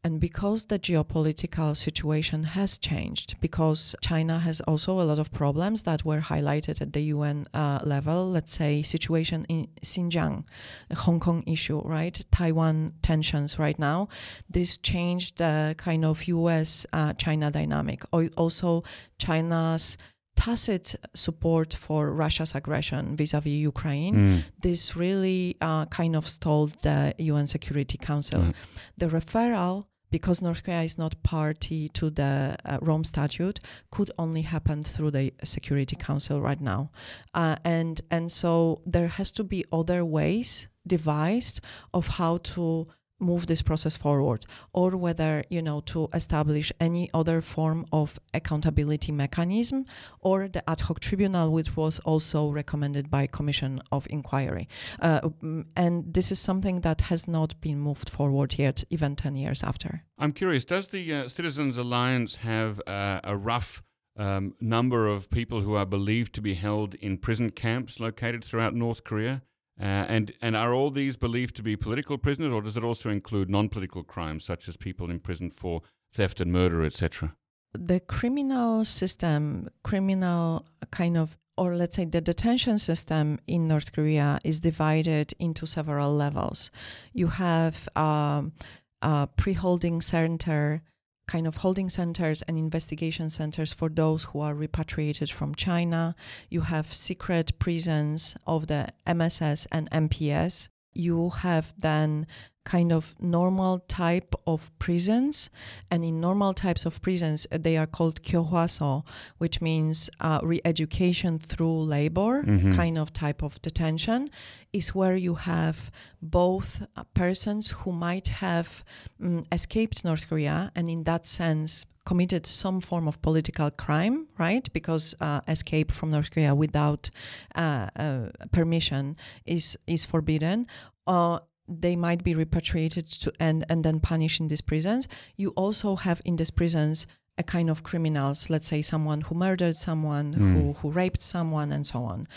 And 0.04 0.18
because 0.18 0.64
the 0.64 0.80
geopolitical 0.80 1.76
situation 1.76 2.42
has 2.42 2.76
changed, 2.76 3.36
because 3.40 3.94
China 4.00 4.40
has 4.40 4.60
also 4.62 5.00
a 5.00 5.06
lot 5.06 5.20
of 5.20 5.30
problems 5.30 5.84
that 5.84 6.04
were 6.04 6.18
highlighted 6.18 6.82
at 6.82 6.92
the 6.92 7.02
UN 7.14 7.46
uh, 7.54 7.78
level, 7.84 8.28
let's 8.28 8.52
say 8.52 8.82
situation 8.82 9.44
in 9.48 9.68
Xinjiang, 9.80 10.42
the 10.88 10.96
Hong 10.96 11.20
Kong 11.20 11.44
issue, 11.46 11.80
right? 11.84 12.20
Taiwan 12.32 12.94
tensions 13.02 13.60
right 13.60 13.78
now, 13.78 14.08
this 14.50 14.76
changed 14.76 15.38
the 15.38 15.76
kind 15.78 16.04
of 16.04 16.26
US 16.26 16.84
uh, 16.92 17.12
China 17.12 17.52
dynamic. 17.52 18.02
Also, 18.36 18.82
China's 19.18 19.96
tacit 20.34 20.96
support 21.14 21.74
for 21.74 22.10
Russia's 22.10 22.56
aggression 22.56 23.14
vis-a-vis 23.14 23.52
Ukraine, 23.52 24.14
mm. 24.14 24.42
this 24.60 24.96
really 24.96 25.56
uh, 25.60 25.86
kind 25.86 26.16
of 26.16 26.28
stalled 26.28 26.72
the 26.82 27.14
UN 27.18 27.46
Security 27.46 27.98
Council. 27.98 28.40
Mm. 28.40 28.54
The 28.98 29.06
referral 29.06 29.86
because 30.12 30.42
North 30.42 30.62
Korea 30.62 30.82
is 30.82 30.98
not 30.98 31.20
party 31.24 31.88
to 31.88 32.10
the 32.10 32.56
uh, 32.64 32.78
Rome 32.80 33.02
Statute, 33.02 33.58
could 33.90 34.10
only 34.18 34.42
happen 34.42 34.84
through 34.84 35.10
the 35.10 35.32
Security 35.42 35.96
Council 35.96 36.40
right 36.40 36.60
now, 36.60 36.90
uh, 37.34 37.56
and 37.64 38.00
and 38.10 38.30
so 38.30 38.80
there 38.86 39.08
has 39.08 39.32
to 39.32 39.42
be 39.42 39.64
other 39.72 40.04
ways 40.04 40.68
devised 40.86 41.60
of 41.94 42.06
how 42.18 42.36
to 42.38 42.86
move 43.22 43.46
this 43.46 43.62
process 43.62 43.96
forward 43.96 44.44
or 44.72 44.90
whether 44.96 45.44
you 45.48 45.62
know 45.62 45.80
to 45.80 46.08
establish 46.12 46.72
any 46.80 47.08
other 47.14 47.40
form 47.40 47.86
of 47.92 48.18
accountability 48.34 49.12
mechanism 49.12 49.84
or 50.20 50.48
the 50.48 50.68
ad 50.68 50.80
hoc 50.80 51.00
tribunal 51.00 51.50
which 51.50 51.76
was 51.76 51.98
also 52.00 52.50
recommended 52.50 53.10
by 53.10 53.26
commission 53.26 53.80
of 53.90 54.06
inquiry. 54.10 54.68
Uh, 55.00 55.20
mm, 55.20 55.64
and 55.76 56.12
this 56.12 56.32
is 56.32 56.38
something 56.38 56.80
that 56.80 57.02
has 57.02 57.28
not 57.28 57.60
been 57.60 57.78
moved 57.78 58.08
forward 58.10 58.58
yet 58.58 58.84
even 58.90 59.16
10 59.16 59.36
years 59.36 59.62
after. 59.62 60.02
I'm 60.18 60.32
curious 60.32 60.64
does 60.64 60.88
the 60.88 61.14
uh, 61.14 61.28
citizens 61.28 61.76
alliance 61.76 62.36
have 62.36 62.80
uh, 62.86 63.20
a 63.24 63.36
rough 63.36 63.82
um, 64.16 64.54
number 64.60 65.06
of 65.06 65.30
people 65.30 65.62
who 65.62 65.74
are 65.74 65.86
believed 65.86 66.34
to 66.34 66.42
be 66.42 66.54
held 66.54 66.94
in 66.96 67.16
prison 67.16 67.50
camps 67.50 67.98
located 67.98 68.44
throughout 68.44 68.74
north 68.74 69.04
korea 69.04 69.40
uh, 69.80 69.84
and 69.84 70.32
and 70.40 70.56
are 70.56 70.74
all 70.74 70.90
these 70.90 71.16
believed 71.16 71.56
to 71.56 71.62
be 71.62 71.76
political 71.76 72.18
prisoners, 72.18 72.52
or 72.52 72.62
does 72.62 72.76
it 72.76 72.84
also 72.84 73.10
include 73.10 73.48
non-political 73.48 74.04
crimes 74.04 74.44
such 74.44 74.68
as 74.68 74.76
people 74.76 75.10
imprisoned 75.10 75.54
for 75.54 75.82
theft 76.12 76.40
and 76.40 76.52
murder, 76.52 76.84
etc.? 76.84 77.34
The 77.74 78.00
criminal 78.00 78.84
system, 78.84 79.70
criminal 79.82 80.66
kind 80.90 81.16
of, 81.16 81.38
or 81.56 81.74
let's 81.74 81.96
say 81.96 82.04
the 82.04 82.20
detention 82.20 82.76
system 82.78 83.38
in 83.46 83.66
North 83.66 83.92
Korea 83.92 84.38
is 84.44 84.60
divided 84.60 85.32
into 85.38 85.66
several 85.66 86.14
levels. 86.14 86.70
You 87.14 87.28
have 87.28 87.88
um, 87.96 88.52
a 89.00 89.26
pre-holding 89.26 90.02
center 90.02 90.82
kind 91.26 91.46
of 91.46 91.58
holding 91.58 91.88
centers 91.88 92.42
and 92.42 92.58
investigation 92.58 93.30
centers 93.30 93.72
for 93.72 93.88
those 93.88 94.24
who 94.24 94.40
are 94.40 94.54
repatriated 94.54 95.30
from 95.30 95.54
China. 95.54 96.14
You 96.50 96.62
have 96.62 96.92
secret 96.92 97.58
prisons 97.58 98.36
of 98.46 98.66
the 98.66 98.88
MSS 99.06 99.66
and 99.72 99.90
MPS. 99.90 100.68
You 100.94 101.30
have 101.30 101.72
then 101.78 102.26
kind 102.64 102.92
of 102.92 103.14
normal 103.20 103.80
type 103.88 104.34
of 104.46 104.70
prisons. 104.78 105.50
And 105.90 106.04
in 106.04 106.20
normal 106.20 106.54
types 106.54 106.86
of 106.86 107.00
prisons 107.02 107.46
uh, 107.50 107.58
they 107.58 107.76
are 107.76 107.86
called 107.86 108.22
kyohwaso 108.22 109.04
which 109.38 109.60
means 109.60 110.08
uh, 110.20 110.40
re-education 110.42 111.38
through 111.38 111.82
labor 111.84 112.42
Mhm. 112.44 112.74
kind 112.76 112.98
of 112.98 113.12
type 113.12 113.42
of 113.42 113.60
detention. 113.62 114.30
Is 114.72 114.94
where 114.94 115.16
you 115.16 115.34
have 115.34 115.90
both 116.20 116.82
uh, 116.96 117.04
persons 117.14 117.70
who 117.78 117.92
might 117.92 118.28
have 118.28 118.84
mm, 119.20 119.44
escaped 119.52 120.04
north 120.04 120.28
korea 120.28 120.70
and 120.76 120.88
in 120.88 121.04
that 121.04 121.26
sense 121.26 121.84
committed 122.04 122.46
some 122.46 122.80
form 122.80 123.06
of 123.06 123.20
political 123.22 123.70
crime 123.70 124.26
right? 124.38 124.72
Because 124.72 125.14
uh, 125.20 125.40
escape 125.48 125.90
from 125.92 126.10
north 126.10 126.30
korea 126.30 126.54
without 126.54 127.10
uh, 127.54 127.88
uh, 127.96 128.28
permission 128.52 129.16
is 129.44 129.76
is 129.86 130.04
forbidden. 130.04 130.66
Uh, 131.06 131.38
they 131.80 131.96
might 131.96 132.22
be 132.24 132.34
repatriated 132.34 133.06
to 133.22 133.32
and 133.40 133.64
and 133.68 133.84
then 133.84 134.00
punished 134.00 134.40
in 134.40 134.48
these 134.48 134.60
prisons. 134.60 135.08
You 135.36 135.50
also 135.50 135.96
have 135.96 136.20
in 136.24 136.36
these 136.36 136.50
prisons 136.50 137.06
a 137.38 137.42
kind 137.42 137.70
of 137.70 137.82
criminals, 137.82 138.50
let's 138.50 138.66
say 138.66 138.82
someone 138.82 139.22
who 139.22 139.34
murdered 139.34 139.76
someone, 139.76 140.34
Mm. 140.34 140.52
who 140.52 140.72
who 140.74 140.90
raped 140.90 141.22
someone, 141.22 141.72
and 141.72 141.86
so 141.86 142.00
on. 142.04 142.28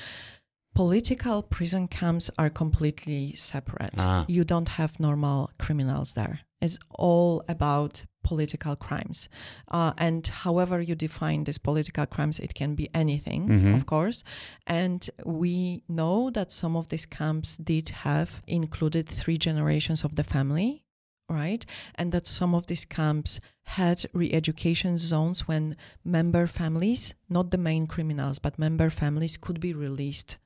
Political 0.76 1.43
prison 1.43 1.88
camps 1.88 2.30
are 2.38 2.49
completely 2.49 3.34
separate. 3.34 3.93
Ah. 3.97 4.26
You 4.28 4.43
don't 4.43 4.67
have 4.69 4.99
normal 4.99 5.49
criminals 5.57 6.13
there. 6.13 6.41
It's 6.61 6.78
all 6.89 7.43
about 7.47 8.03
political 8.23 8.76
crimes. 8.76 9.30
Uh, 9.69 9.93
and 9.97 10.26
however 10.28 10.82
you 10.82 10.95
define 10.95 11.43
these 11.45 11.59
political 11.59 12.05
crimes, 12.05 12.39
it 12.39 12.53
can 12.55 12.76
be 12.76 12.89
anything, 12.93 13.47
Mhm. 13.47 13.76
of 13.78 13.86
course. 13.86 14.23
And 14.67 15.07
we 15.26 15.84
know 15.88 16.30
that 16.32 16.51
some 16.51 16.76
of 16.76 16.89
these 16.89 17.05
camps 17.05 17.55
did 17.57 17.89
have 18.03 18.41
included 18.47 19.07
three 19.07 19.38
generations 19.38 20.03
of 20.03 20.15
the 20.15 20.23
family, 20.23 20.84
right? 21.30 21.65
And 21.93 22.11
that 22.11 22.28
some 22.28 22.53
of 22.53 22.65
these 22.67 22.84
camps 22.84 23.39
had 23.63 24.05
re 24.13 24.32
education 24.34 24.97
zones 24.97 25.47
when 25.47 25.76
member 26.03 26.47
families, 26.47 27.13
not 27.30 27.51
the 27.51 27.57
main 27.59 27.88
criminals, 27.88 28.39
but 28.39 28.59
member 28.59 28.89
families 28.89 29.38
could 29.38 29.59
be 29.59 29.73
released 29.73 30.38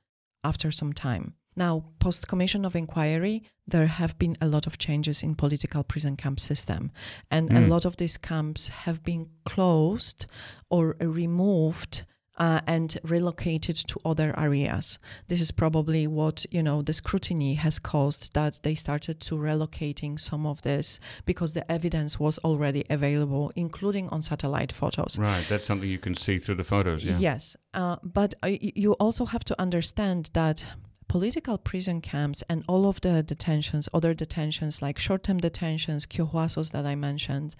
after 0.44 0.70
some 0.70 0.92
time. 0.92 1.34
Now, 1.56 1.84
post 1.98 2.28
commission 2.28 2.64
of 2.64 2.76
inquiry, 2.76 3.42
there 3.66 3.88
have 3.88 4.18
been 4.18 4.36
a 4.40 4.46
lot 4.46 4.66
of 4.66 4.78
changes 4.78 5.22
in 5.22 5.34
political 5.34 5.82
prison 5.82 6.16
camp 6.16 6.38
system, 6.40 6.90
and 7.30 7.50
a 7.52 7.56
Mm. 7.56 7.68
lot 7.68 7.84
of 7.84 7.96
these 7.96 8.16
camps 8.16 8.68
have 8.68 9.02
been 9.02 9.28
closed 9.44 10.26
or 10.70 10.96
removed 11.00 12.04
uh, 12.40 12.60
and 12.66 12.98
relocated 13.04 13.76
to 13.76 14.00
other 14.04 14.34
areas. 14.36 14.98
This 15.28 15.40
is 15.42 15.52
probably 15.52 16.06
what 16.06 16.46
you 16.50 16.62
know 16.62 16.80
the 16.80 16.94
scrutiny 16.94 17.54
has 17.54 17.78
caused 17.78 18.32
that 18.32 18.60
they 18.62 18.74
started 18.74 19.20
to 19.20 19.34
relocating 19.36 20.18
some 20.18 20.46
of 20.46 20.62
this 20.62 20.98
because 21.26 21.52
the 21.52 21.70
evidence 21.70 22.18
was 22.18 22.38
already 22.38 22.84
available, 22.88 23.52
including 23.54 24.08
on 24.08 24.22
satellite 24.22 24.72
photos. 24.72 25.18
Right, 25.18 25.44
that's 25.48 25.66
something 25.66 25.88
you 25.88 25.98
can 25.98 26.14
see 26.14 26.38
through 26.38 26.56
the 26.56 26.64
photos. 26.64 27.04
Yeah. 27.04 27.18
Yes, 27.18 27.56
uh, 27.74 27.96
but 28.02 28.34
uh, 28.42 28.56
you 28.60 28.94
also 28.94 29.26
have 29.26 29.44
to 29.44 29.60
understand 29.60 30.30
that 30.32 30.64
political 31.08 31.58
prison 31.58 32.00
camps 32.00 32.42
and 32.48 32.64
all 32.68 32.88
of 32.88 33.00
the 33.02 33.22
detentions, 33.22 33.88
other 33.92 34.14
detentions 34.14 34.80
like 34.80 34.98
short-term 34.98 35.38
detentions, 35.38 36.06
kyohwasos 36.06 36.70
that 36.70 36.86
I 36.86 36.94
mentioned, 36.94 37.54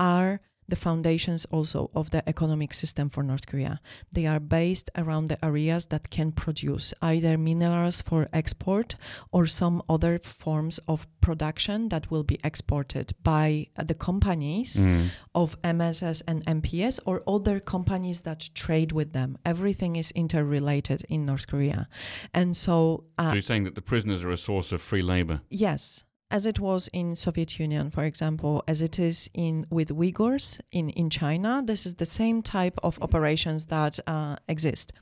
are 0.00 0.40
the 0.68 0.76
foundations 0.76 1.44
also 1.46 1.90
of 1.94 2.10
the 2.10 2.26
economic 2.28 2.72
system 2.74 3.10
for 3.10 3.22
North 3.22 3.46
Korea. 3.46 3.80
They 4.12 4.26
are 4.26 4.40
based 4.40 4.90
around 4.96 5.26
the 5.28 5.42
areas 5.44 5.86
that 5.86 6.10
can 6.10 6.32
produce 6.32 6.94
either 7.02 7.36
minerals 7.38 8.00
for 8.02 8.28
export 8.32 8.96
or 9.32 9.46
some 9.46 9.82
other 9.88 10.18
forms 10.22 10.80
of 10.88 11.06
production 11.20 11.88
that 11.88 12.10
will 12.10 12.24
be 12.24 12.38
exported 12.44 13.12
by 13.22 13.66
uh, 13.76 13.84
the 13.84 13.94
companies 13.94 14.80
Mm. 14.80 15.08
of 15.34 15.56
MSS 15.62 16.22
and 16.26 16.44
MPS 16.46 16.98
or 17.06 17.22
other 17.26 17.60
companies 17.60 18.20
that 18.22 18.48
trade 18.54 18.92
with 18.92 19.12
them. 19.12 19.36
Everything 19.44 19.96
is 19.96 20.10
interrelated 20.12 21.04
in 21.08 21.24
North 21.26 21.46
Korea. 21.46 21.88
And 22.32 22.56
so, 22.56 22.64
So 22.74 23.04
uh, 23.18 23.32
you're 23.32 23.42
saying 23.42 23.64
that 23.64 23.74
the 23.74 23.82
prisoners 23.82 24.24
are 24.24 24.30
a 24.30 24.36
source 24.36 24.72
of 24.72 24.80
free 24.82 25.02
labor. 25.02 25.40
yes, 25.50 26.04
as 26.34 26.46
it 26.46 26.58
was 26.58 26.88
in 26.92 27.14
Soviet 27.14 27.60
Union, 27.60 27.90
for 27.90 28.02
example, 28.02 28.64
as 28.66 28.82
it 28.82 28.98
is 28.98 29.30
in 29.34 29.66
with 29.70 29.90
Uyghurs 29.90 30.60
in, 30.72 30.90
in 30.90 31.08
China, 31.08 31.62
this 31.64 31.86
is 31.86 31.94
the 31.94 32.04
same 32.20 32.42
type 32.42 32.76
of 32.82 33.00
operations 33.00 33.66
that 33.66 34.00
uh, 34.08 34.34
exist. 34.48 34.92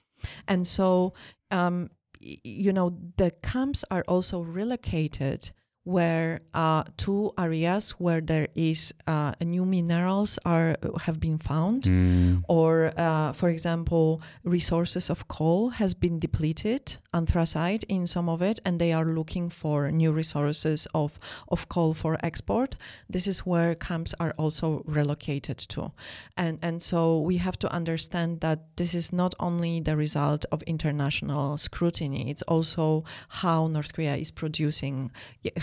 And 0.46 0.68
so, 0.68 1.14
um, 1.50 1.88
you 2.20 2.70
know, 2.70 2.98
the 3.16 3.30
camps 3.42 3.82
are 3.90 4.04
also 4.06 4.40
relocated 4.42 5.52
where 5.84 6.40
uh, 6.54 6.84
two 6.96 7.32
areas 7.38 7.90
where 7.92 8.20
there 8.20 8.48
is 8.54 8.94
uh, 9.06 9.32
new 9.40 9.64
minerals 9.64 10.38
are 10.44 10.76
have 11.00 11.18
been 11.18 11.38
found. 11.38 11.82
Mm. 11.84 12.42
or 12.48 12.92
uh, 12.96 13.32
for 13.32 13.48
example 13.48 14.20
resources 14.44 15.10
of 15.10 15.28
coal 15.28 15.70
has 15.70 15.94
been 15.94 16.18
depleted 16.18 16.96
anthracite 17.14 17.84
in 17.88 18.06
some 18.06 18.28
of 18.28 18.42
it 18.42 18.60
and 18.64 18.78
they 18.78 18.92
are 18.92 19.04
looking 19.04 19.48
for 19.48 19.90
new 19.90 20.12
resources 20.12 20.86
of, 20.94 21.18
of 21.48 21.68
coal 21.68 21.94
for 21.94 22.16
export. 22.22 22.76
This 23.08 23.26
is 23.26 23.40
where 23.40 23.74
camps 23.74 24.14
are 24.20 24.34
also 24.38 24.82
relocated 24.86 25.58
to. 25.58 25.92
And 26.36 26.58
and 26.62 26.82
so 26.82 27.20
we 27.20 27.38
have 27.38 27.58
to 27.58 27.72
understand 27.72 28.40
that 28.40 28.76
this 28.76 28.94
is 28.94 29.12
not 29.12 29.34
only 29.40 29.80
the 29.80 29.96
result 29.96 30.44
of 30.52 30.62
international 30.62 31.58
scrutiny 31.58 32.30
it's 32.30 32.42
also 32.42 33.04
how 33.28 33.66
north 33.66 33.92
korea 33.92 34.16
is 34.16 34.30
producing 34.30 35.10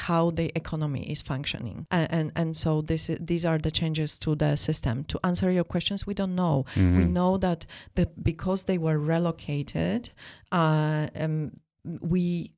how 0.10 0.24
the 0.40 0.48
economy 0.62 1.04
is 1.14 1.22
functioning 1.32 1.78
and 1.98 2.08
and, 2.18 2.28
and 2.42 2.50
so 2.64 2.72
this 2.92 3.04
is, 3.12 3.18
these 3.32 3.46
are 3.50 3.60
the 3.68 3.72
changes 3.82 4.12
to 4.26 4.30
the 4.44 4.52
system 4.68 4.96
to 5.12 5.18
answer 5.30 5.50
your 5.58 5.68
questions 5.74 6.00
we 6.10 6.14
don't 6.22 6.36
know 6.44 6.56
we 6.76 7.04
Mhm. 7.06 7.12
know 7.20 7.32
that 7.46 7.60
the, 7.96 8.06
because 8.32 8.60
they 8.70 8.78
were 8.86 9.00
relocated 9.14 10.02
uh, 10.60 11.08
um, 11.24 11.52
we 12.14 12.52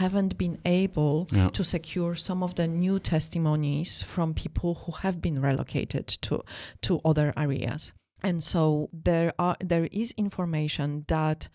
haven't 0.00 0.32
been 0.44 0.58
able 0.64 1.16
Yeah. 1.32 1.50
to 1.58 1.62
secure 1.64 2.14
some 2.28 2.40
of 2.46 2.52
the 2.54 2.66
new 2.84 2.98
testimonies 2.98 4.02
from 4.02 4.34
people 4.34 4.70
who 4.82 4.92
have 5.02 5.16
been 5.26 5.38
relocated 5.48 6.06
to 6.26 6.34
to 6.86 6.92
other 7.10 7.28
areas 7.36 7.92
and 8.28 8.42
so 8.52 8.88
there 9.10 9.30
are 9.38 9.56
there 9.70 9.88
is 10.02 10.08
information 10.16 11.04
that 11.06 11.48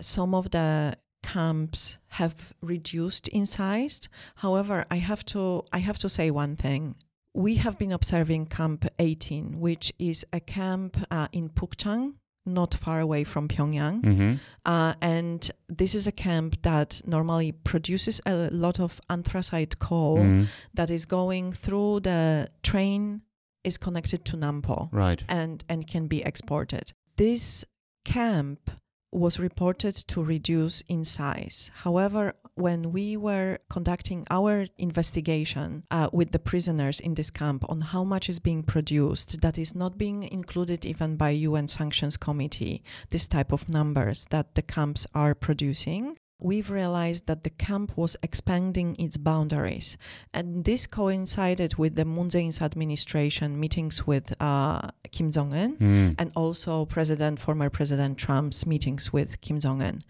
some 0.00 0.36
of 0.40 0.44
the 0.50 0.94
camps 1.22 1.98
have 2.08 2.52
reduced 2.60 3.28
in 3.28 3.46
size 3.46 4.08
however 4.36 4.84
i 4.90 4.96
have 4.96 5.24
to 5.24 5.64
i 5.72 5.78
have 5.78 5.98
to 5.98 6.08
say 6.08 6.30
one 6.30 6.56
thing 6.56 6.94
we 7.34 7.54
have 7.56 7.78
been 7.78 7.92
observing 7.92 8.46
camp 8.46 8.84
18 8.98 9.60
which 9.60 9.92
is 9.98 10.24
a 10.32 10.40
camp 10.40 10.96
uh, 11.10 11.28
in 11.32 11.48
pukchang 11.48 12.14
not 12.46 12.74
far 12.74 13.00
away 13.00 13.22
from 13.22 13.46
pyongyang 13.48 14.00
Mhm. 14.02 14.40
uh, 14.64 14.94
and 15.00 15.50
this 15.68 15.94
is 15.94 16.06
a 16.06 16.12
camp 16.12 16.56
that 16.62 17.00
normally 17.06 17.52
produces 17.52 18.20
a 18.26 18.48
lot 18.50 18.80
of 18.80 19.00
anthracite 19.10 19.78
coal 19.78 20.18
Mhm. 20.18 20.46
that 20.74 20.90
is 20.90 21.04
going 21.06 21.52
through 21.52 22.00
the 22.00 22.48
train 22.62 23.20
is 23.62 23.76
connected 23.76 24.24
to 24.24 24.36
Nampo 24.38 24.88
Right. 24.90 25.22
and 25.28 25.62
and 25.68 25.86
can 25.86 26.06
be 26.08 26.22
exported. 26.22 26.94
This 27.16 27.64
camp 28.06 28.70
was 29.12 29.38
reported 29.38 29.94
to 29.94 30.22
reduce 30.22 30.82
in 30.82 31.04
size. 31.04 31.70
However, 31.82 32.34
when 32.54 32.92
we 32.92 33.16
were 33.16 33.58
conducting 33.68 34.26
our 34.30 34.66
investigation 34.78 35.84
uh, 35.90 36.08
with 36.12 36.32
the 36.32 36.38
prisoners 36.38 37.00
in 37.00 37.14
this 37.14 37.30
camp 37.30 37.64
on 37.68 37.80
how 37.80 38.04
much 38.04 38.28
is 38.28 38.38
being 38.38 38.62
produced, 38.62 39.40
that 39.40 39.58
is 39.58 39.74
not 39.74 39.98
being 39.98 40.22
included 40.24 40.84
even 40.84 41.16
by 41.16 41.30
UN 41.30 41.68
Sanctions 41.68 42.16
Committee, 42.16 42.82
this 43.08 43.26
type 43.26 43.52
of 43.52 43.68
numbers 43.68 44.26
that 44.30 44.54
the 44.54 44.62
camps 44.62 45.06
are 45.14 45.34
producing. 45.34 46.16
We've 46.40 46.70
realized 46.70 47.26
that 47.26 47.44
the 47.44 47.50
camp 47.50 47.96
was 47.96 48.16
expanding 48.22 48.96
its 48.98 49.16
boundaries. 49.16 49.96
And 50.32 50.64
this 50.64 50.86
coincided 50.86 51.76
with 51.76 51.94
the 51.96 52.04
Moon 52.04 52.28
Jae-in's 52.28 52.60
administration 52.62 53.58
meetings 53.60 54.06
with 54.06 54.34
uh, 54.40 54.90
Kim 55.10 55.30
Jong-un 55.30 55.76
Mm. 55.76 56.14
and 56.18 56.32
also 56.34 56.84
President, 56.86 57.38
former 57.38 57.70
President 57.70 58.18
Trump's 58.18 58.66
meetings 58.66 59.12
with 59.12 59.40
Kim 59.40 59.58
Jong 59.60 59.82
Un. 59.82 60.00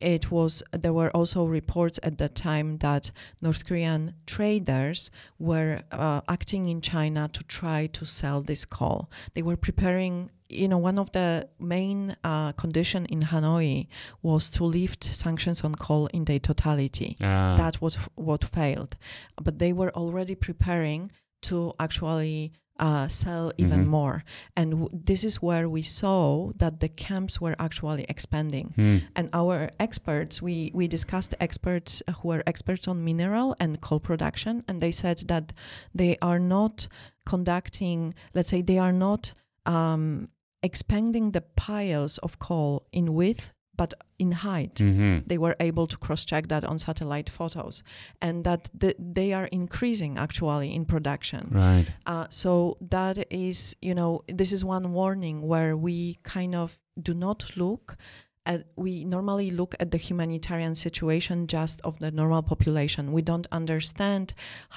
It 0.00 0.32
was 0.32 0.64
there 0.72 0.92
were 0.92 1.10
also 1.10 1.44
reports 1.44 2.00
at 2.02 2.18
that 2.18 2.34
time 2.34 2.78
that 2.78 3.12
North 3.40 3.64
Korean 3.64 4.14
traders 4.26 5.10
were 5.38 5.82
uh, 5.92 6.22
acting 6.28 6.68
in 6.68 6.80
China 6.80 7.28
to 7.32 7.44
try 7.44 7.86
to 7.88 8.04
sell 8.04 8.42
this 8.42 8.64
coal. 8.64 9.08
They 9.34 9.42
were 9.42 9.56
preparing. 9.56 10.30
You 10.52 10.68
know, 10.68 10.78
one 10.78 10.98
of 10.98 11.10
the 11.12 11.48
main 11.58 12.16
uh, 12.24 12.52
condition 12.52 13.06
in 13.06 13.20
Hanoi 13.22 13.86
was 14.22 14.50
to 14.50 14.64
lift 14.64 15.04
sanctions 15.04 15.62
on 15.64 15.74
coal 15.74 16.06
in 16.12 16.24
their 16.24 16.38
totality 16.40 17.16
Ah. 17.20 17.54
that 17.56 17.80
was 17.80 17.94
what 18.14 18.44
failed 18.44 18.96
but 19.44 19.58
they 19.58 19.72
were 19.72 19.90
already 19.96 20.34
preparing 20.34 21.10
to 21.48 21.72
actually 21.78 22.52
uh, 22.78 23.06
sell 23.06 23.52
even 23.58 23.84
Mhm. 23.84 23.88
more. 23.98 24.24
And 24.56 24.70
w- 24.72 24.88
this 24.92 25.22
is 25.24 25.36
where 25.42 25.68
we 25.68 25.82
saw 25.82 26.50
that 26.56 26.80
the 26.80 26.88
camps 26.88 27.40
were 27.40 27.54
actually 27.58 28.04
expanding. 28.08 28.72
Hmm. 28.74 28.98
And 29.14 29.28
our 29.32 29.70
experts, 29.78 30.40
we, 30.42 30.70
we 30.74 30.88
discussed 30.88 31.34
experts 31.38 32.02
who 32.18 32.32
are 32.32 32.42
experts 32.46 32.88
on 32.88 33.04
mineral 33.04 33.54
and 33.60 33.80
coal 33.80 34.00
production, 34.00 34.64
and 34.66 34.80
they 34.80 34.90
said 34.90 35.18
that 35.28 35.52
they 35.94 36.16
are 36.22 36.40
not 36.40 36.88
conducting, 37.26 38.14
let's 38.34 38.48
say, 38.48 38.62
they 38.62 38.78
are 38.78 38.92
not 38.92 39.32
um, 39.66 40.28
expanding 40.62 41.32
the 41.32 41.40
piles 41.56 42.18
of 42.18 42.38
coal 42.38 42.86
in 42.92 43.14
width, 43.14 43.52
but 43.76 43.94
in 44.18 44.32
height 44.32 44.74
Mhm. 44.76 45.26
they 45.26 45.38
were 45.38 45.56
able 45.58 45.86
to 45.86 45.96
cross 45.96 46.24
check 46.26 46.48
that 46.48 46.64
on 46.64 46.78
satellite 46.78 47.30
photos 47.30 47.82
and 48.20 48.44
that 48.44 48.68
the, 48.78 48.94
they 48.98 49.32
are 49.32 49.46
increasing 49.46 50.18
actually 50.18 50.74
in 50.74 50.84
production 50.84 51.48
Right. 51.50 51.86
uh, 52.06 52.26
so 52.28 52.76
that 52.96 53.16
is 53.30 53.74
you 53.80 53.94
know 53.94 54.20
this 54.28 54.52
is 54.52 54.62
one 54.64 54.92
warning 54.92 55.40
where 55.50 55.74
we 55.76 56.18
kind 56.22 56.54
of 56.54 56.78
do 57.00 57.14
not 57.14 57.56
look 57.56 57.96
at 58.44 58.66
we 58.76 59.04
normally 59.04 59.50
look 59.50 59.74
at 59.80 59.90
the 59.90 59.98
humanitarian 60.08 60.74
situation 60.74 61.46
just 61.46 61.80
of 61.82 61.98
the 61.98 62.10
normal 62.10 62.42
population 62.42 63.10
we 63.10 63.22
don't 63.22 63.46
understand 63.50 64.34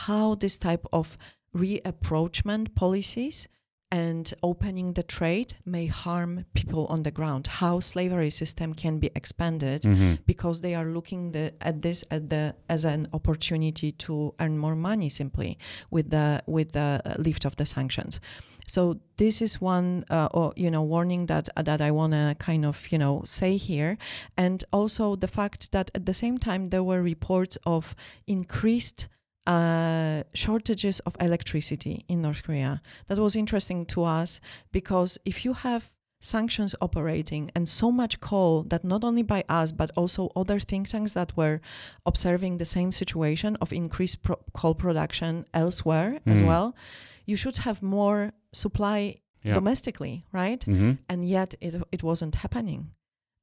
how 0.07 0.35
this 0.35 0.57
type 0.57 0.85
of 0.93 1.17
reapproachment 1.53 2.73
policies 2.75 3.47
and 4.01 4.25
opening 4.51 4.87
the 4.93 5.03
trade 5.17 5.51
may 5.75 5.85
harm 6.03 6.31
people 6.59 6.83
on 6.93 6.99
the 7.03 7.11
ground 7.19 7.43
how 7.61 7.75
slavery 7.93 8.31
system 8.41 8.69
can 8.83 8.95
be 9.03 9.09
expanded 9.19 9.81
Mhm. 9.83 10.13
because 10.31 10.57
they 10.65 10.73
are 10.79 10.89
looking 10.97 11.21
the, 11.35 11.45
at 11.69 11.75
this 11.85 11.99
at 12.15 12.23
the 12.33 12.43
as 12.75 12.85
an 12.85 13.01
opportunity 13.17 13.89
to 14.05 14.13
earn 14.43 14.55
more 14.65 14.75
money 14.89 15.09
simply 15.21 15.51
with 15.95 16.07
the 16.15 16.27
with 16.55 16.69
the 16.79 16.89
lift 17.27 17.43
of 17.49 17.53
the 17.59 17.65
sanctions. 17.75 18.13
So 18.75 18.81
this 19.17 19.35
is 19.41 19.61
one 19.61 19.89
uh, 20.17 20.27
or, 20.39 20.47
you 20.63 20.69
know 20.75 20.85
warning 20.95 21.27
that 21.27 21.45
that 21.69 21.79
I 21.81 21.91
want 21.99 22.13
to 22.13 22.25
kind 22.47 22.63
of 22.65 22.75
you 22.91 22.99
know 23.03 23.15
say 23.25 23.51
here, 23.69 23.91
and 24.37 24.57
also 24.71 25.15
the 25.15 25.27
fact 25.37 25.61
that 25.71 25.87
at 25.97 26.03
the 26.05 26.13
same 26.13 26.37
time 26.47 26.61
there 26.71 26.83
were 26.89 27.01
reports 27.13 27.57
of 27.65 27.95
increased 28.27 29.07
uh, 29.47 30.23
shortages 30.33 30.99
of 31.01 31.15
electricity 31.19 32.05
in 32.07 32.21
North 32.21 32.43
Korea. 32.43 32.81
That 33.07 33.19
was 33.19 33.35
interesting 33.35 33.85
to 33.87 34.03
us 34.03 34.39
because 34.71 35.17
if 35.25 35.45
you 35.45 35.53
have 35.53 35.91
sanctions 36.21 36.73
operating 36.81 37.51
and 37.55 37.69
so 37.69 37.91
much 37.91 38.19
coal 38.19 38.63
that 38.63 38.83
not 38.83 39.03
only 39.03 39.21
by 39.21 39.43
us 39.47 39.71
but 39.71 39.91
also 39.95 40.31
other 40.35 40.59
think 40.59 40.87
tanks 40.87 41.13
that 41.13 41.35
were 41.37 41.61
observing 42.05 42.57
the 42.57 42.65
same 42.65 42.91
situation 42.91 43.55
of 43.61 43.71
increased 43.71 44.23
pro- 44.23 44.39
coal 44.53 44.73
production 44.73 45.45
elsewhere 45.53 46.19
as 46.25 46.41
Mm. 46.41 46.47
well 46.47 46.75
you 47.27 47.35
should 47.35 47.57
have 47.57 47.83
more 47.83 48.31
supply 48.53 49.17
Yeah. 49.43 49.53
domestically 49.53 50.25
right 50.31 50.61
Mhm. 50.65 50.97
and 51.07 51.27
yet 51.29 51.53
it, 51.61 51.75
it 51.91 52.01
wasn't 52.01 52.35
happening 52.35 52.89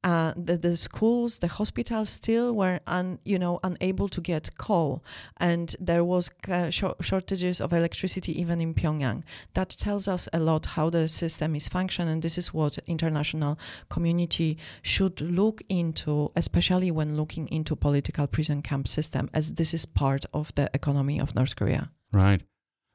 uh, 0.05 0.33
the, 0.37 0.57
the 0.57 0.77
schools 0.77 1.39
the 1.39 1.49
hospitals 1.49 2.11
still 2.11 2.55
were 2.55 2.81
un, 2.87 3.19
you 3.25 3.39
know 3.39 3.61
unable 3.63 4.09
to 4.09 4.21
get 4.21 4.57
coal 4.59 5.03
and 5.39 5.77
there 5.81 6.05
was 6.05 6.31
uh, 6.49 6.71
shor- 6.71 6.97
shortages 7.01 7.61
of 7.61 7.73
electricity 7.73 8.39
even 8.41 8.61
in 8.61 8.75
pyongyang 8.75 9.23
that 9.55 9.71
tells 9.71 10.09
us 10.09 10.29
a 10.33 10.41
lot 10.41 10.67
how 10.67 10.91
the 10.91 11.09
system 11.09 11.55
is 11.55 11.69
functioning 11.69 12.13
and 12.13 12.23
this 12.23 12.37
is 12.37 12.53
what 12.53 12.79
international 12.87 13.59
community 13.89 14.59
should 14.83 15.21
look 15.21 15.63
into 15.69 16.31
especially 16.37 16.91
when 16.91 17.15
looking 17.15 17.49
into 17.49 17.77
political 17.77 18.27
prison 18.27 18.63
camp 18.63 18.89
system 18.89 19.31
as 19.33 19.53
this 19.53 19.73
is 19.73 19.87
part 19.87 20.25
of 20.33 20.53
the 20.55 20.71
economy 20.75 21.21
of 21.21 21.35
north 21.35 21.57
korea 21.57 21.91
Right. 22.13 22.43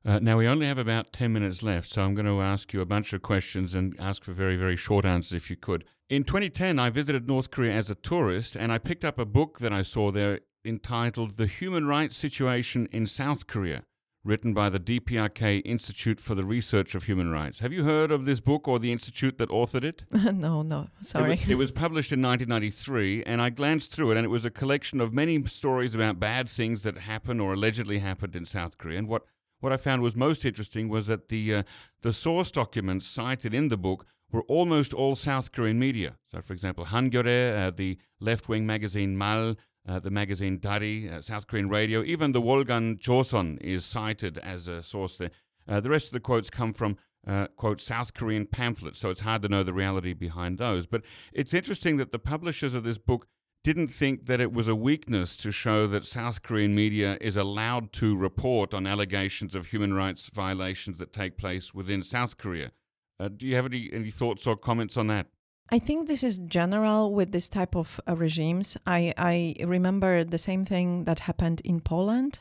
Uh, 0.05 0.20
now, 0.20 0.38
we 0.38 0.47
only 0.47 0.68
have 0.68 0.78
about 0.78 1.12
10 1.12 1.34
minutes 1.34 1.64
left, 1.64 1.91
so 1.91 2.01
I'm 2.01 2.16
going 2.16 2.28
to 2.28 2.41
ask 2.41 2.72
you 2.72 2.82
a 2.82 2.86
bunch 2.86 3.12
of 3.12 3.22
questions 3.22 3.74
and 3.74 3.95
ask 3.99 4.24
for 4.24 4.32
very, 4.32 4.55
very 4.55 4.76
short 4.76 5.05
answers 5.05 5.34
if 5.34 5.49
you 5.49 5.58
could. 5.58 5.84
In 6.10 6.24
2010, 6.24 6.80
I 6.80 6.89
visited 6.89 7.28
North 7.28 7.51
Korea 7.51 7.74
as 7.74 7.89
a 7.89 7.95
tourist, 7.95 8.55
and 8.55 8.72
I 8.72 8.78
picked 8.78 9.03
up 9.03 9.20
a 9.20 9.26
book 9.26 9.60
that 9.60 9.74
I 9.74 9.82
saw 9.82 10.10
there 10.10 10.39
entitled 10.64 11.36
The 11.36 11.47
Human 11.47 11.86
Rights 11.86 12.16
Situation 12.16 12.88
in 12.93 13.08
South 13.08 13.45
Korea, 13.45 13.84
written 14.24 14.53
by 14.53 14.70
the 14.70 14.80
DPRK 14.80 15.62
Institute 15.66 16.22
for 16.22 16.34
the 16.34 16.45
Research 16.45 16.95
of 16.95 17.03
Human 17.03 17.30
Rights. 17.30 17.60
Have 17.60 17.74
you 17.74 17.84
heard 17.84 18.10
of 18.10 18.24
this 18.24 18.39
book 18.39 18.70
or 18.70 18.80
the 18.80 18.93
institute 18.93 19.38
that 19.38 19.49
authored 19.49 19.84
it? 19.84 20.05
no 20.12 20.62
no 20.62 20.88
It 21.01 21.05
sorry 21.05 21.32
was, 21.32 21.49
it 21.49 21.55
was 21.55 21.74
published 21.74 22.14
in 22.14 22.22
1993, 22.22 23.24
and 23.26 23.41
I 23.41 23.49
glanced 23.49 23.91
through 23.91 24.12
it, 24.12 24.18
and 24.18 24.24
it 24.24 24.30
was 24.30 24.45
a 24.45 24.49
collection 24.49 25.01
of 25.01 25.12
many 25.12 25.43
stories 25.43 25.93
about 25.93 26.22
bad 26.22 26.47
things 26.49 26.84
that 26.84 26.99
happened 26.99 27.41
or 27.41 27.51
allegedly 27.51 27.99
happened 27.99 28.34
in 28.34 28.45
South 28.45 28.78
Korea. 28.78 28.97
And 28.97 29.10
what, 29.10 29.24
what 29.60 29.74
I 29.74 29.78
found 29.78 30.03
was 30.03 30.16
most 30.16 30.45
interesting 30.45 30.88
was 30.88 31.08
that 31.08 31.28
the 31.28 31.53
uh, 31.53 31.64
the 32.01 32.14
source 32.14 32.49
documents 32.49 33.05
cited 33.05 33.53
in 33.53 33.68
the 33.68 33.76
book 33.76 34.05
were 34.32 34.43
almost 34.43 34.93
all 34.93 35.15
South 35.15 35.51
Korean 35.51 35.80
media. 35.80 36.17
So, 36.32 36.41
for 36.41 36.53
example, 36.53 36.86
Hangyeore, 36.86 37.67
uh, 37.67 37.71
the 37.71 37.97
left-wing 38.19 38.65
magazine 38.65 39.17
Mal, 39.17 39.55
uh, 39.88 39.99
the 39.99 40.11
magazine 40.11 40.59
Dari, 40.59 41.09
uh, 41.09 41.21
South 41.21 41.47
Korean 41.47 41.69
radio, 41.69 42.03
even 42.03 42.34
the 42.34 42.41
Wolgan 42.41 42.99
Joseon 42.99 43.59
is 43.61 43.86
cited 43.86 44.38
as 44.39 44.67
a 44.67 44.84
source 44.84 45.15
there. 45.15 45.32
Uh, 45.67 45.80
the 45.80 45.89
rest 45.89 46.07
of 46.07 46.13
the 46.13 46.19
quotes 46.19 46.49
come 46.49 46.73
from 46.73 46.97
uh, 47.25 47.47
quote 47.55 47.82
South 47.82 48.13
Korean 48.13 48.45
pamphlets, 48.45 48.99
so 48.99 49.09
it's 49.09 49.21
hard 49.21 49.41
to 49.41 49.49
know 49.49 49.63
the 49.63 49.73
reality 49.73 50.13
behind 50.13 50.57
those. 50.57 50.86
But 50.88 51.01
it's 51.34 51.53
interesting 51.53 51.97
that 51.97 52.11
the 52.11 52.19
publishers 52.19 52.73
of 52.73 52.84
this 52.84 52.97
book 52.97 53.28
didn't 53.63 53.89
think 53.89 54.28
that 54.28 54.39
it 54.39 54.53
was 54.53 54.69
a 54.69 54.75
weakness 54.75 55.36
to 55.36 55.51
show 55.51 55.88
that 55.88 56.05
South 56.05 56.41
Korean 56.41 56.73
media 56.73 57.17
is 57.19 57.36
allowed 57.36 57.91
to 57.93 58.15
report 58.15 58.73
on 58.73 58.88
allegations 58.88 59.55
of 59.55 59.67
human 59.67 59.93
rights 59.93 60.30
violations 60.34 60.99
that 60.99 61.11
take 61.11 61.38
place 61.38 61.73
within 61.73 62.01
South 62.01 62.38
Korea. 62.38 62.71
Uh, 63.20 63.30
do 63.30 63.45
you 63.45 63.55
have 63.55 63.65
any, 63.65 63.89
any 63.91 64.11
thoughts 64.11 64.45
or 64.45 64.55
comments 64.55 64.97
on 64.97 65.07
that? 65.07 65.28
I 65.70 65.80
think 65.80 66.07
this 66.07 66.24
is 66.24 66.38
general 66.38 67.13
with 67.13 67.32
this 67.32 67.49
type 67.49 67.76
of 67.76 67.99
uh, 68.07 68.15
regimes. 68.15 68.78
I, 68.86 69.13
I 69.18 69.55
remember 69.65 70.24
the 70.24 70.38
same 70.38 70.63
thing 70.63 71.03
that 71.03 71.20
happened 71.20 71.61
in 71.65 71.82
Poland. 71.82 72.39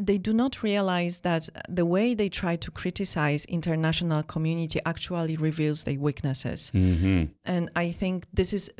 They 0.00 0.18
do 0.18 0.32
not 0.32 0.62
realize 0.62 1.18
that 1.18 1.48
the 1.68 1.84
way 1.84 2.14
they 2.14 2.28
try 2.28 2.56
to 2.56 2.70
criticize 2.70 3.44
international 3.44 4.22
community 4.22 4.80
actually 4.86 5.36
reveals 5.36 5.84
their 5.84 6.00
weaknesses. 6.00 6.72
Mm-hmm. 6.74 7.24
And 7.44 7.70
I 7.76 7.92
think 7.92 8.26
this 8.32 8.52
is, 8.52 8.70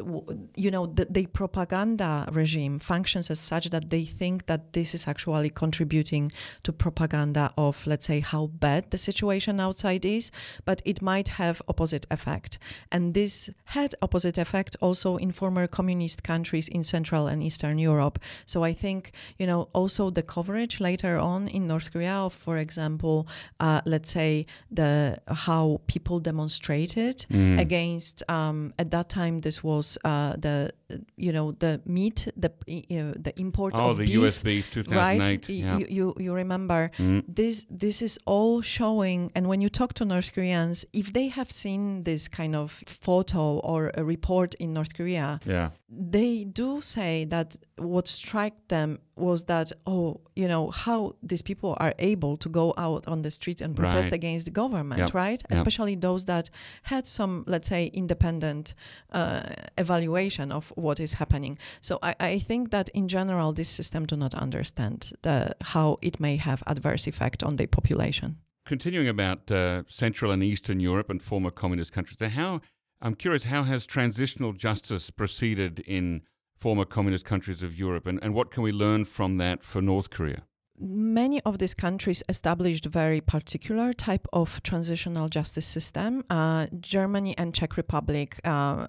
you 0.57 0.71
know, 0.71 0.87
the, 0.87 1.07
the 1.11 1.27
propaganda 1.27 2.27
regime 2.33 2.79
functions 2.79 3.31
as 3.31 3.39
such 3.39 3.69
that 3.71 3.91
they 3.91 4.05
think 4.05 4.47
that 4.47 4.73
this 4.73 4.95
is 4.95 5.07
actually 5.07 5.51
contributing 5.51 6.33
to 6.63 6.73
propaganda 6.73 7.53
of, 7.57 7.87
let's 7.87 8.07
say, 8.07 8.21
how 8.21 8.47
bad 8.47 8.91
the 8.91 8.99
situation 8.99 9.61
outside 9.61 10.05
is, 10.05 10.31
but 10.65 10.81
it 10.85 11.03
might 11.03 11.29
have 11.29 11.61
opposite 11.69 12.07
effect. 12.11 12.59
And 12.91 13.15
this 13.15 13.51
had 13.65 13.95
opposite 14.01 14.39
effect 14.39 14.77
also 14.81 15.17
in 15.17 15.33
former 15.33 15.67
communist 15.67 16.23
countries 16.23 16.69
in 16.69 16.83
Central 16.85 17.27
and 17.27 17.43
Eastern 17.43 17.79
Europe. 17.79 18.19
So 18.47 18.65
I 18.65 18.73
think, 18.73 19.13
you 19.39 19.47
know, 19.47 19.69
also 19.75 20.11
the 20.11 20.23
coverage 20.23 20.81
later 20.81 21.10
on 21.19 21.49
in 21.49 21.67
North 21.67 21.93
Korea 21.93 22.15
of, 22.27 22.33
for 22.35 22.59
example, 22.59 23.27
uh, 23.61 23.81
let's 23.85 24.11
say 24.11 24.47
the 24.71 25.17
how 25.29 25.81
people 25.87 26.21
demonstrated 26.21 27.27
Mm. 27.31 27.61
against 27.61 28.23
um, 28.29 28.73
at 28.79 28.91
that 28.91 29.09
time 29.09 29.41
this 29.41 29.63
was 29.63 29.99
uh, 30.05 30.35
the 30.37 30.71
you 31.17 31.33
know 31.33 31.53
the 31.59 31.81
meat 31.87 32.29
the 32.37 32.51
uh, 32.69 33.15
the 33.27 33.33
import 33.37 33.75
Oh, 33.79 33.91
of 33.91 33.97
the 33.99 34.05
beef, 34.07 34.17
US 34.25 34.43
beef 34.43 34.71
2008. 34.73 34.97
right 35.31 35.49
Yeah. 35.49 35.79
you, 35.79 35.87
you 35.89 36.15
you 36.19 36.35
remember 36.35 36.91
Mm. 36.99 37.23
this 37.29 37.67
this 37.71 38.03
is 38.03 38.19
all 38.27 38.63
showing 38.63 39.31
and 39.35 39.47
when 39.47 39.61
you 39.61 39.69
talk 39.69 39.93
to 39.95 40.05
north 40.05 40.31
koreans 40.35 40.85
if 40.93 41.13
they 41.13 41.29
have 41.29 41.51
seen 41.51 42.03
this 42.05 42.29
kind 42.29 42.55
of 42.57 42.83
photo 42.87 43.59
or 43.61 43.91
a 43.95 44.03
report 44.05 44.55
in 44.57 44.73
north 44.73 44.95
korea 44.97 45.39
yeah. 45.47 45.69
they 45.89 46.45
do 46.45 46.81
say 46.81 47.25
that 47.27 47.57
what 47.77 48.07
struck 48.09 48.53
them 48.69 48.99
was 49.17 49.45
that 49.45 49.73
oh 49.87 50.21
you 50.35 50.49
know 50.49 50.71
how 50.85 51.00
these 51.31 51.43
people 51.51 51.73
are 51.85 51.95
able 52.13 52.35
to 52.45 52.49
go 52.61 52.67
out 52.87 53.03
on 53.13 53.23
the 53.23 53.31
street 53.31 53.61
and 53.65 53.71
protest 53.77 54.07
Right. 54.07 54.21
against 54.21 54.45
the 54.49 54.55
government 54.63 55.01
Yep. 55.01 55.15
right 55.25 55.41
Yep. 55.43 55.57
especially 55.59 55.95
those 55.97 56.23
that 56.33 56.47
had 56.93 57.05
some 57.07 57.35
let's 57.53 57.69
say 57.69 57.83
independent 58.03 58.75
uh, 59.19 59.43
evaluation 59.85 60.53
of 60.53 60.73
what 60.77 60.99
is 61.01 61.13
happening 61.15 61.59
so 61.81 61.93
I, 62.03 62.13
I 62.33 62.39
think 62.49 62.71
that 62.71 62.89
in 63.01 63.07
general 63.09 63.53
this 63.53 63.69
system 63.79 64.07
do 64.07 64.17
not 64.17 64.35
understand 64.35 64.99
the, 65.23 65.37
how 65.75 65.99
it 66.09 66.17
may 66.21 66.37
have 66.49 66.63
adverse 66.67 67.05
effect 67.13 67.43
on 67.43 67.57
the 67.57 67.67
population 67.67 68.31
Continuing 68.67 69.09
about 69.09 69.51
uh, 69.51 69.83
Central 69.89 70.31
and 70.35 70.43
Eastern 70.45 70.79
Europe 70.91 71.11
and 71.13 71.21
former 71.23 71.51
communist 71.51 71.93
countries, 71.93 72.19
so 72.21 72.29
how 72.29 72.61
I'm 73.03 73.15
curious, 73.17 73.45
how 73.45 73.63
has 73.65 73.85
transitional 73.87 74.53
justice 74.53 75.11
proceeded 75.11 75.81
in 75.99 76.23
former 76.65 76.85
communist 76.85 77.25
countries 77.25 77.63
of 77.63 77.71
Europe, 77.85 78.07
and, 78.07 78.19
and 78.23 78.33
what 78.35 78.51
can 78.53 78.63
we 78.63 78.71
learn 78.85 79.05
from 79.07 79.39
that 79.39 79.65
for 79.65 79.81
North 79.83 80.09
Korea? 80.11 80.43
Many 80.81 81.41
of 81.43 81.59
these 81.59 81.75
countries 81.75 82.23
established 82.29 82.87
very 82.87 83.21
particular 83.21 83.93
type 83.93 84.27
of 84.33 84.63
transitional 84.63 85.29
justice 85.29 85.67
system. 85.67 86.25
Uh, 86.31 86.67
Germany 86.81 87.37
and 87.39 87.55
Czech 87.55 87.77
Republic 87.77 88.41
uh, 88.45 88.87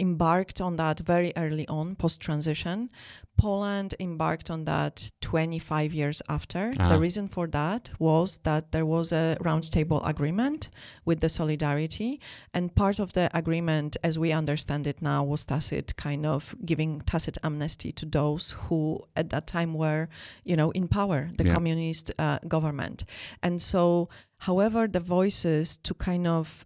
embarked 0.00 0.60
on 0.60 0.76
that 0.76 1.00
very 1.00 1.32
early 1.36 1.66
on, 1.68 1.94
post 1.96 2.20
transition. 2.20 2.90
Poland 3.36 3.94
embarked 3.98 4.48
on 4.50 4.64
that 4.64 5.10
25 5.20 5.92
years 5.92 6.22
after. 6.28 6.72
Ah. 6.78 6.88
The 6.88 6.98
reason 6.98 7.26
for 7.28 7.46
that 7.48 7.90
was 7.98 8.38
that 8.44 8.70
there 8.72 8.86
was 8.86 9.12
a 9.12 9.36
roundtable 9.40 10.06
agreement 10.06 10.68
with 11.04 11.20
the 11.20 11.28
Solidarity, 11.28 12.20
and 12.52 12.74
part 12.74 12.98
of 13.00 13.12
the 13.12 13.28
agreement, 13.36 13.96
as 14.04 14.18
we 14.18 14.30
understand 14.32 14.86
it 14.86 15.02
now, 15.02 15.24
was 15.24 15.44
tacit 15.44 15.96
kind 15.96 16.24
of 16.26 16.54
giving 16.64 17.00
tacit 17.00 17.38
amnesty 17.42 17.90
to 17.92 18.06
those 18.06 18.52
who 18.68 19.00
at 19.16 19.30
that 19.30 19.46
time 19.46 19.74
were, 19.74 20.08
you 20.44 20.56
know, 20.56 20.70
in 20.70 20.86
power, 20.88 21.30
the 21.36 21.44
Yeah. 21.44 21.54
communist 21.54 22.12
uh, 22.18 22.38
government. 22.46 23.04
And 23.42 23.60
so, 23.60 24.08
however, 24.38 24.86
the 24.86 25.00
voices 25.00 25.76
to 25.78 25.94
kind 25.94 26.26
of 26.26 26.64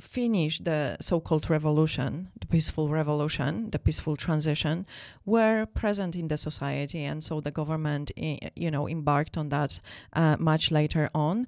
finish 0.00 0.58
the 0.58 0.96
so-called 1.00 1.50
revolution, 1.50 2.28
the 2.40 2.46
peaceful 2.46 2.88
revolution, 2.88 3.70
the 3.70 3.78
peaceful 3.78 4.16
transition, 4.16 4.86
were 5.24 5.66
present 5.66 6.16
in 6.16 6.28
the 6.28 6.36
society, 6.36 7.04
and 7.04 7.22
so 7.22 7.40
the 7.40 7.50
government, 7.50 8.10
you 8.16 8.70
know, 8.70 8.88
embarked 8.88 9.36
on 9.36 9.48
that 9.48 9.80
uh, 10.12 10.36
much 10.38 10.70
later 10.70 11.10
on. 11.14 11.46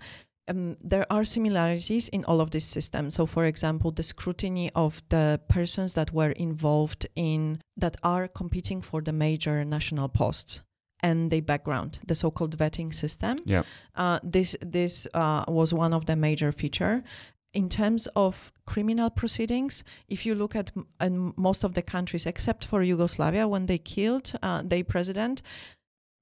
Um, 0.49 0.77
there 0.81 1.07
are 1.11 1.25
similarities 1.25 2.09
in 2.11 2.25
all 2.25 2.41
of 2.41 2.51
these 2.51 2.65
systems. 2.65 3.15
So, 3.15 3.27
for 3.27 3.47
example, 3.47 3.91
the 3.91 4.05
scrutiny 4.05 4.71
of 4.75 5.03
the 5.09 5.41
persons 5.49 5.95
that 5.95 6.13
were 6.13 6.31
involved 6.31 7.07
in 7.17 7.61
that 7.77 7.97
are 8.03 8.29
competing 8.29 8.81
for 8.81 9.03
the 9.03 9.13
major 9.13 9.65
national 9.65 10.09
posts 10.09 10.61
and 11.01 11.31
the 11.31 11.41
background, 11.41 11.99
the 12.07 12.15
so-called 12.15 12.57
vetting 12.57 12.95
system. 12.95 13.39
Yeah. 13.45 13.65
Uh, 13.95 14.19
this 14.23 14.57
this 14.61 15.07
uh, 15.15 15.45
was 15.49 15.75
one 15.75 15.93
of 15.93 16.07
the 16.07 16.17
major 16.17 16.53
feature. 16.53 17.03
In 17.53 17.69
terms 17.69 18.07
of 18.15 18.53
criminal 18.67 19.09
proceedings, 19.09 19.83
if 20.09 20.27
you 20.27 20.35
look 20.35 20.55
at 20.55 20.73
m- 21.01 21.33
most 21.37 21.65
of 21.65 21.75
the 21.75 21.83
countries 21.83 22.27
except 22.27 22.65
for 22.65 22.83
Yugoslavia, 22.83 23.49
when 23.49 23.67
they 23.67 23.79
killed 23.79 24.33
uh, 24.43 24.63
their 24.65 24.85
president, 24.85 25.43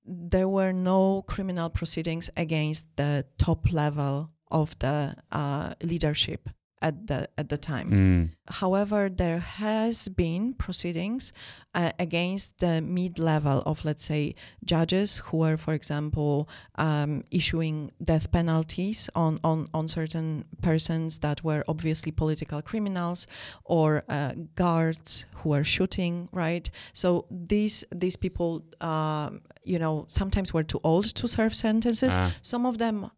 there 0.04 0.48
were 0.48 0.72
no 0.72 1.22
criminal 1.26 1.70
proceedings 1.70 2.30
against 2.36 2.86
the 2.96 3.24
top 3.38 3.72
level 3.72 4.30
of 4.50 4.78
the 4.78 5.16
uh, 5.32 5.74
leadership 5.82 6.48
at 6.84 7.06
the 7.06 7.28
at 7.38 7.48
the 7.48 7.56
time. 7.56 7.90
Mm. 7.90 8.30
However, 8.60 9.08
there 9.08 9.38
has 9.40 10.08
been 10.08 10.52
proceedings 10.52 11.32
uh, 11.74 11.92
against 11.98 12.58
the 12.58 12.82
mid 12.82 13.18
level 13.18 13.62
of, 13.64 13.84
let's 13.84 14.04
say, 14.04 14.34
judges 14.64 15.22
who 15.24 15.38
were, 15.38 15.56
for 15.56 15.72
example, 15.72 16.46
um, 16.76 17.24
issuing 17.30 17.90
death 18.02 18.30
penalties 18.30 19.08
on, 19.14 19.40
on, 19.42 19.68
on 19.72 19.88
certain 19.88 20.44
persons 20.60 21.18
that 21.20 21.42
were 21.42 21.64
obviously 21.66 22.12
political 22.12 22.60
criminals 22.60 23.26
or 23.64 24.04
uh, 24.10 24.34
guards 24.54 25.24
who 25.36 25.48
were 25.48 25.64
shooting, 25.64 26.28
right? 26.32 26.70
So 26.92 27.26
these 27.30 27.84
these 27.90 28.16
people, 28.16 28.62
um, 28.82 29.40
you 29.64 29.78
know, 29.78 30.04
sometimes 30.08 30.52
were 30.52 30.64
too 30.64 30.80
old 30.84 31.06
to 31.14 31.26
serve 31.26 31.54
sentences. 31.54 32.16
Ah. 32.18 32.30
Some 32.42 32.66
of 32.66 32.76
them 32.76 33.10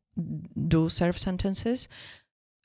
do 0.69 0.89
serve 0.89 1.19
sentences. 1.19 1.89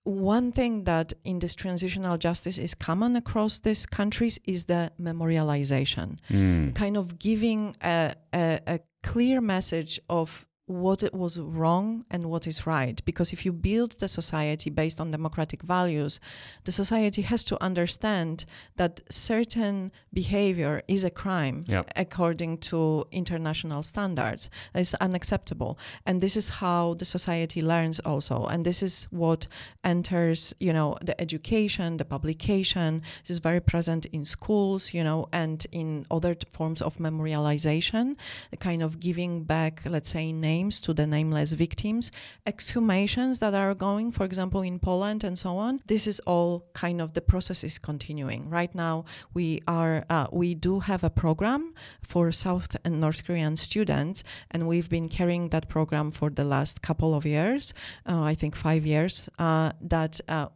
One 0.03 0.51
thing 0.51 0.85
that 0.85 1.13
in 1.23 1.39
this 1.39 1.53
transitional 1.55 2.17
justice 2.17 2.57
is 2.57 2.73
common 2.73 3.15
across 3.15 3.59
these 3.59 3.85
countries 3.85 4.39
is 4.45 4.65
the 4.65 4.91
memorialization, 4.99 6.17
Mm. 6.29 6.73
kind 6.75 6.97
of 6.97 7.19
giving 7.19 7.75
a, 7.81 8.15
a, 8.33 8.59
a 8.67 8.79
clear 9.03 9.41
message 9.41 9.99
of 10.09 10.45
what 10.67 11.03
it 11.03 11.13
was 11.13 11.37
wrong 11.39 12.05
and 12.09 12.25
what 12.25 12.47
is 12.47 12.65
right. 12.65 13.03
Because 13.03 13.33
if 13.33 13.45
you 13.45 13.51
build 13.51 13.91
the 13.99 14.07
society 14.07 14.69
based 14.69 15.01
on 15.01 15.11
democratic 15.11 15.61
values, 15.63 16.19
the 16.63 16.71
society 16.71 17.23
has 17.23 17.43
to 17.45 17.61
understand 17.61 18.45
that 18.77 19.01
certain 19.09 19.91
behavior 20.13 20.81
is 20.87 21.03
a 21.03 21.09
crime 21.09 21.65
Yep. 21.67 21.91
according 21.95 22.59
to 22.59 23.03
international 23.11 23.83
standards. 23.83 24.49
It's 24.73 24.93
unacceptable. 24.95 25.77
And 26.05 26.21
this 26.21 26.37
is 26.37 26.49
how 26.49 26.93
the 26.93 27.05
society 27.05 27.61
learns 27.61 27.99
also. 27.99 28.45
And 28.45 28.63
this 28.65 28.81
is 28.81 29.07
what 29.11 29.47
enters, 29.83 30.53
you 30.59 30.71
know, 30.71 30.97
the 31.01 31.19
education, 31.19 31.97
the 31.97 32.05
publication. 32.05 33.01
This 33.23 33.31
is 33.31 33.39
very 33.39 33.59
present 33.59 34.05
in 34.07 34.23
schools, 34.23 34.93
you 34.93 35.03
know, 35.03 35.27
and 35.33 35.65
in 35.71 36.05
other 36.09 36.33
t- 36.35 36.47
forms 36.53 36.81
of 36.81 36.97
memorialization, 36.97 38.15
the 38.51 38.57
kind 38.57 38.81
of 38.83 38.99
giving 38.99 39.43
back, 39.43 39.81
let's 39.85 40.09
say, 40.09 40.31
names 40.61 40.81
to 40.81 40.93
the 40.93 41.07
nameless 41.07 41.53
victims, 41.53 42.11
exhumations 42.45 43.39
that 43.39 43.53
are 43.53 43.73
going, 43.73 44.11
for 44.11 44.25
example, 44.25 44.61
in 44.61 44.79
Poland 44.79 45.23
and 45.23 45.37
so 45.37 45.57
on. 45.57 45.79
This 45.87 46.07
is 46.07 46.19
all 46.31 46.65
kind 46.73 47.01
of 47.01 47.13
the 47.13 47.21
process 47.21 47.63
is 47.63 47.77
continuing. 47.79 48.49
Right 48.49 48.73
now, 48.75 49.05
we 49.33 49.47
are 49.67 50.05
uh, 50.09 50.27
we 50.31 50.49
do 50.55 50.79
have 50.89 51.03
a 51.03 51.09
program 51.09 51.73
for 52.11 52.31
South 52.31 52.75
and 52.85 52.93
North 53.01 53.21
Korean 53.25 53.55
students, 53.55 54.23
and 54.51 54.67
we've 54.67 54.89
been 54.89 55.09
carrying 55.09 55.49
that 55.49 55.65
program 55.67 56.11
for 56.11 56.29
the 56.29 56.43
last 56.43 56.81
couple 56.81 57.11
of 57.15 57.25
years. 57.25 57.73
Uh, 58.09 58.21
I 58.31 58.35
think 58.35 58.55
five 58.55 58.85
years. 58.85 59.29
Uh, 59.39 59.71
that 59.81 60.13
uh, 60.27 60.47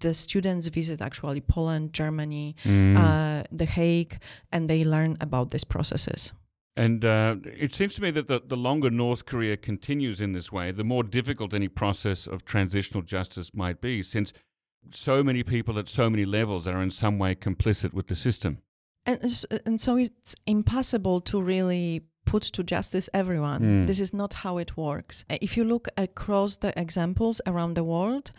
the 0.00 0.12
students 0.14 0.68
visit 0.68 1.00
actually 1.00 1.40
Poland, 1.40 1.92
Germany, 1.92 2.54
Mm. 2.64 2.96
uh, 2.96 3.42
The 3.60 3.64
Hague, 3.76 4.14
and 4.52 4.68
they 4.70 4.84
learn 4.84 5.16
about 5.20 5.50
these 5.50 5.64
processes. 5.74 6.32
And 6.76 7.04
uh, 7.04 7.36
it 7.44 7.74
seems 7.74 7.94
to 7.94 8.02
me 8.02 8.10
that 8.12 8.26
the, 8.26 8.40
the 8.44 8.56
longer 8.56 8.90
North 8.90 9.26
Korea 9.26 9.56
continues 9.56 10.20
in 10.20 10.32
this 10.32 10.50
way, 10.50 10.72
the 10.72 10.82
more 10.84 11.04
difficult 11.04 11.54
any 11.54 11.68
process 11.68 12.26
of 12.26 12.44
transitional 12.44 13.02
justice 13.02 13.52
might 13.54 13.80
be, 13.80 14.02
since 14.02 14.32
so 14.92 15.22
many 15.22 15.42
people 15.44 15.78
at 15.78 15.88
so 15.88 16.10
many 16.10 16.24
levels 16.24 16.66
are 16.66 16.82
in 16.82 16.90
some 16.90 17.18
way 17.18 17.34
complicit 17.34 17.92
with 17.94 18.06
the 18.08 18.16
system. 18.16 18.58
and 19.06 19.20
and 19.66 19.80
so 19.80 19.96
it's 19.98 20.34
impossible 20.46 21.20
to 21.20 21.40
really 21.40 22.02
put 22.26 22.42
to 22.42 22.62
justice 22.62 23.08
everyone 23.12 23.60
Mm. 23.62 23.86
this 23.86 24.00
is 24.00 24.12
not 24.12 24.32
how 24.44 24.58
it 24.58 24.76
works 24.76 25.24
Uh, 25.28 25.36
if 25.40 25.56
you 25.58 25.64
look 25.64 25.88
across 25.96 26.56
the 26.58 26.72
examples 26.80 27.40
around 27.46 27.74
the 27.76 27.84
world 27.84 28.32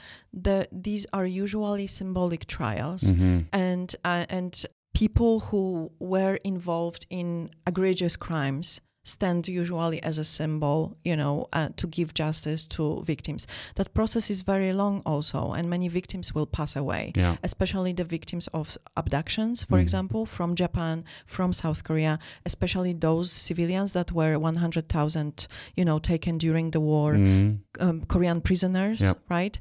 the 0.46 0.68
these 0.84 1.06
are 1.14 1.28
usually 1.44 1.88
symbolic 1.88 2.46
trials 2.48 3.04
Mm-hmm. 3.04 3.38
and 3.52 3.96
uh, 4.04 4.26
and 4.38 4.66
people 4.96 5.40
who 5.52 5.92
were 6.00 6.36
involved 6.44 7.06
in 7.10 7.50
egregious 7.68 8.16
crimes 8.16 8.82
stand 9.08 9.48
usually 9.48 10.02
as 10.02 10.18
a 10.18 10.24
symbol 10.24 10.98
you 11.04 11.16
know 11.16 11.46
uh, 11.54 11.70
to 11.76 11.86
give 11.86 12.12
justice 12.16 12.66
to 12.66 13.04
victims 13.06 13.46
that 13.76 13.94
process 13.94 14.32
is 14.32 14.42
very 14.42 14.74
long 14.74 14.96
also 15.06 15.52
and 15.58 15.70
many 15.70 15.88
victims 15.88 16.34
will 16.34 16.48
pass 16.48 16.76
away 16.76 17.12
Yeah. 17.16 17.36
especially 17.44 17.94
the 17.94 18.04
victims 18.18 18.48
of 18.60 18.66
abductions, 18.98 19.64
for 19.70 19.78
Mm. 19.78 19.82
example, 19.86 20.26
from 20.26 20.56
Japan, 20.56 21.04
from 21.28 21.54
South 21.54 21.84
Korea, 21.84 22.18
especially 22.50 22.94
those 22.94 23.30
civilians 23.32 23.92
that 23.98 24.12
were 24.12 24.40
100,000, 24.40 25.48
you 25.78 25.86
know, 25.86 26.00
taken 26.00 26.40
during 26.40 26.72
the 26.72 26.80
war, 26.92 27.14
Mm. 27.14 27.60
um, 27.80 27.98
Korean 28.08 28.42
prisoners, 28.42 29.02
Yep. 29.02 29.18
right? 29.30 29.56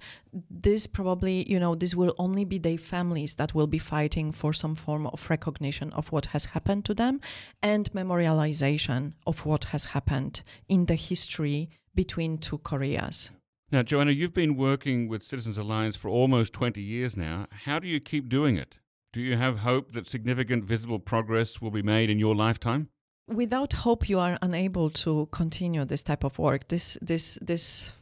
This 0.51 0.87
probably, 0.87 1.49
you 1.51 1.61
know, 1.61 1.75
this 1.75 1.95
will 1.95 2.15
only 2.19 2.45
be 2.45 2.59
their 2.59 2.79
families 2.79 3.35
that 3.35 3.55
will 3.55 3.67
be 3.67 3.79
fighting 3.79 4.33
for 4.33 4.53
some 4.53 4.75
form 4.75 5.07
of 5.07 5.31
recognition 5.31 5.93
of 5.93 6.11
what 6.11 6.27
has 6.27 6.47
happened 6.47 6.85
to 6.87 6.95
them 6.95 7.21
and 7.63 7.93
memorialization 7.93 9.13
of 9.27 9.47
what 9.47 9.65
has 9.65 9.87
happened 9.87 10.43
in 10.69 10.87
the 10.87 10.97
history 10.97 11.71
between 11.95 12.39
two 12.39 12.59
Koreas. 12.59 13.31
Now, 13.71 13.83
Joanna, 13.83 14.11
you've 14.11 14.35
been 14.35 14.57
working 14.57 15.09
with 15.09 15.23
Citizens 15.23 15.59
Alliance 15.59 15.97
for 15.97 16.09
almost 16.09 16.53
20 16.53 16.81
years 16.81 17.17
now. 17.17 17.47
How 17.65 17.79
do 17.79 17.87
you 17.87 18.01
keep 18.01 18.29
doing 18.29 18.57
it? 18.57 18.77
Do 19.13 19.21
you 19.21 19.37
have 19.37 19.59
hope 19.59 19.93
that 19.93 20.09
significant 20.09 20.65
visible 20.65 20.99
progress 20.99 21.61
will 21.61 21.71
be 21.71 21.83
made 21.83 22.11
in 22.11 22.19
your 22.19 22.35
lifetime? 22.35 22.89
without 23.27 23.73
hope 23.73 24.09
you 24.09 24.19
are 24.19 24.39
unable 24.43 24.91
to 24.91 25.27
continue 25.33 25.85
this 25.85 26.03
type 26.03 26.25
of 26.25 26.39
work 26.39 26.69
this 26.69 26.99
this 27.01 27.39
this 27.41 27.93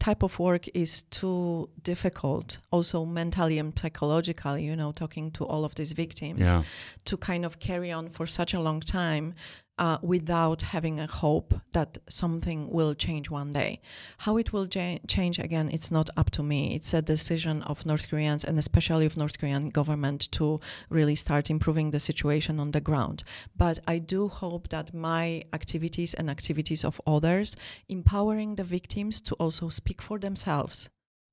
type 0.00 0.22
of 0.24 0.38
work 0.38 0.64
is 0.74 1.02
too 1.18 1.68
difficult 1.82 2.58
also 2.72 3.04
mentally 3.04 3.58
and 3.58 3.78
psychologically 3.78 4.64
you 4.64 4.74
know 4.74 4.92
talking 4.92 5.30
to 5.30 5.44
all 5.44 5.62
of 5.64 5.74
these 5.74 5.92
victims 5.92 6.40
Yeah. 6.46 6.62
to 7.04 7.16
kind 7.18 7.44
of 7.44 7.58
carry 7.58 7.92
on 7.92 8.08
for 8.08 8.26
such 8.26 8.54
a 8.54 8.60
long 8.60 8.80
time 8.80 9.34
uh, 9.80 9.96
without 10.02 10.60
having 10.60 11.00
a 11.00 11.06
hope 11.06 11.54
that 11.72 11.96
something 12.08 12.68
will 12.70 12.94
change 12.94 13.30
one 13.30 13.50
day. 13.50 13.80
How 14.18 14.36
it 14.36 14.52
will 14.52 14.68
ja- 14.70 14.98
change 15.08 15.38
again, 15.38 15.70
it's 15.72 15.90
not 15.90 16.10
up 16.18 16.30
to 16.32 16.42
me. 16.42 16.74
It's 16.74 16.92
a 16.92 17.00
decision 17.00 17.62
of 17.62 17.86
North 17.86 18.10
Koreans 18.10 18.44
and 18.44 18.58
especially 18.58 19.06
of 19.06 19.16
North 19.16 19.38
Korean 19.38 19.70
government 19.70 20.30
to 20.32 20.60
really 20.90 21.16
start 21.16 21.48
improving 21.48 21.90
the 21.90 21.98
situation 21.98 22.60
on 22.60 22.72
the 22.72 22.80
ground. 22.82 23.24
But 23.56 23.78
I 23.88 23.98
do 23.98 24.28
hope 24.28 24.68
that 24.68 24.92
my 24.92 25.44
activities 25.54 26.12
and 26.12 26.28
activities 26.28 26.84
of 26.84 27.00
others, 27.06 27.56
empowering 27.88 28.56
the 28.56 28.64
victims 28.64 29.18
to 29.22 29.34
also 29.36 29.70
speak 29.70 30.02
for 30.02 30.18
themselves. 30.18 30.90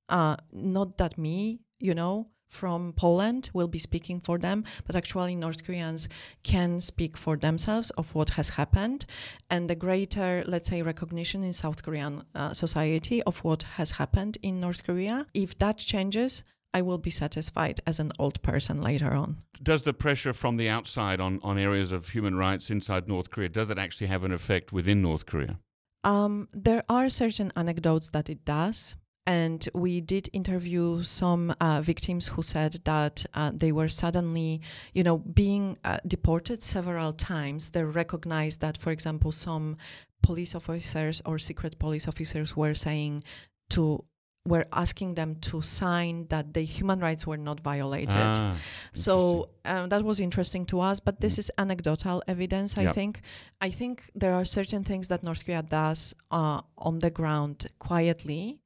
Uh, 0.08 0.36
not 0.52 0.96
that 0.96 1.18
me, 1.18 1.60
you 1.78 1.94
know, 1.94 2.28
from 2.48 2.92
Poland 2.94 3.50
will 3.52 3.68
be 3.68 3.78
speaking 3.78 4.20
for 4.20 4.38
them, 4.38 4.64
but 4.86 4.96
actually 4.96 5.36
North 5.36 5.64
Koreans 5.64 6.08
can 6.42 6.80
speak 6.80 7.16
for 7.16 7.36
themselves 7.36 7.90
of 7.90 8.14
what 8.14 8.30
has 8.30 8.50
happened, 8.50 9.06
and 9.50 9.68
the 9.68 9.76
greater, 9.76 10.42
let's 10.46 10.68
say, 10.68 10.82
recognition 10.82 11.44
in 11.44 11.52
South 11.52 11.82
Korean 11.82 12.24
uh, 12.34 12.54
society 12.54 13.22
of 13.24 13.38
what 13.44 13.62
has 13.62 13.92
happened 13.92 14.38
in 14.42 14.60
North 14.60 14.84
Korea. 14.84 15.26
If 15.34 15.58
that 15.58 15.78
changes, 15.78 16.42
I 16.74 16.82
will 16.82 16.98
be 16.98 17.10
satisfied 17.10 17.80
as 17.86 17.98
an 17.98 18.12
old 18.18 18.42
person 18.42 18.82
later 18.82 19.12
on. 19.12 19.38
Does 19.62 19.82
the 19.82 19.94
pressure 19.94 20.32
from 20.32 20.56
the 20.56 20.68
outside 20.68 21.20
on, 21.20 21.40
on 21.42 21.58
areas 21.58 21.92
of 21.92 22.08
human 22.08 22.36
rights 22.36 22.70
inside 22.70 23.08
North 23.08 23.30
Korea, 23.30 23.48
does 23.48 23.70
it 23.70 23.78
actually 23.78 24.08
have 24.08 24.24
an 24.24 24.32
effect 24.32 24.72
within 24.72 25.02
North 25.02 25.26
Korea? 25.26 25.58
Um, 26.04 26.48
there 26.52 26.84
are 26.88 27.08
certain 27.08 27.52
anecdotes 27.56 28.10
that 28.10 28.30
it 28.30 28.44
does. 28.44 28.96
And 29.28 29.68
we 29.74 30.00
did 30.00 30.30
interview 30.32 31.02
some 31.02 31.54
uh, 31.60 31.82
victims 31.82 32.28
who 32.28 32.42
said 32.42 32.72
that 32.84 33.26
uh, 33.34 33.50
they 33.54 33.72
were 33.72 33.90
suddenly, 33.90 34.62
you 34.94 35.02
know, 35.04 35.18
being 35.18 35.76
uh, 35.84 35.98
deported 36.06 36.62
several 36.62 37.12
times. 37.12 37.70
They 37.74 37.84
recognized 37.84 38.58
that, 38.62 38.78
for 38.78 38.90
example, 38.90 39.30
some 39.32 39.76
police 40.22 40.54
officers 40.54 41.20
or 41.26 41.38
secret 41.38 41.78
police 41.78 42.08
officers 42.08 42.56
were 42.56 42.74
saying 42.74 43.22
to 43.70 44.02
were 44.46 44.66
asking 44.72 45.14
them 45.14 45.36
to 45.50 45.60
sign 45.60 46.26
that 46.30 46.54
the 46.54 46.62
human 46.62 47.00
rights 47.00 47.26
were 47.26 47.36
not 47.36 47.60
violated. 47.60 48.14
Ah, 48.14 48.56
so 48.94 49.50
um, 49.66 49.90
that 49.90 50.02
was 50.02 50.20
interesting 50.20 50.64
to 50.64 50.80
us, 50.80 51.00
but 51.00 51.20
this 51.20 51.38
is 51.38 51.50
anecdotal 51.58 52.22
evidence. 52.26 52.78
I 52.78 52.84
Yep. 52.84 52.94
think. 52.94 53.20
I 53.60 53.70
think 53.70 54.10
there 54.14 54.32
are 54.32 54.46
certain 54.46 54.84
things 54.84 55.08
that 55.08 55.22
North 55.22 55.44
Korea 55.44 55.62
does 55.62 56.14
uh, 56.30 56.62
on 56.78 57.00
the 57.00 57.10
ground 57.10 57.66
quietly. 57.78 58.58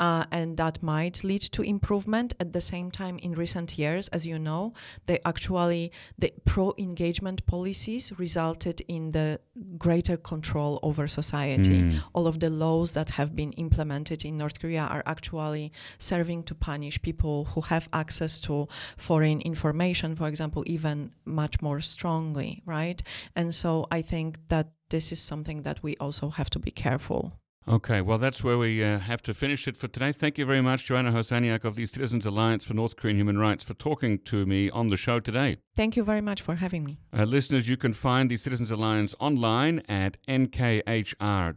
Uh, 0.00 0.24
and 0.32 0.56
that 0.56 0.82
might 0.82 1.22
lead 1.22 1.42
to 1.56 1.62
improvement. 1.62 2.28
At 2.40 2.52
the 2.52 2.60
same 2.72 2.90
time, 2.90 3.18
in 3.18 3.32
recent 3.44 3.78
years, 3.82 4.08
as 4.08 4.26
you 4.26 4.38
know, 4.38 4.72
they 5.06 5.18
actually 5.32 5.92
the 6.18 6.32
pro-engagement 6.46 7.44
policies 7.46 8.04
resulted 8.18 8.80
in 8.88 9.12
the 9.12 9.40
greater 9.86 10.16
control 10.16 10.72
over 10.82 11.06
society 11.06 11.60
Mm. 11.80 12.02
all 12.14 12.26
of 12.26 12.36
the 12.40 12.50
laws 12.50 12.92
that 12.94 13.10
have 13.18 13.30
been 13.34 13.52
implemented 13.52 14.24
in 14.24 14.38
North 14.38 14.58
Korea 14.60 14.84
are 14.94 15.02
actually 15.06 15.70
serving 15.98 16.44
to 16.44 16.54
punish 16.54 16.96
people 17.02 17.44
who 17.52 17.60
have 17.72 17.88
access 17.92 18.40
to 18.40 18.66
foreign 18.96 19.40
information, 19.42 20.16
for 20.16 20.28
example, 20.28 20.62
even 20.66 21.12
much 21.24 21.60
more 21.60 21.80
strongly, 21.80 22.62
right? 22.66 23.02
And 23.36 23.54
so 23.54 23.86
I 23.90 24.02
think 24.02 24.38
that 24.48 24.66
this 24.88 25.12
is 25.12 25.20
something 25.20 25.62
that 25.62 25.82
we 25.82 25.96
also 26.00 26.30
have 26.30 26.50
to 26.50 26.58
be 26.58 26.70
careful. 26.70 27.39
Okay, 27.68 28.00
well, 28.00 28.16
that's 28.16 28.42
where 28.42 28.56
we 28.56 28.82
uh, 28.82 28.98
have 28.98 29.20
to 29.22 29.34
finish 29.34 29.68
it 29.68 29.76
for 29.76 29.86
today. 29.86 30.12
Thank 30.12 30.38
you 30.38 30.46
very 30.46 30.62
much, 30.62 30.86
Joanna 30.86 31.12
Hosaniak 31.12 31.62
of 31.62 31.74
the 31.76 31.86
Citizens 31.86 32.24
Alliance 32.24 32.64
for 32.64 32.72
North 32.72 32.96
Korean 32.96 33.18
Human 33.18 33.36
Rights, 33.36 33.62
for 33.62 33.74
talking 33.74 34.18
to 34.20 34.46
me 34.46 34.70
on 34.70 34.88
the 34.88 34.96
show 34.96 35.20
today. 35.20 35.58
Thank 35.76 35.94
you 35.94 36.02
very 36.02 36.22
much 36.22 36.40
for 36.40 36.54
having 36.54 36.84
me. 36.84 36.98
Uh, 37.16 37.24
listeners, 37.24 37.68
you 37.68 37.76
can 37.76 37.92
find 37.92 38.30
the 38.30 38.38
Citizens 38.38 38.70
Alliance 38.70 39.14
online 39.20 39.80
at 39.88 40.16
nkhr.or.kr 40.26 41.54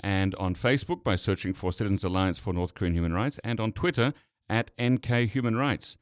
and 0.00 0.34
on 0.34 0.54
Facebook 0.54 1.02
by 1.02 1.16
searching 1.16 1.54
for 1.54 1.72
Citizens 1.72 2.04
Alliance 2.04 2.38
for 2.38 2.52
North 2.52 2.74
Korean 2.74 2.94
Human 2.94 3.14
Rights 3.14 3.40
and 3.42 3.58
on 3.58 3.72
Twitter 3.72 4.12
at 4.50 4.70
NK 4.80 5.30
Human 5.30 5.56
Rights. 5.56 5.96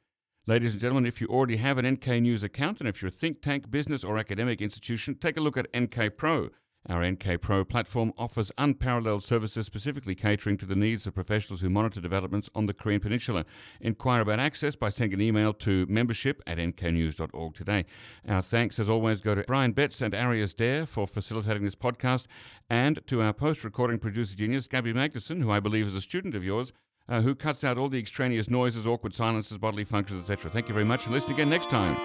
Ladies 0.46 0.72
and 0.72 0.80
gentlemen, 0.80 1.06
if 1.06 1.20
you 1.20 1.28
already 1.28 1.58
have 1.58 1.78
an 1.78 1.86
NK 1.88 2.08
News 2.20 2.42
account 2.42 2.80
and 2.80 2.88
if 2.88 3.00
you're 3.00 3.10
a 3.10 3.12
think 3.12 3.42
tank, 3.42 3.70
business, 3.70 4.02
or 4.02 4.18
academic 4.18 4.60
institution, 4.60 5.14
take 5.14 5.36
a 5.36 5.40
look 5.40 5.56
at 5.56 5.68
NK 5.74 6.16
Pro. 6.16 6.50
Our 6.88 7.08
NK 7.08 7.42
Pro 7.42 7.64
platform 7.64 8.12
offers 8.16 8.50
unparalleled 8.56 9.22
services 9.22 9.66
specifically 9.66 10.14
catering 10.14 10.56
to 10.58 10.66
the 10.66 10.74
needs 10.74 11.06
of 11.06 11.14
professionals 11.14 11.60
who 11.60 11.68
monitor 11.68 12.00
developments 12.00 12.48
on 12.54 12.66
the 12.66 12.72
Korean 12.72 13.00
Peninsula. 13.00 13.44
Inquire 13.80 14.22
about 14.22 14.40
access 14.40 14.76
by 14.76 14.88
sending 14.88 15.20
an 15.20 15.20
email 15.20 15.52
to 15.54 15.84
membership 15.88 16.42
at 16.46 16.58
nknews.org 16.58 17.54
today. 17.54 17.84
Our 18.26 18.42
thanks, 18.42 18.78
as 18.78 18.88
always, 18.88 19.20
go 19.20 19.34
to 19.34 19.44
Brian 19.46 19.72
Betts 19.72 20.00
and 20.00 20.14
Arius 20.14 20.54
Derr 20.54 20.86
for 20.86 21.06
facilitating 21.06 21.64
this 21.64 21.74
podcast, 21.74 22.24
and 22.70 23.00
to 23.06 23.20
our 23.20 23.34
post 23.34 23.62
recording 23.62 23.98
producer 23.98 24.34
genius, 24.34 24.66
Gabby 24.66 24.94
Magnuson, 24.94 25.42
who 25.42 25.50
I 25.50 25.60
believe 25.60 25.86
is 25.86 25.94
a 25.94 26.00
student 26.00 26.34
of 26.34 26.44
yours. 26.44 26.72
Uh, 27.08 27.22
who 27.22 27.34
cuts 27.34 27.64
out 27.64 27.76
all 27.76 27.88
the 27.88 27.98
extraneous 27.98 28.48
noises, 28.48 28.86
awkward 28.86 29.12
silences, 29.12 29.58
bodily 29.58 29.82
functions, 29.82 30.20
etc. 30.30 30.48
Thank 30.48 30.68
you 30.68 30.74
very 30.74 30.84
much, 30.84 31.06
and 31.06 31.12
listen 31.12 31.32
again 31.32 31.50
next 31.50 31.68
time. 31.68 31.96